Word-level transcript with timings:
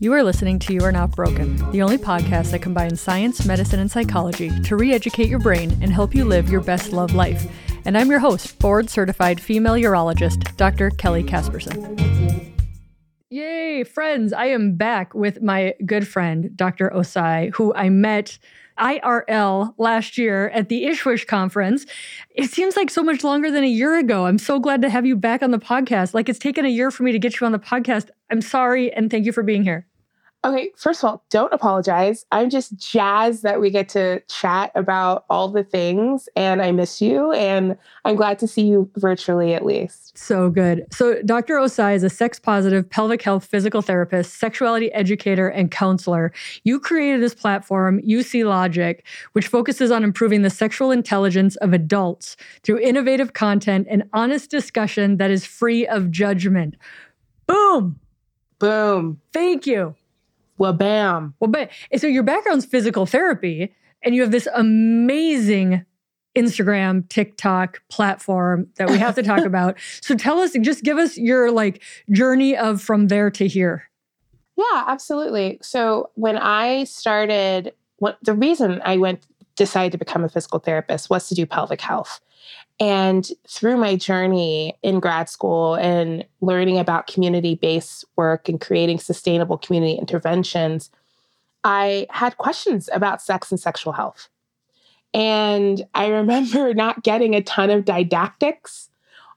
You 0.00 0.12
are 0.12 0.22
listening 0.22 0.58
to 0.58 0.74
You 0.74 0.82
Are 0.82 0.92
Not 0.92 1.12
Broken, 1.12 1.56
the 1.70 1.80
only 1.80 1.96
podcast 1.96 2.50
that 2.50 2.60
combines 2.60 3.00
science, 3.00 3.46
medicine, 3.46 3.80
and 3.80 3.90
psychology 3.90 4.50
to 4.62 4.76
re 4.76 4.92
educate 4.92 5.28
your 5.28 5.38
brain 5.38 5.70
and 5.80 5.90
help 5.90 6.14
you 6.14 6.26
live 6.26 6.50
your 6.50 6.60
best 6.60 6.92
love 6.92 7.14
life. 7.14 7.46
And 7.86 7.96
I'm 7.96 8.10
your 8.10 8.18
host, 8.18 8.58
board 8.58 8.90
certified 8.90 9.40
female 9.40 9.74
urologist, 9.74 10.56
Dr. 10.56 10.90
Kelly 10.90 11.22
Casperson. 11.22 12.52
Yay, 13.30 13.82
friends! 13.84 14.32
I 14.32 14.46
am 14.46 14.76
back 14.76 15.14
with 15.14 15.40
my 15.40 15.74
good 15.86 16.06
friend, 16.06 16.50
Dr. 16.54 16.90
Ossai, 16.94 17.54
who 17.54 17.72
I 17.74 17.88
met 17.88 18.38
IRL 18.78 19.74
last 19.78 20.18
year 20.18 20.48
at 20.50 20.68
the 20.68 20.84
ISSWSH 20.84 21.26
conference. 21.26 21.86
It 22.30 22.50
seems 22.50 22.76
like 22.76 22.90
so 22.90 23.02
much 23.02 23.24
longer 23.24 23.50
than 23.50 23.64
a 23.64 23.68
year 23.68 23.98
ago. 23.98 24.26
I'm 24.26 24.38
so 24.38 24.58
glad 24.58 24.82
to 24.82 24.90
have 24.90 25.06
you 25.06 25.16
back 25.16 25.42
on 25.42 25.50
the 25.50 25.58
podcast. 25.58 26.14
Like 26.14 26.28
it's 26.28 26.38
taken 26.38 26.64
a 26.64 26.68
year 26.68 26.90
for 26.90 27.02
me 27.02 27.12
to 27.12 27.18
get 27.18 27.40
you 27.40 27.46
on 27.46 27.52
the 27.52 27.58
podcast. 27.58 28.08
I'm 28.30 28.40
sorry 28.40 28.92
and 28.92 29.10
thank 29.10 29.26
you 29.26 29.32
for 29.32 29.42
being 29.42 29.62
here. 29.62 29.86
Okay, 30.44 30.72
first 30.76 31.02
of 31.02 31.08
all, 31.08 31.24
don't 31.30 31.52
apologize. 31.54 32.26
I'm 32.30 32.50
just 32.50 32.76
jazzed 32.76 33.44
that 33.44 33.62
we 33.62 33.70
get 33.70 33.88
to 33.90 34.20
chat 34.28 34.72
about 34.74 35.24
all 35.30 35.48
the 35.48 35.64
things, 35.64 36.28
and 36.36 36.60
I 36.60 36.70
miss 36.70 37.00
you, 37.00 37.32
and 37.32 37.78
I'm 38.04 38.14
glad 38.14 38.38
to 38.40 38.46
see 38.46 38.66
you 38.66 38.90
virtually 38.96 39.54
at 39.54 39.64
least. 39.64 40.18
So 40.18 40.50
good. 40.50 40.84
So, 40.92 41.22
Dr. 41.22 41.54
Ossai 41.54 41.94
is 41.94 42.02
a 42.02 42.10
sex 42.10 42.38
positive 42.38 42.88
pelvic 42.88 43.22
health 43.22 43.46
physical 43.46 43.80
therapist, 43.80 44.34
sexuality 44.38 44.92
educator, 44.92 45.48
and 45.48 45.70
counselor. 45.70 46.30
You 46.64 46.78
created 46.78 47.22
this 47.22 47.34
platform, 47.34 48.02
YouSeeLogic, 48.02 49.00
which 49.32 49.48
focuses 49.48 49.90
on 49.90 50.04
improving 50.04 50.42
the 50.42 50.50
sexual 50.50 50.90
intelligence 50.90 51.56
of 51.56 51.72
adults 51.72 52.36
through 52.64 52.80
innovative 52.80 53.32
content 53.32 53.86
and 53.88 54.02
honest 54.12 54.50
discussion 54.50 55.16
that 55.16 55.30
is 55.30 55.46
free 55.46 55.86
of 55.86 56.10
judgment. 56.10 56.76
Boom. 57.46 57.98
Boom. 58.58 59.22
Thank 59.32 59.66
you. 59.66 59.94
Well, 60.58 60.72
bam. 60.72 61.34
Well, 61.40 61.50
but 61.50 61.70
so 61.96 62.06
your 62.06 62.22
background's 62.22 62.64
physical 62.64 63.06
therapy, 63.06 63.74
and 64.02 64.14
you 64.14 64.22
have 64.22 64.30
this 64.30 64.48
amazing 64.54 65.84
Instagram, 66.36 67.08
TikTok 67.08 67.80
platform 67.88 68.68
that 68.76 68.90
we 68.90 68.98
have 68.98 69.14
to 69.14 69.22
talk 69.22 69.44
about. 69.44 69.78
So 70.00 70.14
tell 70.14 70.38
us, 70.40 70.52
just 70.60 70.82
give 70.82 70.98
us 70.98 71.16
your 71.16 71.50
like 71.50 71.82
journey 72.10 72.56
of 72.56 72.82
from 72.82 73.08
there 73.08 73.30
to 73.30 73.46
here. 73.46 73.90
Yeah, 74.56 74.84
absolutely. 74.86 75.58
So 75.62 76.10
when 76.14 76.36
I 76.36 76.84
started, 76.84 77.72
what 77.98 78.18
the 78.22 78.34
reason 78.34 78.80
I 78.84 78.98
went 78.98 79.26
decided 79.56 79.92
to 79.92 79.98
become 79.98 80.24
a 80.24 80.28
physical 80.28 80.58
therapist 80.58 81.10
was 81.10 81.28
to 81.28 81.34
do 81.34 81.46
pelvic 81.46 81.80
health. 81.80 82.20
And 82.80 83.28
through 83.48 83.76
my 83.76 83.96
journey 83.96 84.76
in 84.82 85.00
grad 85.00 85.28
school 85.28 85.74
and 85.76 86.24
learning 86.40 86.78
about 86.78 87.06
community 87.06 87.54
based 87.54 88.04
work 88.16 88.48
and 88.48 88.60
creating 88.60 88.98
sustainable 88.98 89.58
community 89.58 89.94
interventions, 89.94 90.90
I 91.62 92.06
had 92.10 92.36
questions 92.36 92.90
about 92.92 93.22
sex 93.22 93.50
and 93.50 93.60
sexual 93.60 93.92
health. 93.92 94.28
And 95.14 95.86
I 95.94 96.06
remember 96.08 96.74
not 96.74 97.02
getting 97.04 97.34
a 97.34 97.42
ton 97.42 97.70
of 97.70 97.84
didactics 97.84 98.90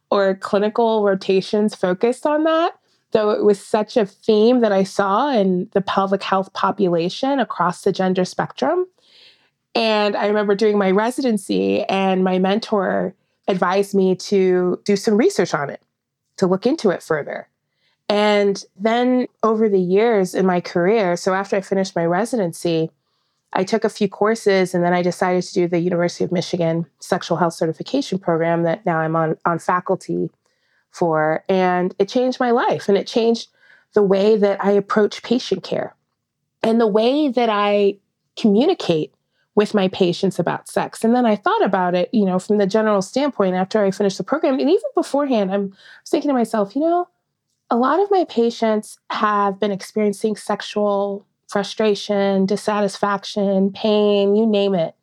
or 0.09 0.35
clinical 0.35 1.03
rotations 1.03 1.75
focused 1.75 2.25
on 2.25 2.43
that, 2.45 2.73
though 3.11 3.29
it 3.29 3.43
was 3.43 3.63
such 3.63 3.97
a 3.97 4.05
theme 4.05 4.61
that 4.61 4.71
I 4.71 4.83
saw 4.83 5.29
in 5.29 5.69
the 5.73 5.81
pelvic 5.81 6.23
health 6.23 6.51
population 6.53 7.39
across 7.39 7.83
the 7.83 7.91
gender 7.91 8.25
spectrum. 8.25 8.87
And 9.77 10.15
I 10.15 10.25
remember 10.25 10.55
doing 10.55 10.79
my 10.79 10.89
residency, 10.89 11.83
and 11.83 12.23
my 12.23 12.39
mentor 12.39 13.13
advised 13.47 13.93
me 13.93 14.15
to 14.15 14.81
do 14.83 14.95
some 14.95 15.17
research 15.17 15.53
on 15.53 15.69
it, 15.69 15.83
to 16.37 16.47
look 16.47 16.65
into 16.65 16.89
it 16.89 17.03
further. 17.03 17.47
And 18.09 18.63
then 18.75 19.27
over 19.43 19.69
the 19.69 19.79
years 19.79 20.33
in 20.33 20.47
my 20.47 20.61
career, 20.61 21.15
so 21.15 21.35
after 21.35 21.57
I 21.57 21.61
finished 21.61 21.95
my 21.95 22.07
residency, 22.07 22.89
I 23.53 23.63
took 23.63 23.83
a 23.83 23.89
few 23.89 24.09
courses 24.09 24.73
and 24.73 24.83
then 24.83 24.93
I 24.93 25.03
decided 25.03 25.43
to 25.43 25.53
do 25.53 25.67
the 25.67 25.77
University 25.77 26.23
of 26.23 26.31
Michigan 26.31 26.87
Sexual 26.99 27.37
Health 27.37 27.53
Certification 27.53 28.17
Program 28.17 28.63
that 28.63 28.83
now 28.83 28.97
I'm 28.97 29.15
on, 29.15 29.37
on 29.45 29.59
faculty 29.59 30.31
for. 30.89 31.43
And 31.47 31.93
it 31.99 32.09
changed 32.09 32.39
my 32.39 32.49
life 32.49 32.89
and 32.89 32.97
it 32.97 33.05
changed 33.05 33.49
the 33.93 34.01
way 34.01 34.37
that 34.37 34.63
I 34.63 34.71
approach 34.71 35.21
patient 35.21 35.63
care 35.63 35.95
and 36.63 36.81
the 36.81 36.87
way 36.87 37.29
that 37.29 37.49
I 37.49 37.97
communicate 38.35 39.13
with 39.57 39.73
my 39.73 39.87
patients 39.87 40.37
about 40.37 40.69
sex. 40.69 41.03
And 41.03 41.15
then 41.15 41.25
I 41.25 41.35
thought 41.35 41.65
about 41.65 41.95
it, 41.95 42.09
you 42.13 42.25
know, 42.25 42.37
from 42.37 42.59
the 42.59 42.67
general 42.67 43.01
standpoint 43.01 43.55
after 43.55 43.83
I 43.83 43.89
finished 43.89 44.19
the 44.19 44.23
program. 44.23 44.59
And 44.59 44.69
even 44.69 44.89
beforehand, 44.93 45.51
I'm 45.51 45.75
thinking 46.07 46.29
to 46.29 46.35
myself, 46.35 46.75
you 46.75 46.81
know, 46.81 47.07
a 47.71 47.75
lot 47.75 47.99
of 47.99 48.11
my 48.11 48.23
patients 48.25 48.99
have 49.09 49.59
been 49.59 49.71
experiencing 49.71 50.35
sexual 50.35 51.25
frustration, 51.47 52.45
dissatisfaction, 52.45 53.71
pain, 53.71 54.35
you 54.35 54.45
name 54.45 54.75
it, 54.75 54.93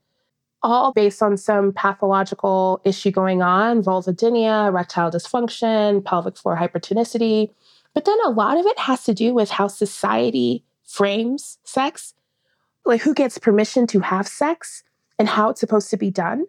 all 0.62 0.92
based 0.92 1.20
on 1.20 1.36
some 1.36 1.72
pathological 1.72 2.80
issue 2.84 3.10
going 3.10 3.42
on 3.42 3.82
vulvodynia, 3.82 4.68
erectile 4.68 5.10
dysfunction, 5.10 6.04
pelvic 6.04 6.36
floor 6.36 6.56
hypertonicity. 6.56 7.50
But 7.92 8.04
then 8.04 8.18
a 8.24 8.30
lot 8.30 8.56
of 8.56 8.66
it 8.66 8.78
has 8.78 9.02
to 9.04 9.14
do 9.14 9.34
with 9.34 9.50
how 9.50 9.66
society 9.66 10.62
frames 10.84 11.58
sex 11.64 12.14
like 12.84 13.00
who 13.00 13.14
gets 13.14 13.38
permission 13.38 13.86
to 13.88 14.00
have 14.00 14.26
sex 14.26 14.82
and 15.18 15.28
how 15.28 15.50
it's 15.50 15.60
supposed 15.60 15.90
to 15.90 15.96
be 15.96 16.10
done. 16.10 16.46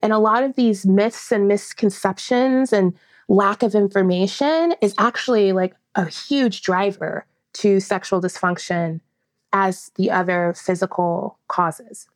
And 0.00 0.12
a 0.12 0.18
lot 0.18 0.42
of 0.42 0.56
these 0.56 0.84
myths 0.84 1.30
and 1.30 1.46
misconceptions 1.46 2.72
and 2.72 2.94
lack 3.28 3.62
of 3.62 3.74
information 3.74 4.74
is 4.80 4.94
actually 4.98 5.52
like 5.52 5.74
a 5.94 6.06
huge 6.06 6.62
driver 6.62 7.26
to 7.54 7.80
sexual 7.80 8.20
dysfunction 8.20 9.00
as 9.52 9.92
the 9.96 10.10
other 10.10 10.54
physical 10.56 11.38
causes. 11.48 12.08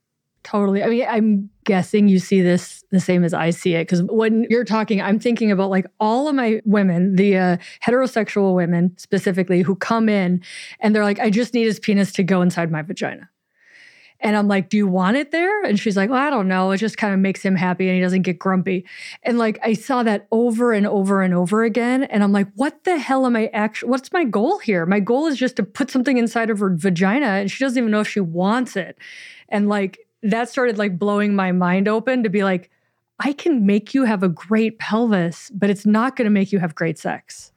Totally. 0.43 0.85
I 0.85 0.89
mean, 0.89 1.06
I'm 1.09 1.51
guessing 1.65 2.06
you 2.06 2.21
see 2.21 2.41
this 2.41 2.85
the 2.93 3.01
same 3.01 3.25
as 3.25 3.35
I 3.35 3.51
see 3.51 3.75
it 3.75 3.83
because 3.83 4.05
when 4.05 4.47
you're 4.49 4.65
talking, 4.65 5.03
I'm 5.03 5.19
thinking 5.19 5.51
about 5.51 5.71
like 5.71 5.87
all 5.99 6.29
of 6.29 6.37
my 6.37 6.61
women, 6.65 7.17
the 7.17 7.37
uh, 7.37 7.56
heterosexual 7.85 8.55
women 8.55 8.97
specifically, 8.97 9.62
who 9.62 9.75
come 9.75 10.09
in 10.09 10.41
and 10.79 10.95
they're 10.95 11.03
like, 11.03 11.19
I 11.19 11.31
just 11.31 11.53
need 11.53 11.65
his 11.65 11.81
penis 11.81 12.12
to 12.12 12.23
go 12.23 12.43
inside 12.43 12.71
my 12.71 12.83
vagina. 12.83 13.29
And 14.21 14.37
I'm 14.37 14.49
like, 14.49 14.69
Do 14.69 14.77
you 14.77 14.87
want 14.87 15.16
it 15.16 15.31
there? 15.31 15.65
And 15.65 15.78
she's 15.78 15.97
like, 15.97 16.10
Well, 16.10 16.21
I 16.21 16.31
don't 16.31 16.49
know. 16.49 16.71
It 16.71 16.78
just 16.78 16.97
kind 16.97 17.12
of 17.12 17.21
makes 17.21 17.43
him 17.43 17.54
happy 17.54 17.88
and 17.88 17.97
he 17.97 18.03
doesn't 18.03 18.22
get 18.22 18.38
grumpy. 18.38 18.84
And 19.22 19.38
like, 19.38 19.59
I 19.62 19.75
saw 19.75 20.03
that 20.03 20.27
over 20.31 20.72
and 20.72 20.87
over 20.87 21.22
and 21.22 21.34
over 21.34 21.65
again. 21.65 22.04
And 22.04 22.22
I'm 22.22 22.32
like, 22.32 22.49
What 22.55 22.84
the 22.84 22.99
hell 22.99 23.26
am 23.26 23.37
I 23.37 23.47
actually, 23.53 23.91
what's 23.91 24.12
my 24.12 24.25
goal 24.25 24.59
here? 24.59 24.87
My 24.87 25.00
goal 25.00 25.26
is 25.26 25.37
just 25.37 25.56
to 25.56 25.62
put 25.62 25.91
something 25.91 26.16
inside 26.16 26.50
of 26.50 26.59
her 26.60 26.75
vagina 26.75 27.26
and 27.26 27.50
she 27.50 27.65
doesn't 27.65 27.78
even 27.78 27.91
know 27.91 28.00
if 28.00 28.09
she 28.09 28.21
wants 28.21 28.76
it. 28.76 28.99
And 29.49 29.69
like, 29.69 29.99
that 30.22 30.49
started 30.49 30.78
like 30.78 30.99
blowing 30.99 31.34
my 31.34 31.53
mind 31.53 31.88
open 31.88 32.22
to 32.22 32.28
be 32.28 32.43
like, 32.43 32.71
I 33.19 33.32
can 33.32 33.65
make 33.65 33.94
you 33.94 34.05
have 34.05 34.22
a 34.22 34.28
great 34.28 34.78
pelvis, 34.78 35.50
but 35.55 35.71
it's 35.71 35.87
not 35.87 36.16
going 36.16 36.26
to 36.26 36.31
make 36.31 36.53
you 36.53 36.59
have 36.59 36.75
great 36.75 36.99
sex. 36.99 37.53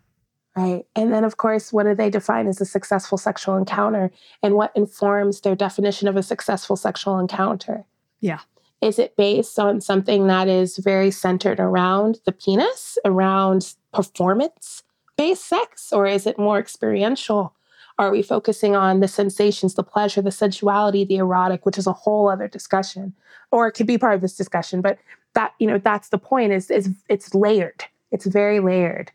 Right. 0.59 0.85
And 0.93 1.13
then, 1.13 1.23
of 1.23 1.37
course, 1.37 1.71
what 1.71 1.83
do 1.83 1.95
they 1.95 2.09
define 2.09 2.45
as 2.45 2.59
a 2.59 2.65
successful 2.65 3.17
sexual 3.17 3.55
encounter? 3.55 4.11
And 4.43 4.55
what 4.55 4.73
informs 4.75 5.39
their 5.39 5.55
definition 5.55 6.09
of 6.09 6.17
a 6.17 6.23
successful 6.23 6.75
sexual 6.75 7.17
encounter? 7.17 7.85
Yeah. 8.19 8.39
Is 8.81 8.99
it 8.99 9.15
based 9.15 9.57
on 9.57 9.79
something 9.79 10.27
that 10.27 10.49
is 10.49 10.77
very 10.77 11.11
centered 11.11 11.61
around 11.61 12.19
the 12.25 12.33
penis, 12.33 12.97
around 13.05 13.73
performance 13.93 14.83
based 15.15 15.45
sex, 15.45 15.93
or 15.93 16.05
is 16.05 16.27
it 16.27 16.37
more 16.37 16.59
experiential? 16.59 17.53
Are 17.97 18.11
we 18.11 18.21
focusing 18.21 18.75
on 18.75 18.99
the 18.99 19.07
sensations, 19.07 19.75
the 19.75 19.83
pleasure, 19.83 20.21
the 20.21 20.29
sensuality, 20.29 21.05
the 21.05 21.17
erotic, 21.17 21.65
which 21.65 21.77
is 21.77 21.87
a 21.87 21.93
whole 21.93 22.29
other 22.29 22.49
discussion, 22.49 23.13
or 23.51 23.67
it 23.67 23.73
could 23.73 23.87
be 23.87 23.97
part 23.97 24.15
of 24.15 24.21
this 24.21 24.35
discussion? 24.35 24.81
But 24.81 24.97
that 25.35 25.53
you 25.59 25.67
know, 25.67 25.77
that's 25.77 26.09
the 26.09 26.17
point. 26.17 26.51
Is 26.51 26.69
is 26.69 26.89
it's 27.07 27.33
layered. 27.33 27.85
It's 28.11 28.25
very 28.25 28.59
layered. 28.59 29.11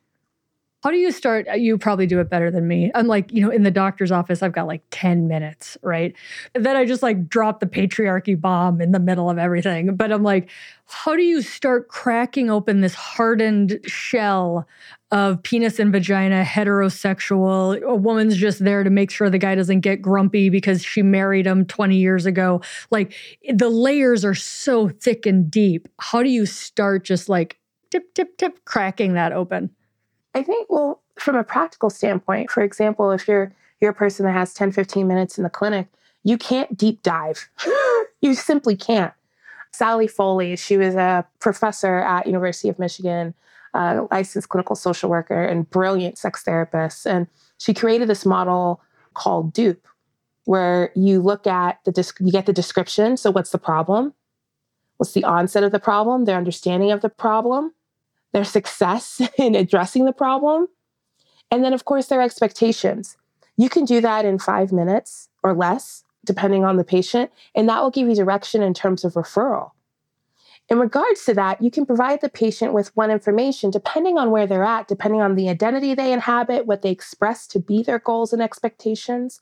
How 0.84 0.90
do 0.90 0.98
you 0.98 1.12
start? 1.12 1.48
Uh, 1.48 1.54
you 1.54 1.78
probably 1.78 2.06
do 2.06 2.20
it 2.20 2.28
better 2.28 2.50
than 2.50 2.68
me. 2.68 2.92
I'm 2.94 3.06
like, 3.06 3.32
you 3.32 3.40
know, 3.40 3.48
in 3.48 3.62
the 3.62 3.70
doctor's 3.70 4.12
office, 4.12 4.42
I've 4.42 4.52
got 4.52 4.66
like 4.66 4.82
10 4.90 5.26
minutes, 5.26 5.78
right? 5.80 6.14
And 6.54 6.66
then 6.66 6.76
I 6.76 6.84
just 6.84 7.02
like 7.02 7.26
drop 7.26 7.60
the 7.60 7.66
patriarchy 7.66 8.38
bomb 8.38 8.82
in 8.82 8.92
the 8.92 8.98
middle 9.00 9.30
of 9.30 9.38
everything. 9.38 9.96
But 9.96 10.12
I'm 10.12 10.22
like, 10.22 10.50
how 10.84 11.16
do 11.16 11.22
you 11.22 11.40
start 11.40 11.88
cracking 11.88 12.50
open 12.50 12.82
this 12.82 12.92
hardened 12.92 13.80
shell 13.86 14.68
of 15.10 15.42
penis 15.42 15.78
and 15.78 15.90
vagina, 15.90 16.44
heterosexual? 16.44 17.80
A 17.80 17.94
woman's 17.94 18.36
just 18.36 18.62
there 18.62 18.84
to 18.84 18.90
make 18.90 19.10
sure 19.10 19.30
the 19.30 19.38
guy 19.38 19.54
doesn't 19.54 19.80
get 19.80 20.02
grumpy 20.02 20.50
because 20.50 20.84
she 20.84 21.00
married 21.00 21.46
him 21.46 21.64
20 21.64 21.96
years 21.96 22.26
ago. 22.26 22.60
Like 22.90 23.14
the 23.48 23.70
layers 23.70 24.22
are 24.22 24.34
so 24.34 24.90
thick 24.90 25.24
and 25.24 25.50
deep. 25.50 25.88
How 25.98 26.22
do 26.22 26.28
you 26.28 26.44
start 26.44 27.04
just 27.04 27.30
like 27.30 27.56
tip, 27.90 28.12
tip, 28.12 28.36
tip, 28.36 28.66
cracking 28.66 29.14
that 29.14 29.32
open? 29.32 29.70
I 30.34 30.42
think, 30.42 30.68
well, 30.68 31.02
from 31.16 31.36
a 31.36 31.44
practical 31.44 31.90
standpoint, 31.90 32.50
for 32.50 32.62
example, 32.62 33.10
if 33.12 33.28
you're 33.28 33.52
you're 33.80 33.90
a 33.90 33.94
person 33.94 34.24
that 34.24 34.32
has 34.32 34.54
10, 34.54 34.72
15 34.72 35.06
minutes 35.06 35.36
in 35.36 35.44
the 35.44 35.50
clinic, 35.50 35.88
you 36.22 36.38
can't 36.38 36.76
deep 36.76 37.02
dive. 37.02 37.48
you 38.20 38.34
simply 38.34 38.76
can't. 38.76 39.12
Sallie 39.72 40.06
Foley, 40.06 40.56
she 40.56 40.76
was 40.76 40.94
a 40.94 41.26
professor 41.40 41.98
at 41.98 42.26
University 42.26 42.68
of 42.68 42.78
Michigan 42.78 43.34
licensed 43.74 44.48
clinical 44.48 44.76
social 44.76 45.10
worker 45.10 45.44
and 45.44 45.68
brilliant 45.68 46.18
sex 46.18 46.42
therapist. 46.42 47.06
And 47.06 47.26
she 47.58 47.74
created 47.74 48.08
this 48.08 48.24
model 48.24 48.80
called 49.14 49.52
DUPE, 49.52 49.84
where 50.44 50.90
you 50.94 51.20
look 51.20 51.46
at 51.46 51.78
the, 51.84 52.12
you 52.20 52.32
get 52.32 52.46
the 52.46 52.52
description. 52.52 53.16
So, 53.16 53.30
what's 53.30 53.50
the 53.50 53.58
problem? 53.58 54.14
What's 54.98 55.12
the 55.12 55.24
onset 55.24 55.64
of 55.64 55.72
the 55.72 55.80
problem? 55.80 56.24
Their 56.24 56.36
understanding 56.36 56.92
of 56.92 57.00
the 57.00 57.08
problem, 57.08 57.72
their 58.34 58.44
success 58.44 59.22
in 59.38 59.54
addressing 59.54 60.04
the 60.04 60.12
problem, 60.12 60.66
and 61.50 61.64
then, 61.64 61.72
of 61.72 61.86
course, 61.86 62.08
their 62.08 62.20
expectations. 62.20 63.16
You 63.56 63.70
can 63.70 63.86
do 63.86 64.02
that 64.02 64.26
in 64.26 64.38
five 64.38 64.72
minutes 64.72 65.30
or 65.42 65.54
less, 65.54 66.04
depending 66.26 66.64
on 66.64 66.76
the 66.76 66.84
patient, 66.84 67.30
and 67.54 67.68
that 67.68 67.80
will 67.80 67.90
give 67.90 68.08
you 68.08 68.14
direction 68.14 68.62
in 68.62 68.74
terms 68.74 69.04
of 69.04 69.14
referral. 69.14 69.70
In 70.70 70.78
regards 70.78 71.24
to 71.26 71.34
that, 71.34 71.62
you 71.62 71.70
can 71.70 71.84
provide 71.84 72.22
the 72.22 72.28
patient 72.28 72.72
with 72.72 72.96
one 72.96 73.10
information 73.10 73.70
depending 73.70 74.18
on 74.18 74.30
where 74.30 74.46
they're 74.46 74.64
at, 74.64 74.88
depending 74.88 75.20
on 75.20 75.34
the 75.34 75.48
identity 75.48 75.94
they 75.94 76.12
inhabit, 76.12 76.66
what 76.66 76.82
they 76.82 76.90
express 76.90 77.46
to 77.48 77.60
be 77.60 77.82
their 77.82 77.98
goals 77.98 78.32
and 78.32 78.42
expectations. 78.42 79.40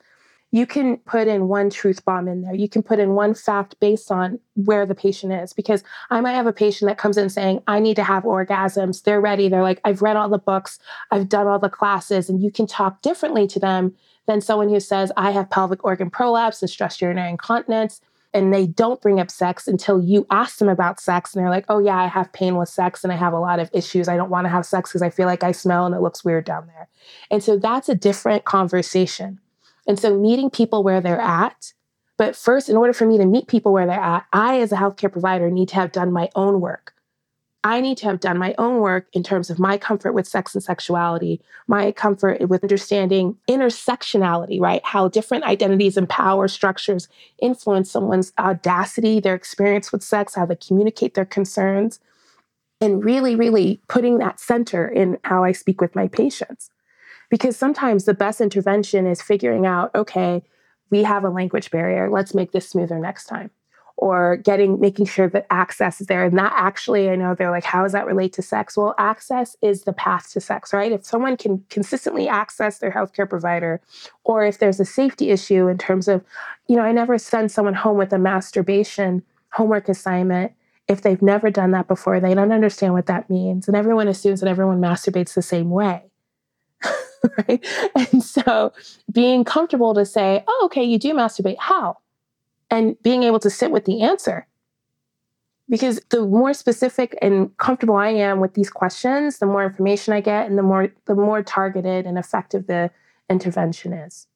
You 0.52 0.66
can 0.66 0.98
put 0.98 1.28
in 1.28 1.48
one 1.48 1.70
truth 1.70 2.04
bomb 2.04 2.28
in 2.28 2.42
there. 2.42 2.54
You 2.54 2.68
can 2.68 2.82
put 2.82 2.98
in 2.98 3.14
one 3.14 3.34
fact 3.34 3.80
based 3.80 4.12
on 4.12 4.38
where 4.54 4.86
the 4.86 4.94
patient 4.94 5.32
is. 5.32 5.52
Because 5.52 5.82
I 6.10 6.20
might 6.20 6.34
have 6.34 6.46
a 6.46 6.52
patient 6.52 6.88
that 6.88 6.98
comes 6.98 7.16
in 7.16 7.30
saying, 7.30 7.62
I 7.66 7.80
need 7.80 7.96
to 7.96 8.04
have 8.04 8.24
orgasms. 8.24 9.02
They're 9.02 9.20
ready. 9.20 9.48
They're 9.48 9.62
like, 9.62 9.80
I've 9.84 10.02
read 10.02 10.16
all 10.16 10.28
the 10.28 10.38
books, 10.38 10.78
I've 11.10 11.28
done 11.28 11.46
all 11.46 11.58
the 11.58 11.70
classes. 11.70 12.28
And 12.28 12.42
you 12.42 12.52
can 12.52 12.66
talk 12.66 13.02
differently 13.02 13.46
to 13.48 13.58
them 13.58 13.94
than 14.26 14.40
someone 14.40 14.68
who 14.68 14.78
says, 14.78 15.10
I 15.16 15.30
have 15.32 15.50
pelvic 15.50 15.84
organ 15.84 16.10
prolapse 16.10 16.62
and 16.62 16.70
stress 16.70 17.00
urinary 17.00 17.30
incontinence 17.30 18.00
and 18.34 18.52
they 18.52 18.66
don't 18.66 19.00
bring 19.00 19.20
up 19.20 19.30
sex 19.30 19.68
until 19.68 20.02
you 20.02 20.26
ask 20.30 20.58
them 20.58 20.68
about 20.68 21.00
sex 21.00 21.34
and 21.34 21.42
they're 21.42 21.50
like, 21.50 21.66
oh, 21.68 21.78
yeah, 21.78 21.98
I 21.98 22.06
have 22.06 22.32
pain 22.32 22.56
with 22.56 22.68
sex 22.68 23.04
and 23.04 23.12
I 23.12 23.16
have 23.16 23.32
a 23.32 23.38
lot 23.38 23.60
of 23.60 23.68
issues. 23.72 24.08
I 24.08 24.16
don't 24.16 24.30
want 24.30 24.46
to 24.46 24.48
have 24.48 24.64
sex 24.64 24.90
because 24.90 25.02
I 25.02 25.10
feel 25.10 25.26
like 25.26 25.42
I 25.42 25.52
smell 25.52 25.86
and 25.86 25.94
it 25.94 26.00
looks 26.00 26.24
weird 26.24 26.44
down 26.44 26.66
there. 26.66 26.88
And 27.30 27.42
so 27.42 27.58
that's 27.58 27.88
a 27.88 27.94
different 27.94 28.44
conversation. 28.44 29.38
And 29.86 29.98
so 29.98 30.16
meeting 30.16 30.50
people 30.50 30.82
where 30.82 31.00
they're 31.00 31.20
at. 31.20 31.72
But 32.18 32.36
first, 32.36 32.68
in 32.68 32.76
order 32.76 32.92
for 32.92 33.06
me 33.06 33.18
to 33.18 33.26
meet 33.26 33.48
people 33.48 33.72
where 33.72 33.86
they're 33.86 33.98
at, 33.98 34.26
I, 34.32 34.60
as 34.60 34.70
a 34.72 34.76
healthcare 34.76 35.10
provider, 35.10 35.50
need 35.50 35.68
to 35.70 35.74
have 35.76 35.92
done 35.92 36.12
my 36.12 36.28
own 36.34 36.60
work. 36.60 36.94
I 37.64 37.80
need 37.80 37.96
to 37.98 38.06
have 38.06 38.18
done 38.18 38.38
my 38.38 38.54
own 38.58 38.80
work 38.80 39.06
in 39.12 39.22
terms 39.22 39.48
of 39.48 39.60
my 39.60 39.78
comfort 39.78 40.12
with 40.12 40.26
sex 40.26 40.54
and 40.54 40.62
sexuality, 40.62 41.40
my 41.68 41.92
comfort 41.92 42.48
with 42.48 42.64
understanding 42.64 43.36
intersectionality, 43.48 44.60
right? 44.60 44.84
How 44.84 45.06
different 45.08 45.44
identities 45.44 45.96
and 45.96 46.08
power 46.08 46.48
structures 46.48 47.08
influence 47.40 47.90
someone's 47.90 48.32
audacity, 48.38 49.20
their 49.20 49.36
experience 49.36 49.92
with 49.92 50.02
sex, 50.02 50.34
how 50.34 50.44
they 50.44 50.56
communicate 50.56 51.14
their 51.14 51.24
concerns, 51.24 52.00
and 52.80 53.04
really, 53.04 53.36
really 53.36 53.80
putting 53.88 54.18
that 54.18 54.40
center 54.40 54.88
in 54.88 55.18
how 55.22 55.44
I 55.44 55.52
speak 55.52 55.80
with 55.80 55.94
my 55.94 56.08
patients. 56.08 56.68
Because 57.32 57.56
sometimes 57.56 58.04
the 58.04 58.12
best 58.12 58.42
intervention 58.42 59.06
is 59.06 59.22
figuring 59.22 59.64
out, 59.64 59.90
okay, 59.94 60.42
we 60.90 61.02
have 61.02 61.24
a 61.24 61.30
language 61.30 61.70
barrier. 61.70 62.10
Let's 62.10 62.34
make 62.34 62.52
this 62.52 62.68
smoother 62.68 62.98
next 62.98 63.24
time. 63.24 63.50
Or 63.96 64.36
getting 64.36 64.78
making 64.78 65.06
sure 65.06 65.30
that 65.30 65.46
access 65.48 66.02
is 66.02 66.08
there. 66.08 66.26
And 66.26 66.36
that 66.36 66.52
actually 66.54 67.08
i 67.08 67.16
know 67.16 67.34
they're 67.34 67.50
like 67.50 67.64
how 67.64 67.84
does 67.84 67.92
that 67.92 68.04
relate 68.04 68.34
to 68.34 68.42
sex? 68.42 68.76
Well 68.76 68.94
access 68.98 69.56
is 69.62 69.84
the 69.84 69.94
path 69.94 70.30
to 70.32 70.42
sex 70.42 70.74
right? 70.74 70.92
If 70.92 71.06
someone 71.06 71.38
can 71.38 71.64
consistently 71.70 72.28
access 72.28 72.78
their 72.78 72.90
healthcare 72.90 73.28
provider 73.28 73.80
or 74.24 74.44
if 74.44 74.58
there's 74.58 74.80
a 74.80 74.84
safety 74.84 75.30
issue 75.30 75.68
in 75.68 75.78
terms 75.78 76.08
of 76.08 76.22
you 76.68 76.76
know 76.76 76.82
i 76.82 76.92
never 76.92 77.16
send 77.16 77.50
someone 77.50 77.74
home 77.74 77.96
with 77.96 78.12
a 78.12 78.18
masturbation 78.18 79.22
homework 79.52 79.88
assignment 79.88 80.52
if 80.86 81.00
they've 81.00 81.22
never 81.22 81.50
done 81.50 81.70
that 81.70 81.88
before. 81.88 82.20
They 82.20 82.34
don't 82.34 82.52
understand 82.52 82.92
what 82.92 83.06
that 83.06 83.30
means. 83.30 83.68
And 83.68 83.76
everyone 83.76 84.08
assumes 84.08 84.40
that 84.40 84.50
everyone 84.50 84.80
masturbates 84.80 85.32
the 85.32 85.40
same 85.40 85.70
way 85.70 86.11
right 87.48 87.66
and 87.94 88.22
so 88.22 88.72
being 89.10 89.44
comfortable 89.44 89.94
to 89.94 90.04
say 90.04 90.42
oh 90.46 90.62
okay 90.64 90.82
you 90.82 90.98
do 90.98 91.14
masturbate 91.14 91.58
how 91.58 91.96
and 92.72 92.96
being 93.02 93.22
able 93.22 93.38
to 93.38 93.50
sit 93.50 93.70
with 93.70 93.84
the 93.84 94.00
answer. 94.00 94.46
Because 95.68 96.00
the 96.08 96.22
more 96.22 96.54
specific 96.54 97.16
and 97.22 97.56
comfortable 97.58 97.96
I 97.96 98.08
am 98.08 98.40
with 98.40 98.54
these 98.54 98.70
questions, 98.70 99.38
the 99.38 99.46
more 99.46 99.64
information 99.64 100.14
I 100.14 100.20
get 100.20 100.46
and 100.46 100.58
the 100.58 100.62
more 100.62 100.88
the 101.04 101.14
more 101.14 101.42
targeted 101.42 102.06
and 102.06 102.18
effective 102.18 102.66
the 102.66 102.90
intervention 103.30 103.92
is. 103.92 104.26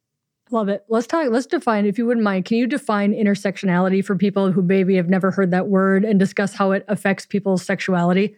Love 0.51 0.69
it. 0.69 0.85
Let's 0.89 1.09
talk, 1.09 1.29
let's 1.31 1.47
define, 1.47 1.87
if 1.87 1.99
you 1.99 2.07
wouldn't 2.07 2.23
mind, 2.23 2.45
can 2.45 2.57
you 2.59 2.69
define 2.69 3.13
intersectionality 3.13 4.05
for 4.05 4.15
people 4.15 4.53
who 4.53 4.63
maybe 4.63 4.95
have 4.95 5.09
never 5.09 5.33
heard 5.33 5.51
that 5.51 5.67
word 5.67 6.05
and 6.05 6.21
discuss 6.21 6.55
how 6.55 6.71
it 6.71 6.85
affects 6.87 7.27
people's 7.27 7.65
sexuality? 7.65 8.37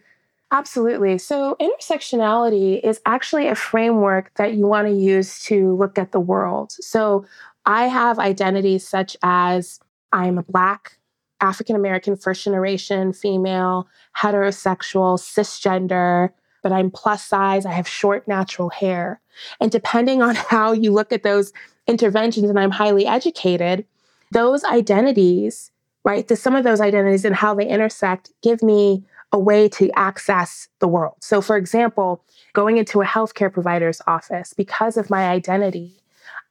Absolutely. 0.51 1.19
So, 1.19 1.55
intersectionality 1.61 2.83
is 2.83 2.99
actually 3.05 3.47
a 3.47 3.55
framework 3.55 4.33
that 4.35 4.55
you 4.55 4.65
want 4.65 4.87
to 4.87 4.93
use 4.93 5.43
to 5.43 5.75
look 5.75 5.99
at 5.99 6.11
the 6.11 6.19
world. 6.19 6.71
So, 6.71 7.25
I 7.65 7.87
have 7.87 8.17
identities 8.17 8.87
such 8.87 9.15
as 9.21 9.79
I'm 10.11 10.39
a 10.39 10.43
Black, 10.43 10.97
African 11.39 11.75
American, 11.75 12.15
first 12.15 12.43
generation 12.43 13.13
female, 13.13 13.87
heterosexual, 14.17 15.19
cisgender, 15.19 16.31
but 16.63 16.71
I'm 16.71 16.89
plus 16.89 17.23
size. 17.23 17.65
I 17.65 17.71
have 17.71 17.87
short 17.87 18.27
natural 18.27 18.69
hair. 18.69 19.21
And 19.61 19.71
depending 19.71 20.21
on 20.21 20.35
how 20.49 20.71
you 20.71 20.91
look 20.91 21.11
at 21.11 21.23
those 21.23 21.53
interventions, 21.87 22.49
and 22.49 22.59
I'm 22.59 22.71
highly 22.71 23.05
educated, 23.05 23.85
those 24.31 24.63
identities, 24.63 25.71
right, 26.03 26.27
the, 26.27 26.35
some 26.35 26.55
of 26.55 26.63
those 26.63 26.81
identities 26.81 27.25
and 27.25 27.35
how 27.35 27.53
they 27.53 27.67
intersect 27.67 28.31
give 28.41 28.61
me 28.63 29.03
a 29.31 29.39
way 29.39 29.69
to 29.69 29.91
access 29.95 30.67
the 30.79 30.87
world. 30.87 31.15
So, 31.21 31.41
for 31.41 31.55
example, 31.55 32.23
going 32.53 32.77
into 32.77 33.01
a 33.01 33.05
healthcare 33.05 33.51
provider's 33.51 34.01
office 34.07 34.53
because 34.53 34.97
of 34.97 35.09
my 35.09 35.29
identity, 35.29 36.01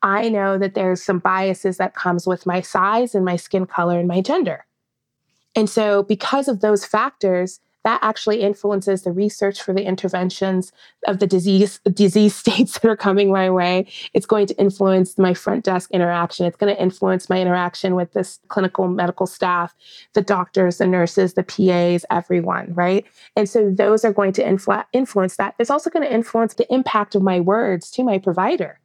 I 0.02 0.28
know 0.28 0.58
that 0.58 0.74
there's 0.74 1.02
some 1.02 1.18
biases 1.18 1.76
that 1.78 1.94
comes 1.94 2.26
with 2.26 2.46
my 2.46 2.60
size 2.60 3.14
and 3.14 3.24
my 3.24 3.36
skin 3.36 3.66
color 3.66 3.98
and 3.98 4.06
my 4.06 4.20
gender. 4.20 4.64
And 5.56 5.68
so 5.68 6.04
because 6.04 6.46
of 6.46 6.60
those 6.60 6.84
factors, 6.84 7.58
that 7.88 8.00
actually 8.02 8.42
influences 8.42 9.00
the 9.00 9.12
research 9.12 9.62
for 9.62 9.72
the 9.72 9.82
interventions 9.82 10.72
of 11.06 11.20
the 11.20 11.26
disease 11.26 11.80
disease 11.94 12.34
states 12.44 12.78
that 12.78 12.86
are 12.86 12.96
coming 12.96 13.32
my 13.32 13.48
way. 13.48 13.86
It's 14.12 14.26
going 14.26 14.46
to 14.48 14.54
influence 14.58 15.16
my 15.16 15.32
front 15.32 15.64
desk 15.64 15.90
interaction. 15.90 16.44
It's 16.44 16.58
going 16.58 16.74
to 16.74 16.82
influence 16.82 17.30
my 17.30 17.40
interaction 17.40 17.94
with 17.94 18.12
this 18.12 18.40
clinical 18.48 18.88
medical 18.88 19.26
staff, 19.26 19.74
the 20.12 20.20
doctors, 20.20 20.76
the 20.76 20.86
nurses, 20.86 21.32
the 21.32 21.42
PAs, 21.42 22.04
everyone, 22.10 22.74
right? 22.74 23.06
And 23.36 23.48
so 23.48 23.70
those 23.70 24.04
are 24.04 24.12
going 24.12 24.32
to 24.34 24.44
influ- 24.44 24.84
influence 24.92 25.36
that. 25.36 25.54
It's 25.58 25.70
also 25.70 25.88
going 25.88 26.04
to 26.04 26.12
influence 26.12 26.52
the 26.52 26.70
impact 26.70 27.14
of 27.14 27.22
my 27.22 27.40
words 27.40 27.90
to 27.92 28.04
my 28.04 28.18
provider 28.18 28.80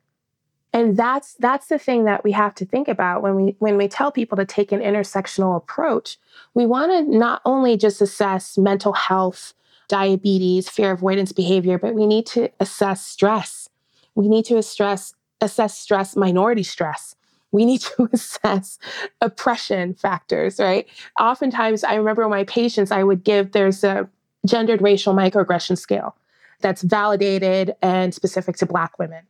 and 0.73 0.97
that's 0.97 1.35
that's 1.35 1.67
the 1.67 1.77
thing 1.77 2.05
that 2.05 2.23
we 2.23 2.31
have 2.31 2.55
to 2.55 2.65
think 2.65 2.87
about 2.87 3.21
when 3.21 3.35
we 3.35 3.55
when 3.59 3.77
we 3.77 3.87
tell 3.87 4.11
people 4.11 4.35
to 4.37 4.45
take 4.45 4.71
an 4.71 4.79
intersectional 4.79 5.55
approach. 5.55 6.17
We 6.55 6.65
want 6.65 6.91
to 6.91 7.17
not 7.17 7.41
only 7.45 7.77
just 7.77 8.01
assess 8.01 8.57
mental 8.57 8.93
health 8.93 9.53
diabetes 9.87 10.69
fear 10.69 10.91
avoidance 10.91 11.31
behavior 11.31 11.77
but 11.77 11.93
we 11.93 12.07
need 12.07 12.25
to 12.27 12.49
assess 12.59 13.05
stress. 13.05 13.69
We 14.15 14.27
need 14.27 14.45
to 14.45 14.57
assess 14.57 15.13
assess 15.41 15.77
stress 15.77 16.15
minority 16.15 16.63
stress. 16.63 17.15
We 17.51 17.65
need 17.65 17.81
to 17.81 18.09
assess 18.13 18.79
oppression 19.21 19.93
factors 19.93 20.59
right? 20.59 20.87
Oftentimes 21.19 21.83
i 21.83 21.93
remember 21.93 22.27
my 22.27 22.45
patients 22.45 22.91
i 22.91 23.03
would 23.03 23.23
give 23.23 23.51
there's 23.51 23.83
a 23.83 24.09
gendered 24.45 24.81
racial 24.81 25.13
microaggression 25.13 25.77
scale 25.77 26.15
that's 26.61 26.81
validated 26.81 27.75
and 27.81 28.13
specific 28.13 28.55
to 28.57 28.65
black 28.65 28.97
women 28.97 29.23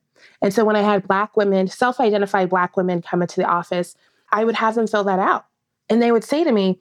and 0.43 0.53
so 0.53 0.65
when 0.65 0.75
I 0.75 0.81
had 0.81 1.07
Black 1.07 1.37
women, 1.37 1.69
self 1.69 2.01
identified 2.01 2.49
Black 2.49 2.75
women 2.75 3.01
come 3.01 3.21
into 3.21 3.37
the 3.37 3.47
office, 3.47 3.95
I 4.31 4.43
would 4.43 4.55
have 4.55 4.75
them 4.75 4.87
fill 4.87 5.05
that 5.05 5.17
out. 5.17 5.45
And 5.89 6.01
they 6.01 6.11
would 6.11 6.25
say 6.25 6.43
to 6.43 6.51
me, 6.51 6.79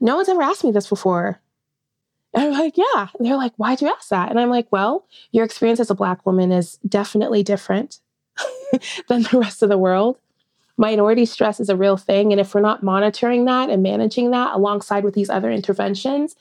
No 0.00 0.16
one's 0.16 0.30
ever 0.30 0.42
asked 0.42 0.64
me 0.64 0.72
this 0.72 0.88
before. 0.88 1.38
And 2.32 2.44
I'm 2.44 2.52
like, 2.52 2.78
Yeah. 2.78 3.08
And 3.16 3.26
they're 3.26 3.36
like, 3.36 3.52
Why'd 3.56 3.82
you 3.82 3.88
ask 3.88 4.08
that? 4.08 4.30
And 4.30 4.40
I'm 4.40 4.48
like, 4.48 4.72
Well, 4.72 5.06
your 5.32 5.44
experience 5.44 5.80
as 5.80 5.90
a 5.90 5.94
Black 5.94 6.24
woman 6.24 6.50
is 6.50 6.78
definitely 6.88 7.42
different 7.42 8.00
than 9.08 9.24
the 9.24 9.38
rest 9.38 9.62
of 9.62 9.68
the 9.68 9.76
world 9.76 10.16
minority 10.82 11.24
stress 11.24 11.60
is 11.60 11.68
a 11.68 11.76
real 11.76 11.96
thing. 11.96 12.32
And 12.32 12.40
if 12.40 12.54
we're 12.54 12.60
not 12.60 12.82
monitoring 12.82 13.44
that 13.44 13.70
and 13.70 13.84
managing 13.84 14.32
that 14.32 14.52
alongside 14.52 15.04
with 15.04 15.14
these 15.14 15.30
other 15.30 15.48
interventions, 15.48 16.34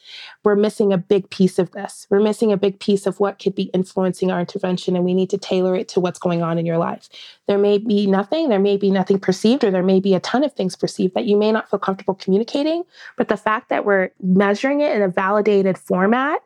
we're 0.43 0.55
missing 0.55 0.91
a 0.91 0.98
big 0.98 1.29
piece 1.29 1.60
of 1.60 1.69
this. 1.74 2.07
We're 2.10 2.21
missing 2.21 2.51
a 2.51 2.57
big 2.57 2.79
piece 2.79 3.05
of 3.05 3.19
what 3.19 3.38
could 3.38 3.53
be 3.53 3.69
influencing 3.75 4.31
our 4.31 4.39
intervention, 4.39 4.95
and 4.95 5.05
we 5.05 5.13
need 5.13 5.29
to 5.29 5.38
tailor 5.38 5.75
it 5.75 5.88
to 5.89 6.00
what's 6.00 6.17
going 6.17 6.41
on 6.41 6.57
in 6.57 6.65
your 6.65 6.79
life. 6.79 7.07
There 7.48 7.60
may 7.60 7.77
be 7.77 8.07
nothing, 8.07 8.50
there 8.50 8.57
may 8.60 8.77
be 8.77 8.89
nothing 8.89 9.19
perceived, 9.19 9.63
or 9.63 9.69
there 9.69 9.83
may 9.83 10.00
be 10.00 10.15
a 10.15 10.19
ton 10.19 10.43
of 10.43 10.53
things 10.53 10.75
perceived 10.75 11.13
that 11.13 11.25
you 11.25 11.38
may 11.38 11.51
not 11.51 11.69
feel 11.69 11.79
comfortable 11.79 12.15
communicating. 12.15 12.83
But 13.17 13.27
the 13.27 13.38
fact 13.38 13.69
that 13.69 13.86
we're 13.86 14.10
measuring 14.24 14.81
it 14.81 14.95
in 14.95 15.03
a 15.03 15.07
validated 15.07 15.77
format 15.77 16.41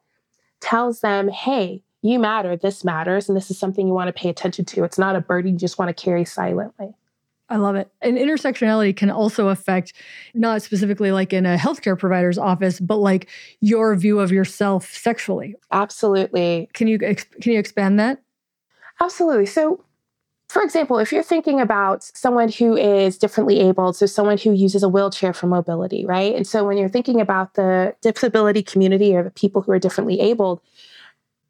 tells 0.59 0.99
them, 0.99 1.29
hey, 1.29 1.81
you 2.01 2.19
matter, 2.19 2.57
this 2.57 2.83
matters, 2.83 3.29
and 3.29 3.37
this 3.37 3.49
is 3.49 3.57
something 3.57 3.87
you 3.87 3.93
want 3.93 4.09
to 4.09 4.21
pay 4.21 4.27
attention 4.27 4.65
to. 4.65 4.83
It's 4.83 4.99
not 4.99 5.15
a 5.15 5.21
burden 5.21 5.53
you 5.53 5.57
just 5.57 5.79
want 5.79 5.95
to 5.95 6.03
carry 6.03 6.25
silently. 6.25 6.93
I 7.47 7.57
love 7.57 7.75
it. 7.75 7.91
And 8.01 8.17
intersectionality 8.17 8.95
can 8.95 9.11
also 9.11 9.49
affect 9.49 9.93
not 10.33 10.63
specifically 10.63 11.11
like 11.11 11.31
in 11.31 11.45
a 11.45 11.57
healthcare 11.57 11.97
provider's 11.97 12.37
office, 12.37 12.79
but 12.79 12.97
like 12.97 13.29
your 13.61 13.95
view 13.95 14.19
of 14.19 14.31
yourself 14.31 14.91
sexually. 14.91 15.55
Absolutely. 15.71 16.69
Can 16.73 16.87
you 16.87 16.97
can 16.97 17.51
you 17.51 17.59
expand 17.59 17.99
that? 17.99 18.21
Absolutely. 18.99 19.45
So 19.45 19.83
for 20.49 20.61
example, 20.61 20.99
if 20.99 21.11
you're 21.11 21.23
thinking 21.23 21.59
about 21.59 22.03
someone 22.03 22.49
who 22.49 22.77
is 22.77 23.17
differently 23.17 23.59
abled, 23.59 23.95
so 23.95 24.05
someone 24.05 24.37
who 24.37 24.53
uses 24.53 24.83
a 24.83 24.89
wheelchair 24.89 25.33
for 25.33 25.47
mobility, 25.47 26.05
right? 26.05 26.35
And 26.35 26.47
so 26.47 26.63
when 26.63 26.77
you're 26.77 26.89
thinking 26.89 27.19
about 27.19 27.55
the 27.55 27.95
disability 28.01 28.61
community 28.61 29.15
or 29.15 29.23
the 29.23 29.31
people 29.31 29.61
who 29.61 29.71
are 29.71 29.79
differently 29.79 30.19
abled, 30.19 30.61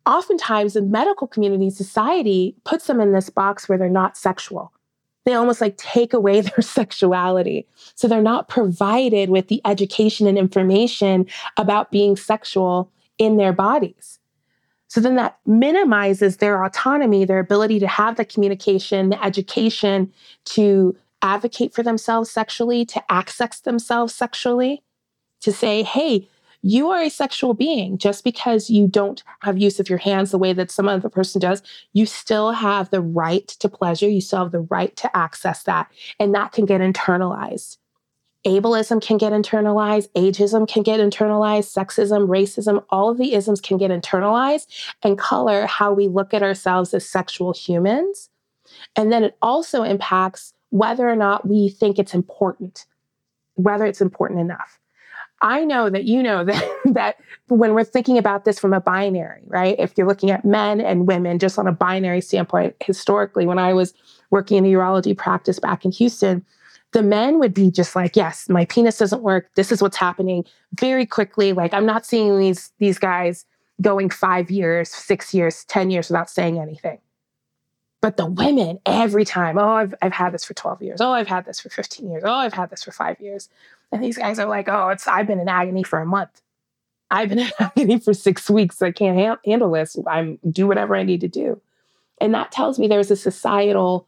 oftentimes 0.05 0.73
the 0.73 0.81
medical 0.81 1.27
community, 1.27 1.69
society 1.69 2.55
puts 2.63 2.87
them 2.87 3.01
in 3.01 3.11
this 3.11 3.29
box 3.29 3.67
where 3.67 3.77
they're 3.77 3.89
not 3.89 4.17
sexual. 4.17 4.71
They 5.25 5.33
almost 5.33 5.61
like 5.61 5.77
take 5.77 6.13
away 6.13 6.41
their 6.41 6.61
sexuality. 6.61 7.67
So 7.95 8.07
they're 8.07 8.21
not 8.21 8.47
provided 8.47 9.29
with 9.29 9.47
the 9.47 9.61
education 9.65 10.27
and 10.27 10.37
information 10.37 11.27
about 11.57 11.91
being 11.91 12.15
sexual 12.15 12.91
in 13.17 13.37
their 13.37 13.53
bodies. 13.53 14.19
So 14.87 15.01
then 15.01 15.15
that 15.15 15.39
minimizes 15.45 16.37
their 16.37 16.63
autonomy, 16.63 17.25
their 17.25 17.39
ability 17.39 17.79
to 17.79 17.87
have 17.87 18.15
the 18.15 18.25
communication, 18.25 19.09
the 19.09 19.23
education 19.23 20.13
to 20.45 20.95
advocate 21.21 21.73
for 21.73 21.83
themselves 21.83 22.29
sexually, 22.29 22.85
to 22.85 23.11
access 23.11 23.61
themselves 23.61 24.13
sexually, 24.13 24.83
to 25.41 25.51
say, 25.51 25.83
hey, 25.83 26.29
you 26.65 26.89
are 26.89 27.03
a 27.03 27.09
sexual 27.09 27.53
being. 27.53 27.99
Just 27.99 28.23
because 28.23 28.71
you 28.71 28.87
don't 28.87 29.23
have 29.41 29.57
use 29.57 29.79
of 29.79 29.87
your 29.87 29.99
hands 29.99 30.31
the 30.31 30.39
way 30.39 30.51
that 30.51 30.71
some 30.71 30.89
other 30.89 31.09
person 31.09 31.39
does, 31.39 31.61
you 31.93 32.07
still 32.07 32.51
have 32.53 32.89
the 32.89 33.01
right 33.01 33.47
to 33.47 33.69
pleasure. 33.69 34.09
You 34.09 34.19
still 34.19 34.39
have 34.39 34.51
the 34.51 34.61
right 34.61 34.95
to 34.95 35.15
access 35.15 35.61
that. 35.63 35.91
And 36.19 36.33
that 36.33 36.53
can 36.53 36.65
get 36.65 36.81
internalized 36.81 37.77
ableism 38.45 39.01
can 39.01 39.17
get 39.17 39.33
internalized, 39.33 40.07
ageism 40.11 40.67
can 40.67 40.83
get 40.83 40.99
internalized, 40.99 41.73
sexism, 41.73 42.27
racism, 42.27 42.83
all 42.91 43.09
of 43.09 43.17
the 43.17 43.33
isms 43.33 43.59
can 43.59 43.77
get 43.77 43.89
internalized 43.89 44.67
and 45.01 45.17
color 45.17 45.65
how 45.65 45.91
we 45.91 46.07
look 46.07 46.31
at 46.31 46.43
ourselves 46.43 46.93
as 46.93 47.09
sexual 47.09 47.53
humans. 47.53 48.29
And 48.95 49.11
then 49.11 49.23
it 49.23 49.35
also 49.41 49.81
impacts 49.81 50.53
whether 50.69 51.09
or 51.09 51.15
not 51.15 51.47
we 51.47 51.69
think 51.69 51.97
it's 51.97 52.13
important, 52.13 52.85
whether 53.55 53.85
it's 53.85 54.01
important 54.01 54.41
enough. 54.41 54.79
I 55.45 55.63
know 55.63 55.91
that 55.91 56.05
you 56.05 56.23
know 56.23 56.43
that, 56.43 56.71
that 56.85 57.17
when 57.47 57.73
we're 57.73 57.83
thinking 57.83 58.17
about 58.17 58.43
this 58.43 58.59
from 58.59 58.73
a 58.73 58.81
binary, 58.81 59.41
right? 59.45 59.75
If 59.79 59.93
you're 59.95 60.07
looking 60.07 60.31
at 60.31 60.43
men 60.43 60.81
and 60.81 61.07
women 61.07 61.39
just 61.39 61.57
on 61.59 61.67
a 61.67 61.71
binary 61.71 62.19
standpoint, 62.19 62.75
historically, 62.83 63.45
when 63.45 63.59
I 63.59 63.73
was 63.73 63.93
working 64.31 64.57
in 64.57 64.65
a 64.65 64.69
urology 64.75 65.15
practice 65.15 65.59
back 65.59 65.85
in 65.85 65.91
Houston, 65.91 66.43
the 66.93 67.03
men 67.03 67.39
would 67.39 67.53
be 67.53 67.69
just 67.69 67.95
like, 67.95 68.15
yes, 68.15 68.49
my 68.49 68.65
penis 68.65 68.97
doesn't 68.97 69.21
work. 69.21 69.49
This 69.55 69.71
is 69.71 69.81
what's 69.81 69.97
happening 69.97 70.45
very 70.79 71.05
quickly. 71.05 71.53
Like 71.53 71.73
I'm 71.73 71.85
not 71.85 72.05
seeing 72.05 72.39
these 72.39 72.71
these 72.79 72.97
guys 72.97 73.45
going 73.81 74.09
five 74.09 74.49
years, 74.49 74.89
six 74.89 75.33
years, 75.33 75.65
10 75.65 75.91
years 75.91 76.09
without 76.09 76.29
saying 76.29 76.57
anything. 76.57 76.99
But 78.01 78.17
the 78.17 78.25
women, 78.27 78.79
every 78.85 79.25
time, 79.25 79.57
oh, 79.57 79.67
I've, 79.67 79.95
I've 80.01 80.13
had 80.13 80.31
this 80.31 80.45
for 80.45 80.53
12 80.53 80.81
years. 80.83 81.01
Oh, 81.01 81.11
I've 81.11 81.27
had 81.27 81.45
this 81.45 81.59
for 81.59 81.69
15 81.69 82.09
years. 82.09 82.23
Oh, 82.23 82.33
I've 82.33 82.53
had 82.53 82.69
this 82.69 82.83
for 82.83 82.91
five 82.91 83.19
years. 83.19 83.49
And 83.95 84.03
these 84.03 84.17
guys 84.17 84.39
are 84.39 84.47
like, 84.47 84.67
oh, 84.67 84.89
it's 84.89 85.07
I've 85.07 85.25
been 85.25 85.39
in 85.39 85.47
agony 85.47 85.81
for 85.81 85.99
a 85.99 86.05
month. 86.05 86.41
I've 87.09 87.29
been 87.29 87.39
in 87.39 87.51
agony 87.59 87.97
for 87.97 88.13
six 88.13 88.49
weeks. 88.49 88.81
I 88.81 88.91
can't 88.91 89.17
ha- 89.17 89.39
handle 89.45 89.71
this. 89.71 89.95
I'm 90.05 90.37
do 90.51 90.67
whatever 90.67 90.97
I 90.97 91.03
need 91.03 91.21
to 91.21 91.29
do. 91.29 91.61
And 92.19 92.33
that 92.33 92.51
tells 92.51 92.77
me 92.77 92.87
there's 92.87 93.09
a 93.09 93.15
societal 93.15 94.05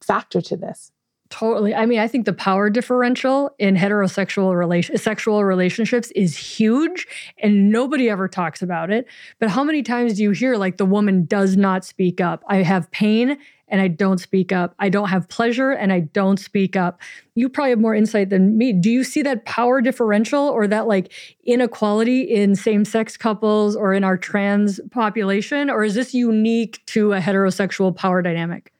factor 0.00 0.40
to 0.40 0.56
this. 0.56 0.90
Totally. 1.28 1.76
I 1.76 1.86
mean, 1.86 2.00
I 2.00 2.08
think 2.08 2.26
the 2.26 2.32
power 2.32 2.68
differential 2.70 3.54
in 3.60 3.76
heterosexual 3.76 4.58
relation 4.58 4.98
sexual 4.98 5.44
relationships 5.44 6.10
is 6.16 6.36
huge 6.36 7.06
and 7.38 7.70
nobody 7.70 8.10
ever 8.10 8.26
talks 8.26 8.62
about 8.62 8.90
it. 8.90 9.06
But 9.38 9.48
how 9.48 9.62
many 9.62 9.84
times 9.84 10.14
do 10.14 10.24
you 10.24 10.32
hear 10.32 10.56
like 10.56 10.76
the 10.76 10.84
woman 10.84 11.26
does 11.26 11.56
not 11.56 11.84
speak 11.84 12.20
up? 12.20 12.42
I 12.48 12.64
have 12.64 12.90
pain 12.90 13.38
and 13.70 13.80
I 13.80 13.88
don't 13.88 14.18
speak 14.18 14.52
up. 14.52 14.74
I 14.78 14.88
don't 14.88 15.08
have 15.08 15.28
pleasure 15.28 15.70
and 15.70 15.92
I 15.92 16.00
don't 16.00 16.38
speak 16.38 16.76
up. 16.76 17.00
You 17.34 17.48
probably 17.48 17.70
have 17.70 17.80
more 17.80 17.94
insight 17.94 18.28
than 18.28 18.58
me. 18.58 18.72
Do 18.72 18.90
you 18.90 19.04
see 19.04 19.22
that 19.22 19.46
power 19.46 19.80
differential 19.80 20.48
or 20.48 20.66
that 20.66 20.86
like 20.86 21.12
inequality 21.44 22.22
in 22.22 22.56
same-sex 22.56 23.16
couples 23.16 23.76
or 23.76 23.94
in 23.94 24.04
our 24.04 24.18
trans 24.18 24.80
population 24.90 25.70
or 25.70 25.84
is 25.84 25.94
this 25.94 26.12
unique 26.12 26.84
to 26.86 27.12
a 27.12 27.20
heterosexual 27.20 27.94
power 27.94 28.20
dynamic? 28.20 28.72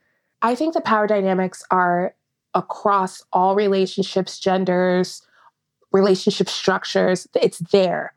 I 0.42 0.54
think 0.54 0.74
the 0.74 0.80
power 0.80 1.06
dynamics 1.06 1.62
are 1.70 2.14
across 2.54 3.22
all 3.32 3.54
relationships, 3.54 4.38
genders, 4.38 5.22
relationship 5.92 6.48
structures. 6.48 7.26
It's 7.34 7.58
there. 7.58 8.12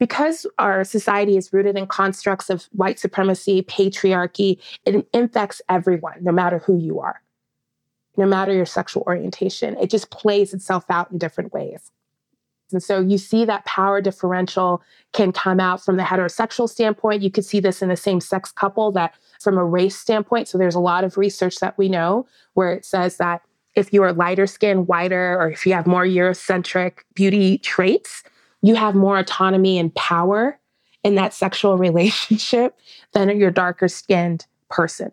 Because 0.00 0.46
our 0.58 0.82
society 0.82 1.36
is 1.36 1.52
rooted 1.52 1.76
in 1.76 1.86
constructs 1.86 2.50
of 2.50 2.64
white 2.72 2.98
supremacy, 2.98 3.62
patriarchy, 3.62 4.58
it 4.84 5.06
infects 5.12 5.62
everyone, 5.68 6.16
no 6.22 6.32
matter 6.32 6.58
who 6.58 6.78
you 6.78 6.98
are, 6.98 7.22
no 8.16 8.26
matter 8.26 8.52
your 8.52 8.66
sexual 8.66 9.04
orientation. 9.06 9.76
It 9.76 9.90
just 9.90 10.10
plays 10.10 10.52
itself 10.54 10.84
out 10.88 11.12
in 11.12 11.18
different 11.18 11.52
ways. 11.52 11.92
And 12.72 12.82
so 12.82 13.00
you 13.00 13.18
see 13.18 13.44
that 13.44 13.64
power 13.64 14.00
differential 14.00 14.82
can 15.12 15.32
come 15.32 15.60
out 15.60 15.84
from 15.84 15.96
the 15.96 16.02
heterosexual 16.02 16.68
standpoint. 16.68 17.22
You 17.22 17.30
could 17.30 17.44
see 17.44 17.60
this 17.60 17.82
in 17.82 17.90
a 17.90 17.96
same 17.96 18.20
sex 18.20 18.52
couple 18.52 18.92
that 18.92 19.14
from 19.40 19.58
a 19.58 19.64
race 19.64 19.96
standpoint. 19.96 20.48
So 20.48 20.56
there's 20.56 20.74
a 20.74 20.80
lot 20.80 21.04
of 21.04 21.18
research 21.18 21.56
that 21.56 21.76
we 21.76 21.88
know 21.88 22.26
where 22.54 22.72
it 22.72 22.84
says 22.84 23.16
that 23.18 23.42
if 23.74 23.92
you 23.92 24.02
are 24.02 24.12
lighter 24.12 24.46
skin, 24.46 24.86
whiter, 24.86 25.38
or 25.38 25.50
if 25.50 25.66
you 25.66 25.74
have 25.74 25.86
more 25.86 26.04
Eurocentric 26.04 26.98
beauty 27.14 27.58
traits, 27.58 28.22
you 28.62 28.74
have 28.74 28.94
more 28.94 29.18
autonomy 29.18 29.78
and 29.78 29.94
power 29.94 30.58
in 31.02 31.14
that 31.14 31.34
sexual 31.34 31.78
relationship 31.78 32.78
than 33.12 33.36
your 33.38 33.50
darker 33.50 33.88
skinned 33.88 34.46
person. 34.68 35.12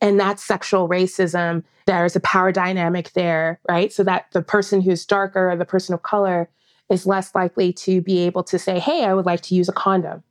And 0.00 0.18
that's 0.18 0.42
sexual 0.42 0.88
racism. 0.88 1.62
There's 1.86 2.16
a 2.16 2.20
power 2.20 2.52
dynamic 2.52 3.12
there, 3.12 3.60
right? 3.68 3.92
So 3.92 4.02
that 4.04 4.26
the 4.32 4.42
person 4.42 4.80
who's 4.80 5.04
darker 5.04 5.50
or 5.50 5.56
the 5.56 5.64
person 5.64 5.94
of 5.94 6.02
color 6.02 6.48
is 6.88 7.06
less 7.06 7.34
likely 7.34 7.72
to 7.72 8.00
be 8.00 8.20
able 8.20 8.42
to 8.44 8.58
say, 8.58 8.78
hey, 8.78 9.04
I 9.04 9.14
would 9.14 9.26
like 9.26 9.42
to 9.42 9.54
use 9.54 9.68
a 9.68 9.72
condom. 9.72 10.22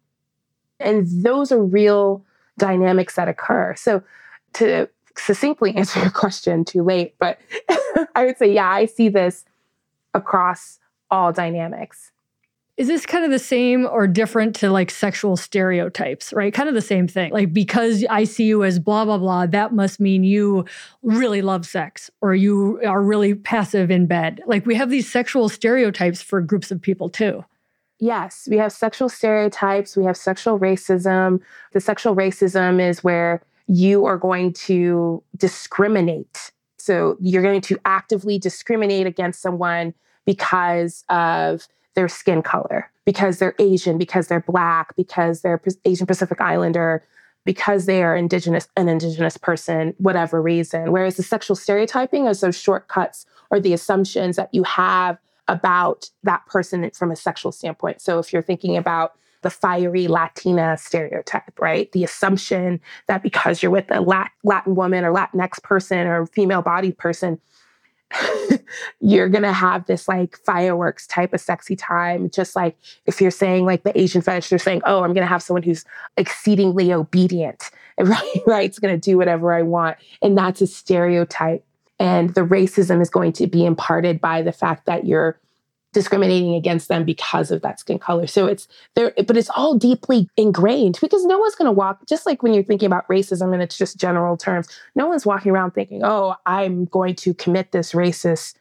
And 0.80 1.08
those 1.24 1.52
are 1.52 1.64
real 1.64 2.26
dynamics 2.58 3.16
that 3.16 3.30
occur. 3.30 3.76
So 3.76 4.04
to 4.54 4.90
succinctly 5.16 5.76
answer 5.76 6.00
your 6.00 6.10
question 6.10 6.66
too 6.66 6.84
late, 6.84 7.16
but 7.20 7.40
I 8.16 8.26
would 8.26 8.38
say, 8.38 8.52
yeah, 8.52 8.70
I 8.70 8.86
see 8.86 9.10
this 9.10 9.46
across 10.14 10.80
all 11.12 11.32
dynamics. 11.32 12.12
Is 12.80 12.88
this 12.88 13.06
kind 13.06 13.26
of 13.26 13.32
the 13.32 13.40
same 13.40 13.86
or 13.86 14.08
different 14.08 14.56
to 14.56 14.72
like 14.72 14.90
sexual 14.90 15.36
stereotypes, 15.36 16.32
right? 16.32 16.54
Kind 16.54 16.70
of 16.70 16.76
the 16.76 16.82
same 16.82 17.10
thing. 17.10 17.34
Like, 17.34 17.52
because 17.52 18.06
I 18.10 18.24
see 18.24 18.46
you 18.46 18.64
as 18.64 18.80
blah, 18.80 19.04
blah, 19.04 19.18
blah, 19.18 19.48
that 19.48 19.74
must 19.74 20.00
mean 20.00 20.24
you 20.24 20.64
really 21.04 21.42
love 21.42 21.66
sex 21.66 22.10
or 22.22 22.36
you 22.36 22.80
are 22.88 23.02
really 23.02 23.36
passive 23.36 23.92
in 23.92 24.06
bed. 24.06 24.42
Like, 24.48 24.66
we 24.66 24.76
have 24.76 24.90
these 24.90 25.12
sexual 25.12 25.50
stereotypes 25.50 26.22
for 26.22 26.40
groups 26.40 26.72
of 26.72 26.82
people 26.82 27.10
too. 27.10 27.44
Yes, 28.00 28.48
we 28.50 28.56
have 28.60 28.72
sexual 28.72 29.10
stereotypes, 29.10 29.98
we 29.98 30.06
have 30.06 30.16
sexual 30.16 30.58
racism. 30.58 31.42
The 31.74 31.82
sexual 31.82 32.16
racism 32.16 32.80
is 32.80 33.04
where 33.04 33.42
you 33.68 34.06
are 34.06 34.18
going 34.18 34.54
to 34.54 35.22
discriminate. 35.36 36.54
So 36.78 37.18
you're 37.20 37.44
going 37.44 37.60
to 37.60 37.78
actively 37.84 38.40
discriminate 38.40 39.06
against 39.06 39.42
someone 39.42 39.94
because 40.26 41.04
of 41.10 41.68
their 41.96 42.08
skin 42.08 42.42
color, 42.42 42.90
because 43.06 43.40
they're 43.40 43.56
Asian, 43.60 43.98
because 43.98 44.28
they're 44.28 44.42
Black, 44.42 44.96
because 44.96 45.42
they're 45.42 45.62
Asian 45.86 46.08
Pacific 46.08 46.40
Islander, 46.40 47.04
because 47.46 47.86
they 47.86 48.04
are 48.04 48.16
indigenous, 48.16 48.68
an 48.78 48.90
indigenous 48.90 49.38
person, 49.38 49.96
whatever 49.98 50.42
reason. 50.42 50.92
Whereas 50.92 51.18
the 51.18 51.24
sexual 51.24 51.56
stereotyping 51.56 52.28
is 52.28 52.42
those 52.42 52.60
shortcuts 52.60 53.26
or 53.50 53.60
the 53.60 53.74
assumptions 53.74 54.36
that 54.36 54.54
you 54.54 54.64
have 54.64 55.18
about 55.48 56.10
that 56.24 56.46
person 56.46 56.90
from 56.92 57.12
a 57.12 57.16
sexual 57.16 57.52
standpoint. 57.52 58.02
So 58.02 58.20
if 58.20 58.32
you're 58.32 58.44
thinking 58.44 58.78
about 58.78 59.16
the 59.42 59.50
fiery 59.50 60.08
Latina 60.08 60.78
stereotype, 60.78 61.60
right? 61.60 61.92
The 61.94 62.04
assumption 62.04 62.82
that 63.08 63.24
because 63.24 63.64
you're 63.64 63.72
with 63.72 63.90
a 63.90 64.02
Latin 64.02 64.76
woman 64.76 65.06
or 65.06 65.14
Latinx 65.14 65.64
person 65.64 66.08
or 66.08 66.26
female 66.28 66.62
bodied 66.62 66.98
person, 66.98 67.40
you're 69.02 69.30
going 69.30 69.44
to 69.44 69.54
have 69.54 69.86
this 69.86 70.08
like 70.08 70.38
fireworks 70.38 71.08
type 71.08 71.34
of 71.34 71.42
sexy 71.42 71.76
time. 71.76 72.30
Just 72.30 72.56
like 72.56 72.78
if 73.06 73.22
you're 73.22 73.32
saying 73.32 73.66
like 73.66 73.84
the 73.84 73.98
Asian 74.00 74.22
fetish, 74.22 74.50
they're 74.50 74.60
saying, 74.60 74.82
oh, 74.86 75.04
I'm 75.04 75.14
going 75.14 75.26
to 75.26 75.28
have 75.28 75.44
someone 75.44 75.64
who's 75.64 75.86
exceedingly 76.18 76.92
obedient, 76.92 77.70
right? 78.00 78.42
right? 78.46 78.66
It's 78.66 78.80
going 78.80 79.00
to 79.00 79.00
do 79.00 79.18
whatever 79.18 79.54
I 79.54 79.62
want. 79.62 79.98
And 80.22 80.38
that's 80.38 80.62
a 80.62 80.68
stereotype. 80.68 81.64
And 82.00 82.34
the 82.34 82.42
racism 82.42 83.02
is 83.02 83.10
going 83.10 83.34
to 83.34 83.48
be 83.48 83.66
imparted 83.66 84.22
by 84.22 84.42
the 84.42 84.54
fact 84.54 84.86
that 84.86 85.06
you're 85.06 85.38
discriminating 85.92 86.54
against 86.54 86.88
them 86.88 87.04
because 87.04 87.52
of 87.52 87.62
that 87.62 87.80
skin 87.80 87.98
color. 87.98 88.28
So 88.28 88.46
it's 88.46 88.68
there, 88.96 89.14
but 89.26 89.38
it's 89.38 89.50
all 89.56 89.76
deeply 89.76 90.30
ingrained 90.38 91.00
because 91.02 91.26
no 91.26 91.40
one's 91.40 91.56
going 91.56 91.66
to 91.66 91.72
walk, 91.72 92.06
just 92.08 92.26
like 92.26 92.44
when 92.44 92.54
you're 92.54 92.64
thinking 92.64 92.88
about 92.88 93.08
racism 93.08 93.54
and 93.54 93.62
it's 93.62 93.78
just 93.78 93.98
general 93.98 94.38
terms, 94.38 94.68
no 94.96 95.08
one's 95.08 95.26
walking 95.26 95.52
around 95.52 95.72
thinking, 95.72 96.02
oh, 96.04 96.36
I'm 96.46 96.86
going 96.86 97.16
to 97.16 97.34
commit 97.34 97.72
this 97.72 97.94
racist 97.94 98.56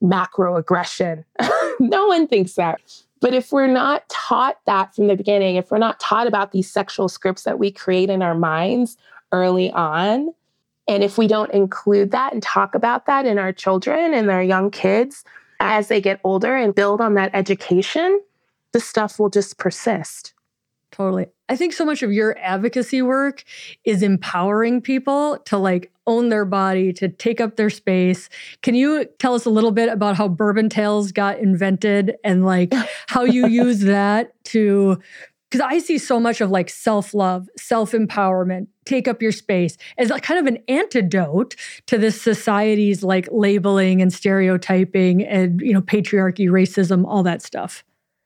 macro 0.00 0.56
aggression. 0.56 1.24
no 1.80 2.06
one 2.06 2.28
thinks 2.28 2.54
that. 2.54 2.80
But 3.20 3.32
if 3.32 3.52
we're 3.52 3.66
not 3.66 4.06
taught 4.10 4.58
that 4.66 4.94
from 4.94 5.06
the 5.06 5.16
beginning, 5.16 5.56
if 5.56 5.70
we're 5.70 5.78
not 5.78 5.98
taught 5.98 6.26
about 6.26 6.52
these 6.52 6.70
sexual 6.70 7.08
scripts 7.08 7.44
that 7.44 7.58
we 7.58 7.70
create 7.70 8.10
in 8.10 8.20
our 8.20 8.34
minds 8.34 8.98
early 9.32 9.70
on, 9.70 10.34
and 10.86 11.02
if 11.02 11.16
we 11.16 11.26
don't 11.26 11.50
include 11.52 12.10
that 12.10 12.34
and 12.34 12.42
talk 12.42 12.74
about 12.74 13.06
that 13.06 13.24
in 13.24 13.38
our 13.38 13.52
children 13.52 14.12
and 14.12 14.30
our 14.30 14.42
young 14.42 14.70
kids, 14.70 15.24
as 15.60 15.88
they 15.88 16.00
get 16.00 16.20
older 16.24 16.56
and 16.56 16.74
build 16.74 17.00
on 17.00 17.14
that 17.14 17.30
education, 17.34 18.20
the 18.72 18.80
stuff 18.80 19.18
will 19.18 19.30
just 19.30 19.58
persist. 19.58 20.34
Totally. 20.90 21.26
I 21.48 21.56
think 21.56 21.72
so 21.72 21.84
much 21.84 22.02
of 22.02 22.12
your 22.12 22.38
advocacy 22.38 23.02
work 23.02 23.42
is 23.84 24.02
empowering 24.02 24.80
people 24.80 25.38
to 25.46 25.58
like 25.58 25.90
own 26.06 26.28
their 26.28 26.44
body, 26.44 26.92
to 26.92 27.08
take 27.08 27.40
up 27.40 27.56
their 27.56 27.70
space. 27.70 28.28
Can 28.62 28.74
you 28.74 29.04
tell 29.18 29.34
us 29.34 29.44
a 29.44 29.50
little 29.50 29.72
bit 29.72 29.88
about 29.88 30.16
how 30.16 30.28
Bourbon 30.28 30.68
Tails 30.68 31.10
got 31.10 31.38
invented 31.38 32.16
and 32.22 32.44
like 32.44 32.72
how 33.08 33.24
you 33.24 33.46
use 33.48 33.80
that 33.80 34.32
to 34.44 35.00
because 35.54 35.70
I 35.70 35.78
see 35.78 35.98
so 35.98 36.18
much 36.18 36.40
of 36.40 36.50
like 36.50 36.68
self 36.68 37.14
love, 37.14 37.48
self 37.56 37.92
empowerment, 37.92 38.66
take 38.84 39.06
up 39.06 39.22
your 39.22 39.30
space 39.30 39.78
as 39.98 40.10
like 40.10 40.24
kind 40.24 40.40
of 40.40 40.52
an 40.52 40.60
antidote 40.66 41.54
to 41.86 41.96
this 41.96 42.20
society's 42.20 43.04
like 43.04 43.28
labeling 43.30 44.02
and 44.02 44.12
stereotyping 44.12 45.22
and, 45.22 45.60
you 45.60 45.72
know, 45.72 45.80
patriarchy, 45.80 46.48
racism, 46.48 47.04
all 47.06 47.22
that 47.22 47.40
stuff. 47.40 47.84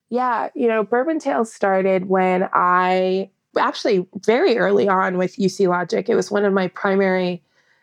Yeah. 0.08 0.48
You 0.54 0.68
know, 0.68 0.82
Bourbon 0.82 1.18
Tales 1.18 1.52
started 1.52 2.08
when 2.08 2.48
I 2.54 3.28
actually 3.58 4.06
very 4.24 4.56
early 4.56 4.88
on 4.88 5.18
with 5.18 5.36
YouSeeLogic. 5.36 6.08
It 6.08 6.14
was 6.14 6.30
one 6.30 6.46
of 6.46 6.54
my 6.54 6.68
primary 6.68 7.42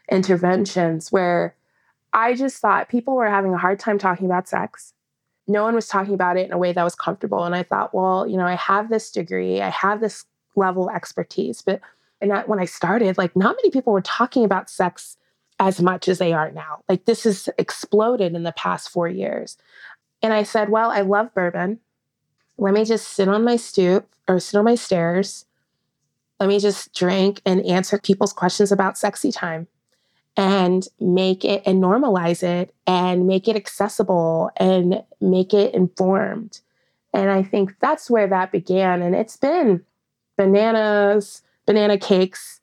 interventions 0.09 1.11
where 1.11 1.55
I 2.13 2.33
just 2.33 2.57
thought 2.57 2.89
people 2.89 3.15
were 3.15 3.29
having 3.29 3.53
a 3.53 3.59
hard 3.59 3.77
time 3.77 3.99
talking 3.99 4.25
about 4.25 4.47
sex 4.47 4.94
no 5.47 5.63
one 5.63 5.75
was 5.75 5.87
talking 5.87 6.13
about 6.13 6.37
it 6.37 6.45
in 6.45 6.53
a 6.53 6.57
way 6.57 6.73
that 6.73 6.83
was 6.83 6.95
comfortable. 6.95 7.43
And 7.43 7.55
I 7.55 7.63
thought, 7.63 7.93
well, 7.93 8.27
you 8.27 8.37
know, 8.37 8.45
I 8.45 8.55
have 8.55 8.89
this 8.89 9.11
degree, 9.11 9.61
I 9.61 9.69
have 9.69 10.01
this 10.01 10.25
level 10.55 10.89
of 10.89 10.95
expertise, 10.95 11.61
but 11.61 11.81
and 12.21 12.31
that, 12.31 12.47
when 12.47 12.59
I 12.59 12.65
started, 12.65 13.17
like 13.17 13.35
not 13.35 13.55
many 13.57 13.69
people 13.69 13.93
were 13.93 14.01
talking 14.01 14.45
about 14.45 14.69
sex 14.69 15.17
as 15.59 15.81
much 15.81 16.07
as 16.07 16.17
they 16.17 16.33
are 16.33 16.51
now. 16.51 16.83
Like 16.89 17.05
this 17.05 17.23
has 17.23 17.49
exploded 17.57 18.33
in 18.33 18.43
the 18.43 18.53
past 18.53 18.89
four 18.89 19.07
years. 19.07 19.57
And 20.21 20.33
I 20.33 20.43
said, 20.43 20.69
well, 20.69 20.91
I 20.91 21.01
love 21.01 21.33
bourbon. 21.33 21.79
Let 22.57 22.73
me 22.73 22.85
just 22.85 23.09
sit 23.09 23.27
on 23.27 23.43
my 23.43 23.57
stoop 23.57 24.07
or 24.27 24.39
sit 24.39 24.57
on 24.57 24.65
my 24.65 24.75
stairs. 24.75 25.45
Let 26.39 26.49
me 26.49 26.59
just 26.59 26.93
drink 26.93 27.41
and 27.45 27.65
answer 27.65 27.99
people's 27.99 28.33
questions 28.33 28.71
about 28.71 28.97
sexy 28.97 29.31
time 29.31 29.67
and 30.37 30.87
make 30.99 31.45
it 31.45 31.63
and 31.65 31.81
normalize 31.81 32.43
it 32.43 32.73
and 32.85 33.27
make 33.27 33.47
it 33.47 33.55
accessible 33.55 34.51
and 34.57 35.03
make 35.21 35.53
it 35.53 35.73
informed. 35.73 36.59
And 37.13 37.31
I 37.31 37.43
think 37.43 37.75
that's 37.79 38.09
where 38.09 38.27
that 38.27 38.51
began. 38.51 39.01
And 39.01 39.15
it's 39.15 39.37
been 39.37 39.83
bananas, 40.37 41.41
banana 41.65 41.97
cakes 41.97 42.59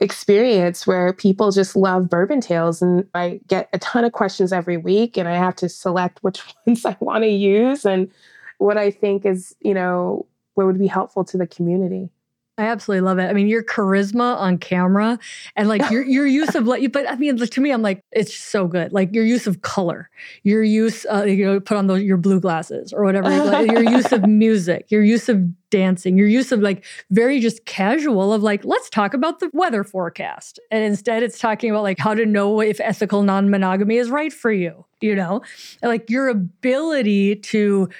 experience 0.00 0.86
where 0.86 1.12
people 1.12 1.50
just 1.50 1.74
love 1.74 2.08
bourbon 2.08 2.40
tails. 2.40 2.82
And 2.82 3.08
I 3.14 3.40
get 3.48 3.68
a 3.72 3.78
ton 3.78 4.04
of 4.04 4.12
questions 4.12 4.52
every 4.52 4.76
week 4.76 5.16
and 5.16 5.28
I 5.28 5.36
have 5.36 5.56
to 5.56 5.68
select 5.68 6.22
which 6.22 6.42
ones 6.66 6.84
I 6.84 6.96
want 7.00 7.24
to 7.24 7.30
use 7.30 7.84
and 7.84 8.10
what 8.58 8.78
I 8.78 8.90
think 8.90 9.26
is, 9.26 9.56
you 9.60 9.74
know, 9.74 10.26
what 10.54 10.66
would 10.66 10.78
be 10.78 10.86
helpful 10.86 11.24
to 11.24 11.36
the 11.36 11.46
community. 11.46 12.10
I 12.56 12.66
absolutely 12.66 13.00
love 13.00 13.18
it. 13.18 13.24
I 13.28 13.32
mean, 13.32 13.48
your 13.48 13.64
charisma 13.64 14.36
on 14.36 14.58
camera 14.58 15.18
and 15.56 15.68
like 15.68 15.90
your 15.90 16.04
your 16.04 16.24
use 16.24 16.54
of 16.54 16.68
like, 16.68 16.92
but 16.92 17.10
I 17.10 17.16
mean, 17.16 17.36
to 17.36 17.60
me, 17.60 17.72
I'm 17.72 17.82
like, 17.82 18.00
it's 18.12 18.32
so 18.32 18.68
good. 18.68 18.92
Like 18.92 19.12
your 19.12 19.24
use 19.24 19.48
of 19.48 19.62
color, 19.62 20.08
your 20.44 20.62
use, 20.62 21.04
uh, 21.12 21.24
you 21.24 21.44
know, 21.44 21.58
put 21.58 21.76
on 21.76 21.88
those 21.88 22.02
your 22.02 22.16
blue 22.16 22.38
glasses 22.38 22.92
or 22.92 23.02
whatever. 23.02 23.28
like, 23.28 23.68
your 23.72 23.82
use 23.82 24.12
of 24.12 24.24
music, 24.28 24.86
your 24.88 25.02
use 25.02 25.28
of 25.28 25.42
dancing, 25.70 26.16
your 26.16 26.28
use 26.28 26.52
of 26.52 26.60
like 26.60 26.84
very 27.10 27.40
just 27.40 27.64
casual 27.64 28.32
of 28.32 28.44
like, 28.44 28.64
let's 28.64 28.88
talk 28.88 29.14
about 29.14 29.40
the 29.40 29.50
weather 29.52 29.82
forecast, 29.82 30.60
and 30.70 30.84
instead 30.84 31.24
it's 31.24 31.40
talking 31.40 31.70
about 31.70 31.82
like 31.82 31.98
how 31.98 32.14
to 32.14 32.24
know 32.24 32.60
if 32.60 32.78
ethical 32.78 33.24
non 33.24 33.50
monogamy 33.50 33.96
is 33.96 34.10
right 34.10 34.32
for 34.32 34.52
you. 34.52 34.84
You 35.00 35.16
know, 35.16 35.42
and, 35.82 35.90
like 35.90 36.08
your 36.08 36.28
ability 36.28 37.36
to 37.36 37.90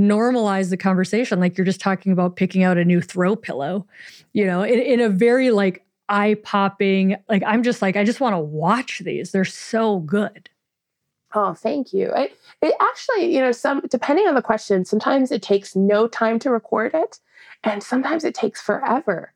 normalize 0.00 0.70
the 0.70 0.76
conversation. 0.76 1.40
Like 1.40 1.56
you're 1.56 1.64
just 1.64 1.80
talking 1.80 2.12
about 2.12 2.36
picking 2.36 2.62
out 2.62 2.78
a 2.78 2.84
new 2.84 3.00
throw 3.00 3.36
pillow 3.36 3.86
you 4.32 4.46
know 4.46 4.62
in, 4.62 4.78
in 4.78 5.00
a 5.00 5.08
very 5.08 5.50
like 5.50 5.84
eye 6.08 6.36
popping 6.42 7.16
like 7.28 7.42
i'm 7.46 7.62
just 7.62 7.82
like 7.82 7.96
i 7.96 8.04
just 8.04 8.20
want 8.20 8.34
to 8.34 8.38
watch 8.38 9.00
these. 9.00 9.30
They're 9.30 9.44
so 9.44 10.00
good. 10.00 10.50
Oh 11.32 11.54
thank 11.54 11.92
you. 11.92 12.12
It, 12.12 12.36
it 12.60 12.74
actually 12.80 13.32
you 13.32 13.40
know 13.40 13.52
some 13.52 13.82
depending 13.90 14.26
on 14.26 14.34
the 14.34 14.42
question 14.42 14.84
sometimes 14.84 15.30
it 15.30 15.42
takes 15.42 15.76
no 15.76 16.08
time 16.08 16.38
to 16.40 16.50
record 16.50 16.94
it 16.94 17.18
and 17.62 17.82
sometimes 17.82 18.24
it 18.24 18.34
takes 18.34 18.60
forever 18.60 19.32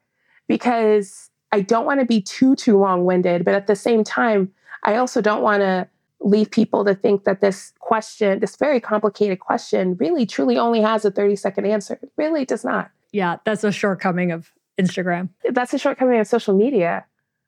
because 0.48 1.30
i 1.52 1.60
don't 1.60 1.86
want 1.86 2.00
to 2.00 2.06
be 2.06 2.20
too 2.20 2.56
too 2.56 2.78
long-winded 2.78 3.44
but 3.44 3.54
at 3.54 3.66
the 3.66 3.76
same 3.76 4.02
time 4.02 4.52
i 4.82 4.96
also 4.96 5.20
don't 5.20 5.42
want 5.42 5.60
to 5.60 5.88
leave 6.20 6.50
people 6.50 6.84
to 6.84 6.94
think 6.94 7.24
that 7.24 7.40
this 7.40 7.72
question, 7.80 8.40
this 8.40 8.56
very 8.56 8.80
complicated 8.80 9.40
question, 9.40 9.96
really 9.96 10.26
truly 10.26 10.56
only 10.56 10.80
has 10.80 11.04
a 11.04 11.10
30 11.10 11.36
second 11.36 11.66
answer. 11.66 11.98
It 12.02 12.10
really 12.16 12.44
does 12.44 12.64
not. 12.64 12.90
Yeah, 13.12 13.36
that's 13.44 13.62
a 13.64 13.72
shortcoming 13.72 14.32
of 14.32 14.50
Instagram. 14.80 15.28
That's 15.50 15.72
a 15.74 15.78
shortcoming 15.78 16.18
of 16.18 16.26
social 16.26 16.54
media. 16.54 17.04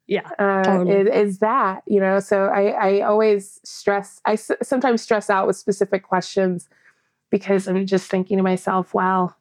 Yeah, 0.07 0.29
uh, 0.39 0.63
totally. 0.63 1.11
is, 1.11 1.39
that 1.39 1.83
you 1.85 1.99
know? 1.99 2.19
So 2.21 2.45
I, 2.45 2.69
I 2.69 3.01
always 3.01 3.59
stress. 3.65 4.21
I 4.23 4.33
s- 4.33 4.51
sometimes 4.63 5.01
stress 5.01 5.29
out 5.29 5.47
with 5.47 5.57
specific 5.57 6.03
questions 6.03 6.69
because 7.29 7.67
I'm 7.67 7.85
just 7.85 8.09
thinking 8.09 8.37
to 8.37 8.43
myself, 8.43 8.93
"Well, 8.93 9.35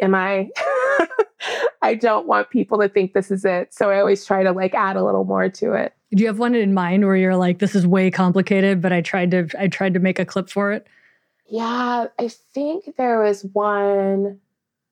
am 0.00 0.14
I?" 0.14 0.50
I 1.82 1.94
don't 1.94 2.26
want 2.26 2.50
people 2.50 2.78
to 2.80 2.88
think 2.90 3.14
this 3.14 3.30
is 3.30 3.46
it. 3.46 3.72
So 3.72 3.90
I 3.90 4.00
always 4.00 4.24
try 4.26 4.42
to 4.42 4.52
like 4.52 4.74
add 4.74 4.96
a 4.96 5.04
little 5.04 5.24
more 5.24 5.48
to 5.48 5.72
it. 5.72 5.94
Do 6.14 6.22
you 6.22 6.26
have 6.26 6.38
one 6.38 6.54
in 6.54 6.74
mind 6.74 7.06
where 7.06 7.16
you're 7.16 7.36
like, 7.36 7.58
this 7.58 7.74
is 7.74 7.86
way 7.86 8.10
complicated, 8.10 8.82
but 8.82 8.92
I 8.92 9.00
tried 9.00 9.30
to 9.30 9.48
I 9.58 9.68
tried 9.68 9.94
to 9.94 10.00
make 10.00 10.18
a 10.18 10.24
clip 10.24 10.50
for 10.50 10.72
it? 10.72 10.86
Yeah, 11.46 12.06
I 12.18 12.28
think 12.28 12.96
there 12.96 13.20
was 13.20 13.44
one 13.52 14.38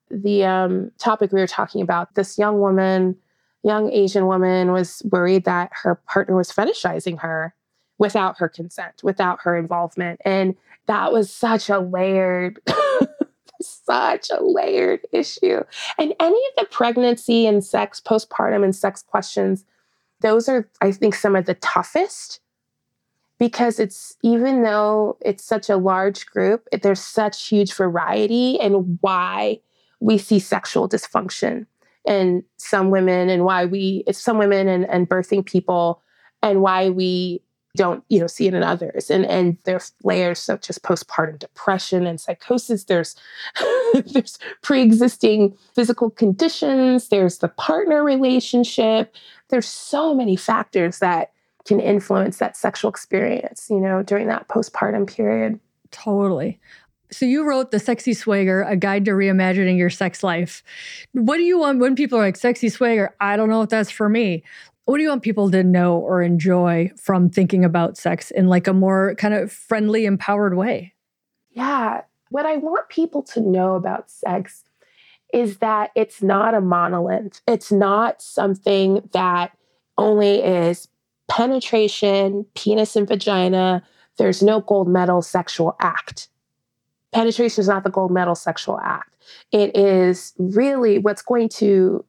the 0.09 0.43
um, 0.45 0.91
topic 0.97 1.31
we 1.31 1.39
were 1.39 1.47
talking 1.47 1.81
about. 1.81 2.15
This 2.15 2.37
young 2.37 2.59
woman, 2.59 3.15
young 3.63 3.91
Asian 3.91 4.25
woman, 4.27 4.71
was 4.71 5.01
worried 5.09 5.45
that 5.45 5.71
her 5.83 5.95
partner 5.95 6.35
was 6.35 6.51
fetishizing 6.51 7.19
her 7.19 7.53
without 7.97 8.37
her 8.39 8.49
consent, 8.49 9.03
without 9.03 9.39
her 9.43 9.55
involvement. 9.55 10.19
And 10.25 10.55
that 10.87 11.13
was 11.13 11.31
such 11.31 11.69
a 11.69 11.79
layered 11.79 12.59
such 13.61 14.29
a 14.31 14.43
layered 14.43 15.01
issue. 15.11 15.63
And 15.97 16.13
any 16.19 16.41
of 16.49 16.55
the 16.57 16.67
pregnancy 16.71 17.45
and 17.45 17.63
sex, 17.63 18.01
postpartum 18.01 18.63
and 18.63 18.75
sex 18.75 19.03
questions, 19.03 19.65
those 20.21 20.47
are, 20.47 20.69
I 20.81 20.91
think, 20.91 21.15
some 21.15 21.35
of 21.35 21.45
the 21.45 21.55
toughest 21.55 22.39
because 23.39 23.79
it's 23.79 24.15
even 24.21 24.61
though 24.61 25.17
it's 25.21 25.43
such 25.43 25.69
a 25.69 25.77
large 25.77 26.27
group, 26.27 26.67
there's 26.81 27.01
such 27.01 27.47
huge 27.47 27.73
variety 27.73 28.53
in 28.55 28.99
why 29.01 29.59
we 29.99 30.17
see 30.17 30.39
sexual 30.39 30.87
dysfunction 30.87 31.65
in 32.05 32.43
some 32.57 32.91
women 32.91 33.29
and 33.29 33.43
why 33.43 33.65
we, 33.65 34.03
it's 34.05 34.21
some 34.21 34.37
women 34.37 34.67
and, 34.67 34.87
and 34.89 35.09
birthing 35.09 35.45
people 35.45 36.01
and 36.43 36.61
why 36.61 36.89
we 36.89 37.41
don't 37.75 38.03
you 38.09 38.19
know 38.19 38.27
see 38.27 38.47
it 38.47 38.53
in 38.53 38.63
others. 38.63 39.09
And 39.09 39.25
and 39.25 39.57
there's 39.63 39.93
layers 40.03 40.39
such 40.39 40.69
as 40.69 40.77
postpartum 40.77 41.39
depression 41.39 42.05
and 42.05 42.19
psychosis. 42.19 42.85
There's 42.85 43.15
there's 44.05 44.37
pre-existing 44.61 45.57
physical 45.73 46.09
conditions. 46.09 47.09
There's 47.09 47.37
the 47.39 47.49
partner 47.49 48.03
relationship. 48.03 49.15
There's 49.49 49.67
so 49.67 50.13
many 50.13 50.35
factors 50.35 50.99
that 50.99 51.31
can 51.65 51.79
influence 51.79 52.39
that 52.39 52.57
sexual 52.57 52.89
experience 52.89 53.67
you 53.69 53.79
know 53.79 54.03
during 54.03 54.27
that 54.27 54.47
postpartum 54.47 55.07
period. 55.07 55.59
Totally. 55.91 56.59
So 57.13 57.25
you 57.25 57.45
wrote 57.45 57.71
the 57.71 57.79
sexy 57.79 58.13
swagger 58.13 58.63
a 58.63 58.77
guide 58.77 59.03
to 59.05 59.11
reimagining 59.11 59.77
your 59.77 59.89
sex 59.89 60.23
life. 60.23 60.63
What 61.11 61.37
do 61.37 61.43
you 61.43 61.59
want 61.59 61.79
when 61.79 61.93
people 61.93 62.17
are 62.17 62.21
like 62.21 62.37
sexy 62.37 62.69
swagger? 62.69 63.13
I 63.19 63.35
don't 63.35 63.49
know 63.49 63.61
if 63.61 63.69
that's 63.69 63.91
for 63.91 64.07
me 64.07 64.43
what 64.85 64.97
do 64.97 65.03
you 65.03 65.09
want 65.09 65.21
people 65.21 65.51
to 65.51 65.63
know 65.63 65.97
or 65.97 66.21
enjoy 66.21 66.91
from 66.97 67.29
thinking 67.29 67.63
about 67.63 67.97
sex 67.97 68.31
in 68.31 68.47
like 68.47 68.67
a 68.67 68.73
more 68.73 69.15
kind 69.15 69.33
of 69.33 69.51
friendly, 69.51 70.05
empowered 70.05 70.55
way? 70.55 70.93
Yeah. 71.51 72.01
What 72.29 72.45
I 72.45 72.57
want 72.57 72.89
people 72.89 73.21
to 73.23 73.41
know 73.41 73.75
about 73.75 74.09
sex 74.09 74.63
is 75.33 75.57
that 75.57 75.91
it's 75.95 76.21
not 76.21 76.53
a 76.53 76.61
monolith. 76.61 77.41
It's 77.47 77.71
not 77.71 78.21
something 78.21 79.07
that 79.13 79.51
only 79.97 80.41
is 80.41 80.87
penetration, 81.29 82.45
penis 82.55 82.95
and 82.95 83.07
vagina. 83.07 83.83
There's 84.17 84.41
no 84.41 84.61
gold 84.61 84.87
medal 84.87 85.21
sexual 85.21 85.75
act. 85.79 86.27
penetration 87.13 87.61
is 87.61 87.67
not 87.67 87.83
the 87.83 87.89
gold 87.89 88.11
medal 88.11 88.35
sexual 88.35 88.79
act. 88.79 89.15
It 89.51 89.75
is 89.75 90.33
really 90.37 90.97
what's 90.97 91.21
going 91.21 91.49
to 91.49 92.03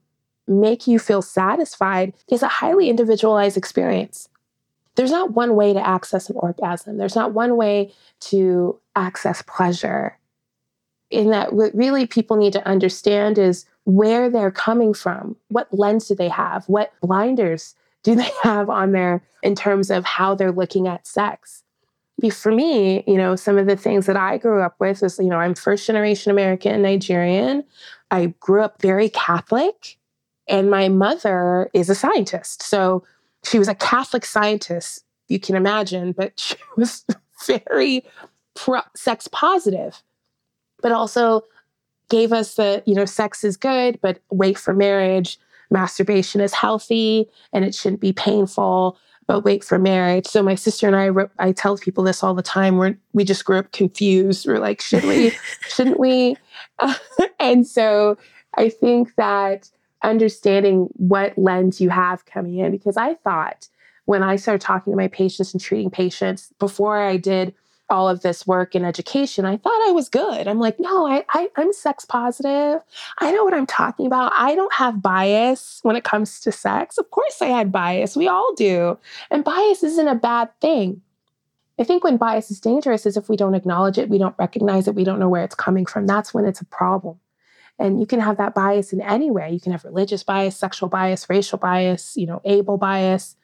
make 0.60 0.86
you 0.86 0.98
feel 0.98 1.22
satisfied 1.22 2.12
is 2.28 2.42
a 2.42 2.48
highly 2.48 2.88
individualized 2.88 3.56
experience. 3.56 4.28
There's 4.94 5.10
not 5.10 5.32
one 5.32 5.56
way 5.56 5.72
to 5.72 5.86
access 5.86 6.28
an 6.28 6.36
orgasm. 6.36 6.98
There's 6.98 7.16
not 7.16 7.32
one 7.32 7.56
way 7.56 7.92
to 8.20 8.78
access 8.94 9.42
pleasure. 9.42 10.18
In 11.10 11.30
that, 11.30 11.54
what 11.54 11.74
really 11.74 12.06
people 12.06 12.36
need 12.36 12.52
to 12.54 12.66
understand 12.66 13.38
is 13.38 13.64
where 13.84 14.30
they're 14.30 14.50
coming 14.50 14.94
from. 14.94 15.36
What 15.48 15.72
lens 15.72 16.08
do 16.08 16.14
they 16.14 16.28
have? 16.28 16.64
What 16.66 16.92
blinders 17.00 17.74
do 18.02 18.14
they 18.14 18.30
have 18.42 18.68
on 18.68 18.92
there 18.92 19.22
in 19.42 19.54
terms 19.54 19.90
of 19.90 20.04
how 20.04 20.34
they're 20.34 20.52
looking 20.52 20.88
at 20.88 21.06
sex? 21.06 21.62
For 22.30 22.52
me, 22.52 23.02
you 23.06 23.16
know, 23.16 23.34
some 23.34 23.58
of 23.58 23.66
the 23.66 23.76
things 23.76 24.06
that 24.06 24.16
I 24.16 24.38
grew 24.38 24.60
up 24.60 24.76
with 24.78 25.02
is, 25.02 25.18
you 25.18 25.24
know, 25.26 25.38
I'm 25.38 25.54
first 25.54 25.86
generation 25.86 26.30
American 26.30 26.82
Nigerian. 26.82 27.64
I 28.12 28.26
grew 28.38 28.62
up 28.62 28.80
very 28.80 29.08
Catholic, 29.08 29.98
and 30.48 30.70
my 30.70 30.88
mother 30.88 31.70
is 31.72 31.88
a 31.88 31.94
scientist. 31.94 32.62
So 32.62 33.04
she 33.44 33.58
was 33.58 33.68
a 33.68 33.74
Catholic 33.74 34.24
scientist, 34.24 35.04
you 35.28 35.38
can 35.38 35.56
imagine, 35.56 36.12
but 36.12 36.32
she 36.38 36.56
was 36.76 37.04
very 37.46 38.04
pro- 38.54 38.80
sex 38.94 39.28
positive, 39.28 40.02
but 40.80 40.92
also 40.92 41.42
gave 42.08 42.32
us 42.32 42.54
the, 42.54 42.82
you 42.86 42.94
know, 42.94 43.04
sex 43.04 43.42
is 43.44 43.56
good, 43.56 43.98
but 44.02 44.20
wait 44.30 44.58
for 44.58 44.74
marriage. 44.74 45.38
Masturbation 45.70 46.40
is 46.40 46.52
healthy 46.52 47.26
and 47.52 47.64
it 47.64 47.74
shouldn't 47.74 48.02
be 48.02 48.12
painful, 48.12 48.98
but 49.26 49.40
wait 49.40 49.64
for 49.64 49.78
marriage. 49.78 50.26
So 50.26 50.42
my 50.42 50.54
sister 50.54 50.86
and 50.86 50.94
I, 50.94 51.08
I 51.38 51.52
tell 51.52 51.78
people 51.78 52.04
this 52.04 52.22
all 52.22 52.34
the 52.34 52.42
time. 52.42 52.76
We're, 52.76 52.98
we 53.14 53.24
just 53.24 53.46
grew 53.46 53.58
up 53.58 53.72
confused. 53.72 54.46
We're 54.46 54.58
like, 54.58 54.82
should 54.82 55.04
we, 55.04 55.32
shouldn't 55.68 55.98
we? 55.98 56.36
and 57.40 57.66
so 57.66 58.18
I 58.54 58.68
think 58.68 59.14
that 59.16 59.70
understanding 60.02 60.88
what 60.94 61.36
lens 61.36 61.80
you 61.80 61.90
have 61.90 62.26
coming 62.26 62.58
in, 62.58 62.70
because 62.70 62.96
I 62.96 63.14
thought 63.14 63.68
when 64.04 64.22
I 64.22 64.36
started 64.36 64.60
talking 64.60 64.92
to 64.92 64.96
my 64.96 65.08
patients 65.08 65.52
and 65.52 65.60
treating 65.60 65.90
patients 65.90 66.52
before 66.58 67.00
I 67.00 67.16
did 67.16 67.54
all 67.90 68.08
of 68.08 68.22
this 68.22 68.46
work 68.46 68.74
in 68.74 68.84
education, 68.84 69.44
I 69.44 69.58
thought 69.58 69.88
I 69.88 69.92
was 69.92 70.08
good. 70.08 70.48
I'm 70.48 70.58
like, 70.58 70.80
no, 70.80 71.06
I, 71.06 71.24
I, 71.34 71.50
I'm 71.56 71.72
sex 71.72 72.04
positive. 72.04 72.80
I 73.18 73.30
know 73.32 73.44
what 73.44 73.54
I'm 73.54 73.66
talking 73.66 74.06
about. 74.06 74.32
I 74.34 74.54
don't 74.54 74.72
have 74.72 75.02
bias 75.02 75.80
when 75.82 75.94
it 75.94 76.04
comes 76.04 76.40
to 76.40 76.52
sex. 76.52 76.96
Of 76.96 77.10
course, 77.10 77.42
I 77.42 77.46
had 77.46 77.70
bias. 77.70 78.16
We 78.16 78.28
all 78.28 78.54
do. 78.54 78.98
And 79.30 79.44
bias 79.44 79.82
isn't 79.82 80.08
a 80.08 80.14
bad 80.14 80.48
thing. 80.60 81.02
I 81.78 81.84
think 81.84 82.02
when 82.02 82.16
bias 82.16 82.50
is 82.50 82.60
dangerous 82.60 83.06
is 83.06 83.16
if 83.16 83.28
we 83.28 83.36
don't 83.36 83.54
acknowledge 83.54 83.98
it, 83.98 84.08
we 84.08 84.18
don't 84.18 84.38
recognize 84.38 84.88
it, 84.88 84.94
we 84.94 85.04
don't 85.04 85.18
know 85.18 85.28
where 85.28 85.44
it's 85.44 85.54
coming 85.54 85.84
from. 85.84 86.06
That's 86.06 86.32
when 86.32 86.44
it's 86.44 86.60
a 86.60 86.66
problem. 86.66 87.18
And 87.78 87.98
you 87.98 88.06
can 88.06 88.20
have 88.20 88.36
that 88.36 88.54
bias 88.54 88.92
in 88.92 89.00
any 89.00 89.30
way. 89.30 89.50
You 89.50 89.60
can 89.60 89.72
have 89.72 89.84
religious 89.84 90.22
bias, 90.22 90.56
sexual 90.56 90.88
bias, 90.88 91.28
racial 91.28 91.58
bias, 91.58 92.16
you 92.16 92.26
know, 92.26 92.40
able 92.44 92.76
bias. 92.76 93.36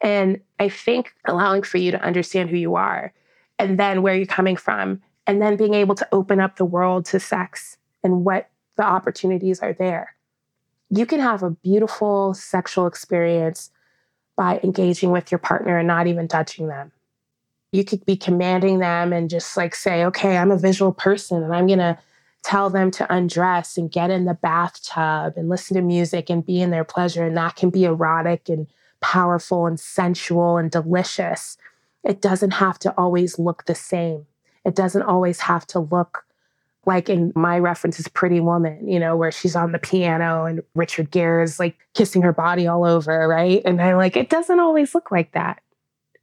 And 0.00 0.40
I 0.58 0.68
think 0.68 1.14
allowing 1.26 1.62
for 1.62 1.78
you 1.78 1.90
to 1.90 2.02
understand 2.02 2.50
who 2.50 2.56
you 2.56 2.74
are 2.74 3.12
and 3.58 3.78
then 3.78 4.02
where 4.02 4.14
you're 4.14 4.26
coming 4.26 4.56
from, 4.56 5.02
and 5.26 5.42
then 5.42 5.56
being 5.56 5.74
able 5.74 5.94
to 5.96 6.08
open 6.12 6.40
up 6.40 6.56
the 6.56 6.64
world 6.64 7.04
to 7.04 7.20
sex 7.20 7.76
and 8.02 8.24
what 8.24 8.48
the 8.76 8.82
opportunities 8.82 9.60
are 9.60 9.74
there. 9.74 10.14
You 10.90 11.04
can 11.04 11.20
have 11.20 11.42
a 11.42 11.50
beautiful 11.50 12.32
sexual 12.32 12.86
experience 12.86 13.70
by 14.36 14.60
engaging 14.62 15.10
with 15.10 15.30
your 15.30 15.38
partner 15.38 15.78
and 15.78 15.88
not 15.88 16.06
even 16.06 16.28
touching 16.28 16.68
them. 16.68 16.92
You 17.72 17.84
could 17.84 18.06
be 18.06 18.16
commanding 18.16 18.78
them 18.78 19.12
and 19.12 19.28
just 19.28 19.56
like 19.56 19.74
say, 19.74 20.04
okay, 20.06 20.38
I'm 20.38 20.52
a 20.52 20.56
visual 20.56 20.92
person 20.92 21.42
and 21.42 21.54
I'm 21.54 21.66
going 21.66 21.80
to 21.80 21.98
tell 22.48 22.70
them 22.70 22.90
to 22.90 23.14
undress 23.14 23.76
and 23.76 23.92
get 23.92 24.08
in 24.08 24.24
the 24.24 24.32
bathtub 24.32 25.34
and 25.36 25.50
listen 25.50 25.76
to 25.76 25.82
music 25.82 26.30
and 26.30 26.46
be 26.46 26.62
in 26.62 26.70
their 26.70 26.82
pleasure. 26.82 27.26
And 27.26 27.36
that 27.36 27.56
can 27.56 27.68
be 27.68 27.84
erotic 27.84 28.48
and 28.48 28.66
powerful 29.02 29.66
and 29.66 29.78
sensual 29.78 30.56
and 30.56 30.70
delicious. 30.70 31.58
It 32.04 32.22
doesn't 32.22 32.52
have 32.52 32.78
to 32.78 32.94
always 32.96 33.38
look 33.38 33.66
the 33.66 33.74
same. 33.74 34.24
It 34.64 34.74
doesn't 34.74 35.02
always 35.02 35.40
have 35.40 35.66
to 35.68 35.80
look 35.80 36.24
like 36.86 37.10
in 37.10 37.34
my 37.36 37.58
reference 37.58 38.00
is 38.00 38.08
Pretty 38.08 38.40
Woman, 38.40 38.88
you 38.88 38.98
know, 38.98 39.14
where 39.14 39.30
she's 39.30 39.54
on 39.54 39.72
the 39.72 39.78
piano 39.78 40.46
and 40.46 40.62
Richard 40.74 41.10
Gere 41.10 41.44
is 41.44 41.58
like 41.58 41.76
kissing 41.92 42.22
her 42.22 42.32
body 42.32 42.66
all 42.66 42.86
over, 42.86 43.28
right? 43.28 43.60
And 43.66 43.78
I'm 43.78 43.98
like, 43.98 44.16
it 44.16 44.30
doesn't 44.30 44.58
always 44.58 44.94
look 44.94 45.10
like 45.10 45.32
that. 45.32 45.60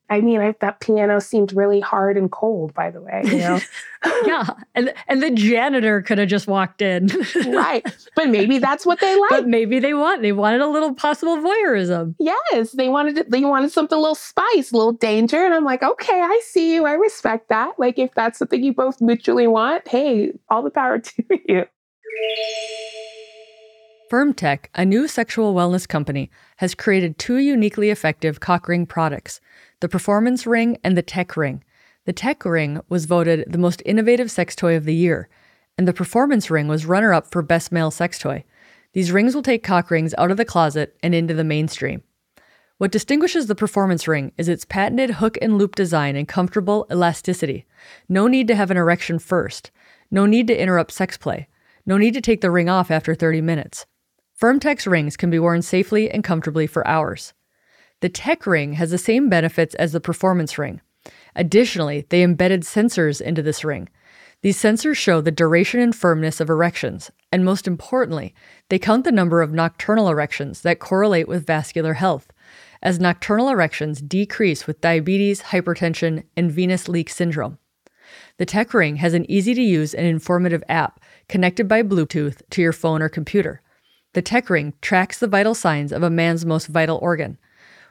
I 0.09 0.21
mean, 0.21 0.39
I, 0.39 0.53
that 0.61 0.81
piano 0.81 1.19
seemed 1.19 1.53
really 1.53 1.79
hard 1.79 2.15
and 2.15 2.31
cold, 2.31 2.73
by 2.75 2.91
the 2.91 3.01
way. 3.01 3.21
You 3.25 3.37
know, 3.39 3.59
yeah, 4.25 4.45
and 4.75 4.93
and 5.07 5.23
the 5.23 5.31
janitor 5.31 6.01
could 6.03 6.19
have 6.19 6.27
just 6.27 6.47
walked 6.47 6.81
in, 6.81 7.07
right? 7.47 7.83
But 8.15 8.29
maybe 8.29 8.59
that's 8.59 8.85
what 8.85 8.99
they 8.99 9.19
like. 9.19 9.29
But 9.31 9.47
maybe 9.47 9.79
they 9.79 9.95
want 9.95 10.21
they 10.21 10.31
wanted 10.31 10.61
a 10.61 10.67
little 10.67 10.93
possible 10.93 11.37
voyeurism. 11.37 12.15
Yes, 12.19 12.73
they 12.73 12.87
wanted 12.87 13.17
it, 13.17 13.31
they 13.31 13.43
wanted 13.43 13.71
something 13.71 13.97
a 13.97 14.01
little 14.01 14.15
spice, 14.15 14.71
a 14.71 14.77
little 14.77 14.93
danger, 14.93 15.43
and 15.43 15.55
I'm 15.55 15.65
like, 15.65 15.81
okay, 15.81 16.21
I 16.21 16.41
see 16.45 16.75
you, 16.75 16.85
I 16.85 16.93
respect 16.93 17.49
that. 17.49 17.79
Like, 17.79 17.97
if 17.97 18.13
that's 18.13 18.37
something 18.37 18.63
you 18.63 18.73
both 18.73 19.01
mutually 19.01 19.47
want, 19.47 19.87
hey, 19.87 20.33
all 20.49 20.61
the 20.61 20.69
power 20.69 20.99
to 20.99 21.23
you. 21.47 21.65
FirmTech, 24.11 24.65
a 24.75 24.85
new 24.85 25.07
sexual 25.07 25.55
wellness 25.55 25.87
company, 25.87 26.29
has 26.57 26.75
created 26.75 27.17
two 27.17 27.37
uniquely 27.37 27.89
effective 27.89 28.39
cock 28.39 28.67
ring 28.67 28.85
products 28.85 29.41
the 29.85 29.89
Performance 29.89 30.47
Ring 30.47 30.79
and 30.83 30.97
the 30.97 31.03
Tech 31.03 31.37
Ring. 31.37 31.63
The 32.05 32.11
Tech 32.11 32.43
Ring 32.43 32.81
was 32.89 33.05
voted 33.05 33.45
the 33.47 33.59
most 33.59 33.83
innovative 33.85 34.31
sex 34.31 34.55
toy 34.55 34.75
of 34.75 34.85
the 34.85 34.95
year, 34.95 35.29
and 35.77 35.87
the 35.87 35.93
Performance 35.93 36.49
Ring 36.49 36.67
was 36.67 36.87
runner 36.87 37.13
up 37.13 37.29
for 37.29 37.43
Best 37.43 37.71
Male 37.71 37.91
Sex 37.91 38.17
Toy. 38.17 38.43
These 38.93 39.11
rings 39.11 39.35
will 39.35 39.43
take 39.43 39.61
cock 39.61 39.91
rings 39.91 40.15
out 40.17 40.31
of 40.31 40.37
the 40.37 40.43
closet 40.43 40.97
and 41.03 41.13
into 41.13 41.35
the 41.35 41.43
mainstream. 41.43 42.01
What 42.79 42.91
distinguishes 42.91 43.45
the 43.45 43.53
Performance 43.53 44.07
Ring 44.07 44.31
is 44.39 44.49
its 44.49 44.65
patented 44.65 45.11
hook 45.11 45.37
and 45.39 45.59
loop 45.59 45.75
design 45.75 46.15
and 46.15 46.27
comfortable 46.27 46.87
elasticity. 46.89 47.67
No 48.09 48.25
need 48.25 48.47
to 48.47 48.55
have 48.55 48.71
an 48.71 48.77
erection 48.77 49.19
first. 49.19 49.69
No 50.09 50.25
need 50.25 50.47
to 50.47 50.59
interrupt 50.59 50.93
sex 50.93 51.15
play. 51.15 51.47
No 51.85 51.99
need 51.99 52.15
to 52.15 52.21
take 52.21 52.41
the 52.41 52.49
ring 52.49 52.69
off 52.69 52.89
after 52.89 53.13
30 53.13 53.41
minutes. 53.41 53.85
FirmTech's 54.41 54.87
rings 54.87 55.15
can 55.15 55.29
be 55.29 55.37
worn 55.37 55.61
safely 55.61 56.09
and 56.09 56.23
comfortably 56.23 56.65
for 56.65 56.87
hours. 56.87 57.35
The 58.01 58.09
Tech 58.09 58.45
Ring 58.45 58.73
has 58.73 58.91
the 58.91 58.97
same 58.97 59.29
benefits 59.29 59.73
as 59.75 59.93
the 59.93 59.99
Performance 59.99 60.57
Ring. 60.57 60.81
Additionally, 61.35 62.05
they 62.09 62.23
embedded 62.23 62.61
sensors 62.63 63.21
into 63.21 63.41
this 63.41 63.63
ring. 63.63 63.89
These 64.41 64.61
sensors 64.61 64.95
show 64.95 65.21
the 65.21 65.31
duration 65.31 65.79
and 65.79 65.95
firmness 65.95 66.39
of 66.39 66.49
erections, 66.49 67.09
and 67.31 67.43
most 67.43 67.67
importantly, 67.67 68.35
they 68.69 68.77
count 68.77 69.03
the 69.03 69.11
number 69.11 69.41
of 69.41 69.53
nocturnal 69.53 70.09
erections 70.09 70.61
that 70.61 70.79
correlate 70.79 71.27
with 71.27 71.47
vascular 71.47 71.93
health, 71.93 72.31
as 72.81 72.99
nocturnal 72.99 73.49
erections 73.49 74.01
decrease 74.01 74.67
with 74.67 74.81
diabetes, 74.81 75.41
hypertension, 75.41 76.23
and 76.37 76.51
venous 76.51 76.87
leak 76.87 77.09
syndrome. 77.09 77.57
The 78.37 78.45
Tech 78.45 78.73
Ring 78.73 78.97
has 78.97 79.13
an 79.13 79.29
easy 79.31 79.53
to 79.53 79.61
use 79.61 79.93
and 79.93 80.05
informative 80.05 80.63
app 80.69 80.99
connected 81.27 81.67
by 81.67 81.81
Bluetooth 81.81 82.41
to 82.51 82.61
your 82.61 82.73
phone 82.73 83.01
or 83.01 83.09
computer. 83.09 83.61
The 84.13 84.21
Tech 84.21 84.49
Ring 84.49 84.73
tracks 84.81 85.17
the 85.17 85.27
vital 85.27 85.55
signs 85.55 85.91
of 85.91 86.03
a 86.03 86.09
man's 86.09 86.45
most 86.45 86.67
vital 86.67 86.99
organ, 87.01 87.37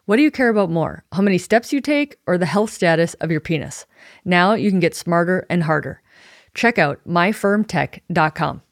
what 0.07 0.17
do 0.17 0.23
you 0.23 0.31
care 0.31 0.49
about 0.49 0.71
more? 0.71 1.05
How 1.13 1.23
many 1.23 1.39
steps 1.39 1.73
you 1.73 1.81
take 1.81 2.17
or 2.27 2.37
the 2.37 2.47
health 2.47 2.71
status 2.71 3.15
of 3.15 3.31
your 3.31 3.41
penis? 3.41 3.87
Now 4.25 4.55
you 4.55 4.71
can 4.71 4.81
get 4.81 4.95
smarter 4.95 5.47
and 5.49 5.63
harder. 5.63 6.03
Check 6.55 6.79
out 6.79 7.01
myfirmtech.com. 7.07 8.63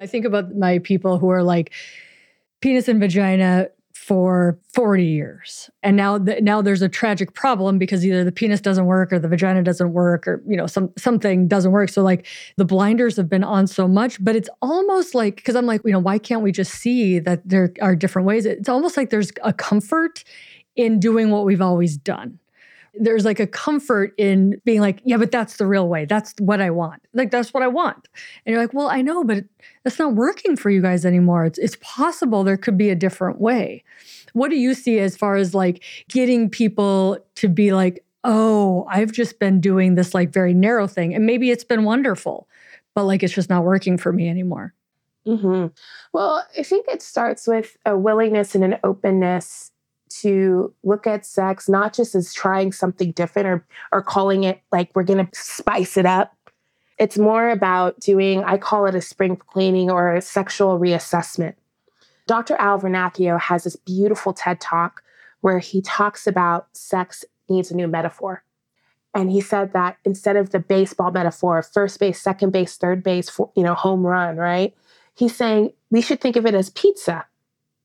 I 0.00 0.06
think 0.06 0.24
about 0.24 0.54
my 0.56 0.78
people 0.80 1.18
who 1.18 1.28
are 1.30 1.42
like 1.42 1.72
penis 2.60 2.88
and 2.88 3.00
vagina 3.00 3.68
for 4.02 4.58
40 4.74 5.04
years. 5.04 5.70
And 5.84 5.96
now 5.96 6.18
th- 6.18 6.42
now 6.42 6.60
there's 6.60 6.82
a 6.82 6.88
tragic 6.88 7.34
problem 7.34 7.78
because 7.78 8.04
either 8.04 8.24
the 8.24 8.32
penis 8.32 8.60
doesn't 8.60 8.86
work 8.86 9.12
or 9.12 9.20
the 9.20 9.28
vagina 9.28 9.62
doesn't 9.62 9.92
work 9.92 10.26
or 10.26 10.42
you 10.44 10.56
know 10.56 10.66
some 10.66 10.90
something 10.98 11.46
doesn't 11.46 11.70
work. 11.70 11.88
So 11.88 12.02
like 12.02 12.26
the 12.56 12.64
blinders 12.64 13.16
have 13.16 13.28
been 13.28 13.44
on 13.44 13.68
so 13.68 13.86
much, 13.86 14.22
but 14.22 14.34
it's 14.34 14.48
almost 14.60 15.14
like 15.14 15.44
cuz 15.44 15.54
I'm 15.54 15.66
like, 15.66 15.82
you 15.84 15.92
know, 15.92 16.00
why 16.00 16.18
can't 16.18 16.42
we 16.42 16.50
just 16.50 16.72
see 16.72 17.20
that 17.20 17.48
there 17.48 17.72
are 17.80 17.94
different 17.94 18.26
ways? 18.26 18.44
It's 18.44 18.68
almost 18.68 18.96
like 18.96 19.10
there's 19.10 19.30
a 19.44 19.52
comfort 19.52 20.24
in 20.74 20.98
doing 20.98 21.30
what 21.30 21.44
we've 21.44 21.62
always 21.62 21.96
done. 21.96 22.40
There's 22.94 23.24
like 23.24 23.40
a 23.40 23.46
comfort 23.46 24.12
in 24.18 24.60
being 24.64 24.80
like, 24.80 25.00
yeah, 25.04 25.16
but 25.16 25.30
that's 25.30 25.56
the 25.56 25.66
real 25.66 25.88
way. 25.88 26.04
That's 26.04 26.34
what 26.38 26.60
I 26.60 26.70
want. 26.70 27.02
Like 27.14 27.30
that's 27.30 27.54
what 27.54 27.62
I 27.62 27.68
want. 27.68 28.08
And 28.44 28.52
you're 28.52 28.60
like, 28.60 28.74
well, 28.74 28.88
I 28.88 29.00
know, 29.00 29.24
but 29.24 29.44
that's 29.82 29.98
not 29.98 30.14
working 30.14 30.56
for 30.56 30.68
you 30.70 30.82
guys 30.82 31.06
anymore. 31.06 31.44
It's 31.44 31.58
it's 31.58 31.76
possible 31.80 32.44
there 32.44 32.56
could 32.56 32.76
be 32.76 32.90
a 32.90 32.94
different 32.94 33.40
way. 33.40 33.82
What 34.34 34.50
do 34.50 34.56
you 34.56 34.74
see 34.74 34.98
as 34.98 35.16
far 35.16 35.36
as 35.36 35.54
like 35.54 35.82
getting 36.08 36.50
people 36.50 37.18
to 37.36 37.48
be 37.48 37.72
like, 37.72 38.04
oh, 38.24 38.86
I've 38.88 39.12
just 39.12 39.38
been 39.38 39.60
doing 39.60 39.94
this 39.94 40.14
like 40.14 40.32
very 40.32 40.54
narrow 40.54 40.86
thing. 40.86 41.14
And 41.14 41.26
maybe 41.26 41.50
it's 41.50 41.64
been 41.64 41.84
wonderful, 41.84 42.48
but 42.94 43.04
like 43.04 43.22
it's 43.22 43.34
just 43.34 43.50
not 43.50 43.64
working 43.64 43.98
for 43.98 44.12
me 44.12 44.28
anymore. 44.28 44.74
Mm-hmm. 45.26 45.68
Well, 46.12 46.44
I 46.58 46.62
think 46.62 46.86
it 46.88 47.02
starts 47.02 47.46
with 47.46 47.76
a 47.84 47.96
willingness 47.96 48.54
and 48.54 48.64
an 48.64 48.78
openness 48.84 49.71
to 50.20 50.72
look 50.82 51.06
at 51.06 51.24
sex 51.26 51.68
not 51.68 51.94
just 51.94 52.14
as 52.14 52.32
trying 52.32 52.72
something 52.72 53.12
different 53.12 53.48
or 53.48 53.66
or 53.92 54.02
calling 54.02 54.44
it 54.44 54.60
like 54.70 54.90
we're 54.94 55.02
going 55.02 55.26
to 55.26 55.40
spice 55.40 55.96
it 55.96 56.06
up. 56.06 56.36
It's 56.98 57.18
more 57.18 57.50
about 57.50 57.98
doing 58.00 58.44
I 58.44 58.58
call 58.58 58.86
it 58.86 58.94
a 58.94 59.00
spring 59.00 59.36
cleaning 59.36 59.90
or 59.90 60.14
a 60.14 60.20
sexual 60.20 60.78
reassessment. 60.78 61.54
Dr. 62.26 62.56
Al 62.56 62.80
Vernacchio 62.80 63.40
has 63.40 63.64
this 63.64 63.76
beautiful 63.76 64.32
TED 64.32 64.60
talk 64.60 65.02
where 65.40 65.58
he 65.58 65.82
talks 65.82 66.26
about 66.26 66.68
sex 66.76 67.24
needs 67.48 67.70
a 67.70 67.76
new 67.76 67.88
metaphor. 67.88 68.44
And 69.14 69.30
he 69.30 69.40
said 69.40 69.72
that 69.74 69.98
instead 70.04 70.36
of 70.36 70.50
the 70.50 70.58
baseball 70.58 71.10
metaphor, 71.10 71.62
first 71.62 72.00
base, 72.00 72.20
second 72.20 72.50
base, 72.50 72.76
third 72.76 73.02
base, 73.02 73.38
you 73.54 73.62
know, 73.62 73.74
home 73.74 74.06
run, 74.06 74.36
right? 74.36 74.74
He's 75.14 75.36
saying 75.36 75.72
we 75.90 76.00
should 76.00 76.20
think 76.20 76.36
of 76.36 76.46
it 76.46 76.54
as 76.54 76.70
pizza. 76.70 77.26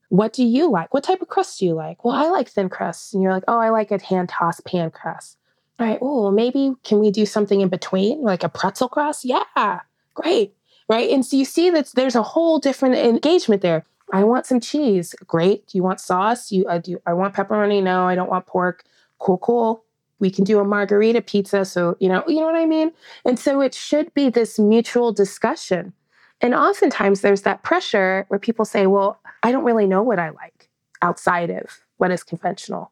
What 0.09 0.33
do 0.33 0.43
you 0.43 0.69
like? 0.71 0.93
What 0.93 1.03
type 1.03 1.21
of 1.21 1.27
crust 1.27 1.59
do 1.59 1.65
you 1.65 1.73
like? 1.73 2.03
Well, 2.03 2.15
I 2.15 2.29
like 2.29 2.49
thin 2.49 2.69
crust. 2.69 3.13
And 3.13 3.21
you're 3.21 3.33
like, 3.33 3.43
oh, 3.47 3.59
I 3.59 3.69
like 3.69 3.91
a 3.91 4.01
hand 4.01 4.29
tossed 4.29 4.65
pan 4.65 4.91
crust. 4.91 5.37
All 5.79 5.87
right. 5.87 5.99
Oh, 6.01 6.31
maybe 6.31 6.73
can 6.83 6.99
we 6.99 7.11
do 7.11 7.25
something 7.25 7.61
in 7.61 7.69
between, 7.69 8.21
like 8.21 8.43
a 8.43 8.49
pretzel 8.49 8.87
crust? 8.87 9.25
Yeah, 9.25 9.81
great. 10.13 10.53
Right. 10.89 11.09
And 11.09 11.25
so 11.25 11.35
you 11.35 11.45
see 11.45 11.69
that 11.71 11.91
there's 11.95 12.15
a 12.15 12.23
whole 12.23 12.59
different 12.59 12.95
engagement 12.95 13.61
there. 13.61 13.85
I 14.13 14.23
want 14.23 14.45
some 14.45 14.61
cheese. 14.61 15.13
Great. 15.27 15.67
Do 15.67 15.77
you 15.77 15.83
want 15.83 15.99
sauce? 15.99 16.51
You, 16.51 16.65
I 16.69 16.77
do. 16.77 16.99
I 17.05 17.13
want 17.13 17.35
pepperoni. 17.35 17.83
No, 17.83 18.07
I 18.07 18.15
don't 18.15 18.29
want 18.29 18.45
pork. 18.45 18.85
Cool, 19.19 19.37
cool 19.39 19.83
we 20.19 20.29
can 20.29 20.43
do 20.43 20.59
a 20.59 20.63
margarita 20.63 21.21
pizza 21.21 21.65
so 21.65 21.95
you 21.99 22.09
know 22.09 22.23
you 22.27 22.35
know 22.35 22.45
what 22.45 22.55
i 22.55 22.65
mean 22.65 22.91
and 23.25 23.39
so 23.39 23.61
it 23.61 23.73
should 23.73 24.13
be 24.13 24.29
this 24.29 24.57
mutual 24.57 25.11
discussion 25.11 25.93
and 26.41 26.53
oftentimes 26.53 27.21
there's 27.21 27.43
that 27.43 27.63
pressure 27.63 28.25
where 28.27 28.39
people 28.39 28.65
say 28.65 28.87
well 28.87 29.19
i 29.43 29.51
don't 29.51 29.63
really 29.63 29.87
know 29.87 30.01
what 30.01 30.19
i 30.19 30.29
like 30.29 30.69
outside 31.01 31.49
of 31.49 31.85
what 31.97 32.11
is 32.11 32.23
conventional 32.23 32.91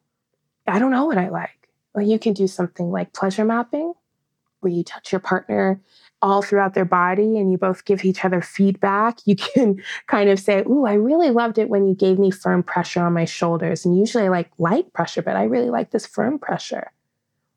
i 0.67 0.79
don't 0.79 0.91
know 0.91 1.05
what 1.05 1.17
i 1.17 1.29
like 1.29 1.69
well 1.93 2.05
you 2.05 2.19
can 2.19 2.33
do 2.33 2.47
something 2.47 2.91
like 2.91 3.13
pleasure 3.13 3.45
mapping 3.45 3.93
where 4.65 4.73
you 4.73 4.83
touch 4.83 5.11
your 5.11 5.19
partner 5.19 5.79
all 6.23 6.41
throughout 6.41 6.73
their 6.73 6.85
body 6.85 7.37
and 7.37 7.51
you 7.51 7.57
both 7.57 7.85
give 7.85 8.03
each 8.03 8.25
other 8.25 8.41
feedback. 8.41 9.19
You 9.25 9.35
can 9.35 9.79
kind 10.07 10.27
of 10.27 10.39
say, 10.39 10.61
Ooh, 10.61 10.85
I 10.85 10.93
really 10.93 11.29
loved 11.29 11.59
it 11.59 11.69
when 11.69 11.87
you 11.87 11.93
gave 11.93 12.17
me 12.17 12.31
firm 12.31 12.63
pressure 12.63 13.01
on 13.01 13.13
my 13.13 13.25
shoulders. 13.25 13.85
And 13.85 13.95
usually 13.95 14.23
I 14.23 14.29
like 14.29 14.49
light 14.57 14.91
pressure, 14.91 15.21
but 15.21 15.35
I 15.35 15.43
really 15.43 15.69
like 15.69 15.91
this 15.91 16.07
firm 16.07 16.39
pressure 16.39 16.91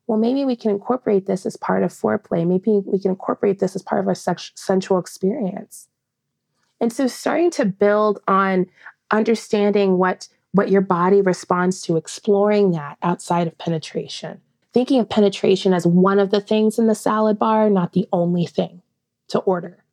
well, 0.09 0.19
maybe 0.19 0.47
we 0.47 0.57
can 0.57 0.71
incorporate 0.71 1.27
this 1.27 1.45
as 1.45 1.57
part 1.57 1.83
of 1.83 1.93
foreplay. 1.93 2.47
Maybe 2.47 2.81
we 2.87 2.99
can 2.99 3.11
incorporate 3.11 3.59
this 3.59 3.77
as 3.77 3.83
part 3.83 4.01
of 4.01 4.09
our 4.09 4.15
sex- 4.15 4.53
sensual 4.55 4.99
experience. 4.99 5.89
And 6.81 6.91
so 6.91 7.07
starting 7.07 7.51
to 7.53 7.67
build 7.67 8.21
on 8.27 8.67
understanding 9.11 9.99
what, 9.99 10.29
what 10.53 10.71
your 10.71 10.81
body 10.81 11.21
responds 11.21 11.83
to, 11.83 11.99
exploring 11.99 12.71
that 12.73 12.97
outside 13.03 13.47
of 13.47 13.59
penetration. 13.59 14.41
Thinking 14.73 14.99
of 14.99 15.11
penetration 15.11 15.75
as 15.75 15.87
one 15.87 16.19
of 16.19 16.31
the 16.31 16.41
things 16.41 16.79
in 16.79 16.87
the 16.87 16.95
salad 16.95 17.39
bar, 17.39 17.69
not 17.69 17.93
the 17.93 18.09
only 18.11 18.47
thing 18.47 18.81
to 19.29 19.41
order. 19.41 19.85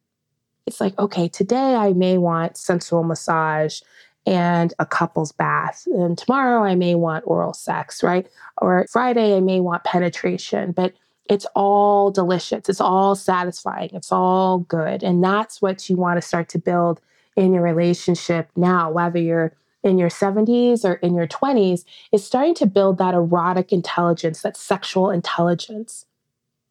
It's 0.66 0.80
like, 0.80 0.98
okay, 0.98 1.28
today 1.28 1.76
I 1.76 1.92
may 1.92 2.18
want 2.18 2.56
sensual 2.56 3.04
massage 3.04 3.82
and 4.26 4.74
a 4.80 4.86
couple's 4.86 5.32
bath. 5.32 5.88
And 5.88 6.18
tomorrow 6.18 6.64
I 6.64 6.76
may 6.76 6.96
want 6.96 7.28
oral 7.28 7.54
sex, 7.54 8.02
right? 8.02 8.28
Or 8.58 8.86
Friday 8.90 9.36
I 9.36 9.40
may 9.40 9.60
want 9.60 9.84
penetration, 9.84 10.72
but 10.72 10.94
it's 11.30 11.46
all 11.56 12.12
delicious. 12.12 12.70
It's 12.70 12.82
all 12.82 13.16
satisfying. 13.16 13.90
It's 13.94 14.12
all 14.12 14.60
good. 14.60 15.04
And 15.04 15.24
that's 15.24 15.62
what 15.62 15.90
you 15.90 15.96
want 15.96 16.18
to 16.18 16.28
start 16.28 16.50
to 16.50 16.60
build 16.60 17.02
in 17.36 17.54
your 17.54 17.64
relationship 17.64 18.50
now, 18.56 18.92
whether 18.92 19.20
you're 19.20 19.54
in 19.84 19.98
your 19.98 20.10
70s 20.10 20.84
or 20.84 20.94
in 20.96 21.14
your 21.16 21.28
20s, 21.28 21.84
is 22.12 22.26
starting 22.26 22.56
to 22.56 22.66
build 22.66 22.98
that 22.98 23.14
erotic 23.14 23.72
intelligence, 23.72 24.42
that 24.42 24.58
sexual 24.58 25.12
intelligence. 25.12 26.06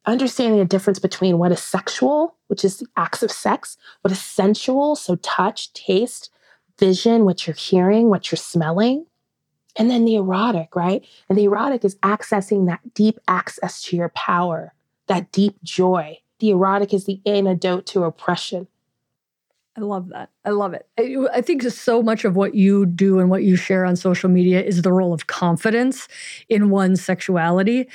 Understanding 0.06 0.58
the 0.58 0.64
difference 0.64 0.98
between 0.98 1.38
what 1.38 1.52
is 1.52 1.62
sexual, 1.62 2.34
which 2.48 2.64
is 2.64 2.84
acts 2.96 3.22
of 3.22 3.30
sex, 3.30 3.76
what 4.02 4.12
is 4.12 4.20
sensual, 4.20 4.96
so 4.96 5.16
touch, 5.16 5.72
taste, 5.72 6.30
vision, 6.78 7.24
what 7.24 7.46
you're 7.46 7.54
hearing, 7.56 8.08
what 8.08 8.30
you're 8.30 8.36
smelling. 8.36 9.06
And 9.76 9.90
then 9.90 10.04
the 10.04 10.14
erotic, 10.16 10.76
right? 10.76 11.04
And 11.28 11.36
the 11.36 11.44
erotic 11.44 11.84
is 11.84 11.96
accessing 11.96 12.66
that 12.66 12.94
deep 12.94 13.18
access 13.26 13.82
to 13.84 13.96
your 13.96 14.10
power, 14.10 14.72
that 15.08 15.32
deep 15.32 15.62
joy. 15.62 16.18
The 16.38 16.50
erotic 16.50 16.94
is 16.94 17.06
the 17.06 17.20
antidote 17.26 17.86
to 17.86 18.04
oppression. 18.04 18.68
I 19.76 19.80
love 19.80 20.08
that. 20.10 20.30
I 20.44 20.50
love 20.50 20.72
it. 20.72 20.86
I, 20.98 21.38
I, 21.38 21.40
think 21.40 21.62
so 21.62 22.00
much 22.00 22.24
of 22.24 22.36
what 22.36 22.54
you 22.54 22.86
do 22.86 23.18
and 23.18 23.28
what 23.28 23.42
you 23.42 23.56
share 23.56 23.84
on 23.84 23.96
social 23.96 24.30
media 24.30 24.62
is 24.62 24.82
the 24.82 24.92
role 24.92 25.12
of 25.12 25.26
confidence 25.26 26.06
in 26.48 26.70
one's 26.70 27.04
sexuality. 27.04 27.88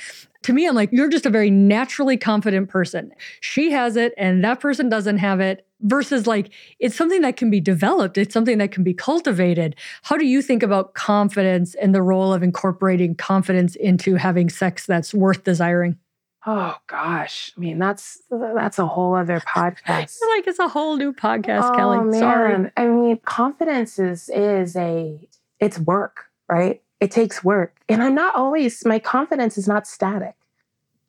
To 0.43 0.53
me, 0.53 0.67
I'm 0.67 0.75
like, 0.75 0.89
you're 0.91 1.09
just 1.09 1.25
a 1.25 1.29
very 1.29 1.49
naturally 1.49 2.17
confident 2.17 2.69
person. 2.69 3.13
She 3.39 3.71
has 3.71 3.95
it, 3.95 4.13
and 4.17 4.43
that 4.43 4.59
person 4.59 4.89
doesn't 4.89 5.19
have 5.19 5.39
it 5.39 5.65
versus 5.81 6.27
like 6.27 6.51
it's 6.79 6.95
something 6.95 7.21
that 7.21 7.37
can 7.37 7.49
be 7.49 7.61
developed 7.61 8.17
it's 8.17 8.33
something 8.33 8.57
that 8.57 8.69
can 8.69 8.83
be 8.83 8.93
cultivated 8.93 9.73
how 10.01 10.17
do 10.17 10.25
you 10.25 10.41
think 10.41 10.61
about 10.61 10.93
confidence 10.93 11.73
and 11.75 11.95
the 11.95 12.01
role 12.01 12.33
of 12.33 12.43
incorporating 12.43 13.15
confidence 13.15 13.77
into 13.77 14.15
having 14.15 14.49
sex 14.49 14.85
that's 14.85 15.13
worth 15.13 15.45
desiring 15.45 15.97
oh 16.45 16.75
gosh. 16.87 17.51
I 17.57 17.59
mean 17.59 17.79
that's 17.79 18.21
that's 18.29 18.79
a 18.79 18.85
whole 18.85 19.15
other 19.15 19.39
podcast. 19.55 20.17
Like 20.35 20.47
it's 20.47 20.59
a 20.59 20.67
whole 20.67 20.97
new 20.97 21.13
podcast 21.13 21.71
oh, 21.71 21.75
kelly. 21.75 21.99
Man. 21.99 22.19
sorry 22.19 22.71
i 22.77 22.87
mean 22.87 23.19
confidence 23.25 23.99
is 23.99 24.29
is 24.29 24.75
a 24.75 25.27
it's 25.59 25.79
work 25.79 26.25
right? 26.49 26.81
It 26.99 27.11
takes 27.11 27.43
work. 27.43 27.77
And 27.87 28.03
i'm 28.03 28.15
not 28.15 28.35
always 28.35 28.85
my 28.85 28.99
confidence 28.99 29.57
is 29.57 29.67
not 29.67 29.87
static. 29.87 30.35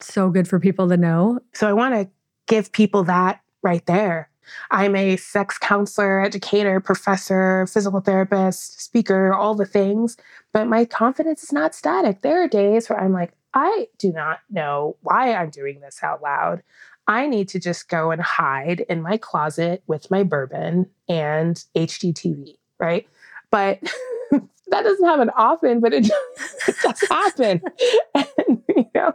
So 0.00 0.30
good 0.30 0.48
for 0.48 0.58
people 0.58 0.88
to 0.88 0.96
know. 0.96 1.40
So 1.54 1.68
i 1.68 1.72
want 1.72 1.94
to 1.94 2.08
give 2.46 2.72
people 2.72 3.04
that 3.04 3.40
right 3.62 3.84
there. 3.86 4.28
I'm 4.70 4.96
a 4.96 5.16
sex 5.16 5.58
counselor, 5.58 6.20
educator, 6.20 6.80
professor, 6.80 7.66
physical 7.66 8.00
therapist, 8.00 8.80
speaker, 8.80 9.32
all 9.32 9.54
the 9.54 9.66
things. 9.66 10.16
But 10.52 10.66
my 10.66 10.84
confidence 10.84 11.44
is 11.44 11.52
not 11.52 11.74
static. 11.74 12.22
There 12.22 12.42
are 12.42 12.48
days 12.48 12.88
where 12.88 13.00
I'm 13.00 13.12
like, 13.12 13.32
I 13.54 13.88
do 13.98 14.12
not 14.12 14.40
know 14.48 14.96
why 15.02 15.34
I'm 15.34 15.50
doing 15.50 15.80
this 15.80 16.00
out 16.02 16.22
loud. 16.22 16.62
I 17.06 17.26
need 17.26 17.48
to 17.48 17.58
just 17.58 17.88
go 17.88 18.10
and 18.10 18.22
hide 18.22 18.80
in 18.88 19.02
my 19.02 19.16
closet 19.16 19.82
with 19.86 20.10
my 20.10 20.22
bourbon 20.22 20.88
and 21.08 21.62
HGTV, 21.74 22.56
right? 22.78 23.08
But 23.50 23.80
that 24.30 24.82
doesn't 24.82 25.04
happen 25.04 25.30
often, 25.36 25.80
but 25.80 25.92
it, 25.92 26.08
it 26.68 26.76
does 26.82 27.00
happen. 27.08 27.62
and, 28.14 28.62
you 28.68 28.86
know, 28.94 29.14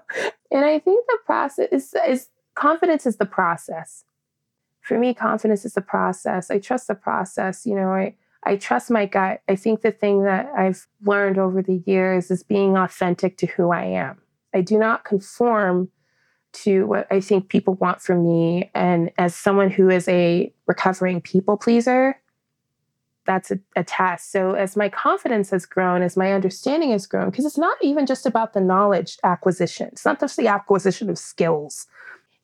and 0.51 0.65
I 0.65 0.79
think 0.79 1.05
the 1.07 1.17
process 1.25 1.69
is, 1.71 1.95
is 2.05 2.27
confidence 2.55 3.05
is 3.05 3.15
the 3.17 3.25
process 3.25 4.03
for 4.85 4.99
me, 4.99 5.15
confidence 5.15 5.65
is 5.65 5.73
the 5.73 5.81
process. 5.81 6.51
I 6.51 6.59
trust 6.59 6.87
the 6.87 6.95
process. 6.95 7.65
You 7.65 7.73
know, 7.73 7.89
I, 7.89 8.15
I 8.43 8.55
trust 8.55 8.91
my 8.91 9.07
gut. 9.07 9.41
I 9.49 9.55
think 9.55 9.81
the 9.81 9.91
thing 9.91 10.23
that 10.23 10.47
I've 10.55 10.85
learned 11.03 11.39
over 11.39 11.63
the 11.63 11.81
years 11.87 12.29
is 12.29 12.43
being 12.43 12.77
authentic 12.77 13.37
to 13.37 13.47
who 13.47 13.71
I 13.71 13.85
am. 13.85 14.21
I 14.55 14.61
do 14.61 14.77
not 14.77 15.03
conform 15.03 15.89
to 16.53 16.87
what 16.87 17.07
I 17.11 17.19
think 17.19 17.49
people 17.49 17.75
want 17.75 18.01
from 18.01 18.25
me. 18.25 18.71
And 18.73 19.11
as 19.17 19.35
someone 19.35 19.69
who 19.69 19.89
is 19.89 20.07
a 20.07 20.51
recovering 20.65 21.21
people 21.21 21.57
pleaser, 21.57 22.19
that's 23.25 23.51
a, 23.51 23.59
a 23.75 23.83
test. 23.83 24.31
So 24.31 24.53
as 24.53 24.77
my 24.77 24.87
confidence 24.87 25.49
has 25.49 25.65
grown, 25.65 26.01
as 26.01 26.15
my 26.15 26.31
understanding 26.31 26.91
has 26.91 27.05
grown, 27.05 27.29
because 27.29 27.45
it's 27.45 27.57
not 27.57 27.77
even 27.81 28.05
just 28.05 28.25
about 28.25 28.53
the 28.53 28.61
knowledge 28.61 29.17
acquisition, 29.23 29.89
it's 29.91 30.05
not 30.05 30.19
just 30.19 30.37
the 30.37 30.47
acquisition 30.47 31.09
of 31.09 31.17
skills 31.17 31.87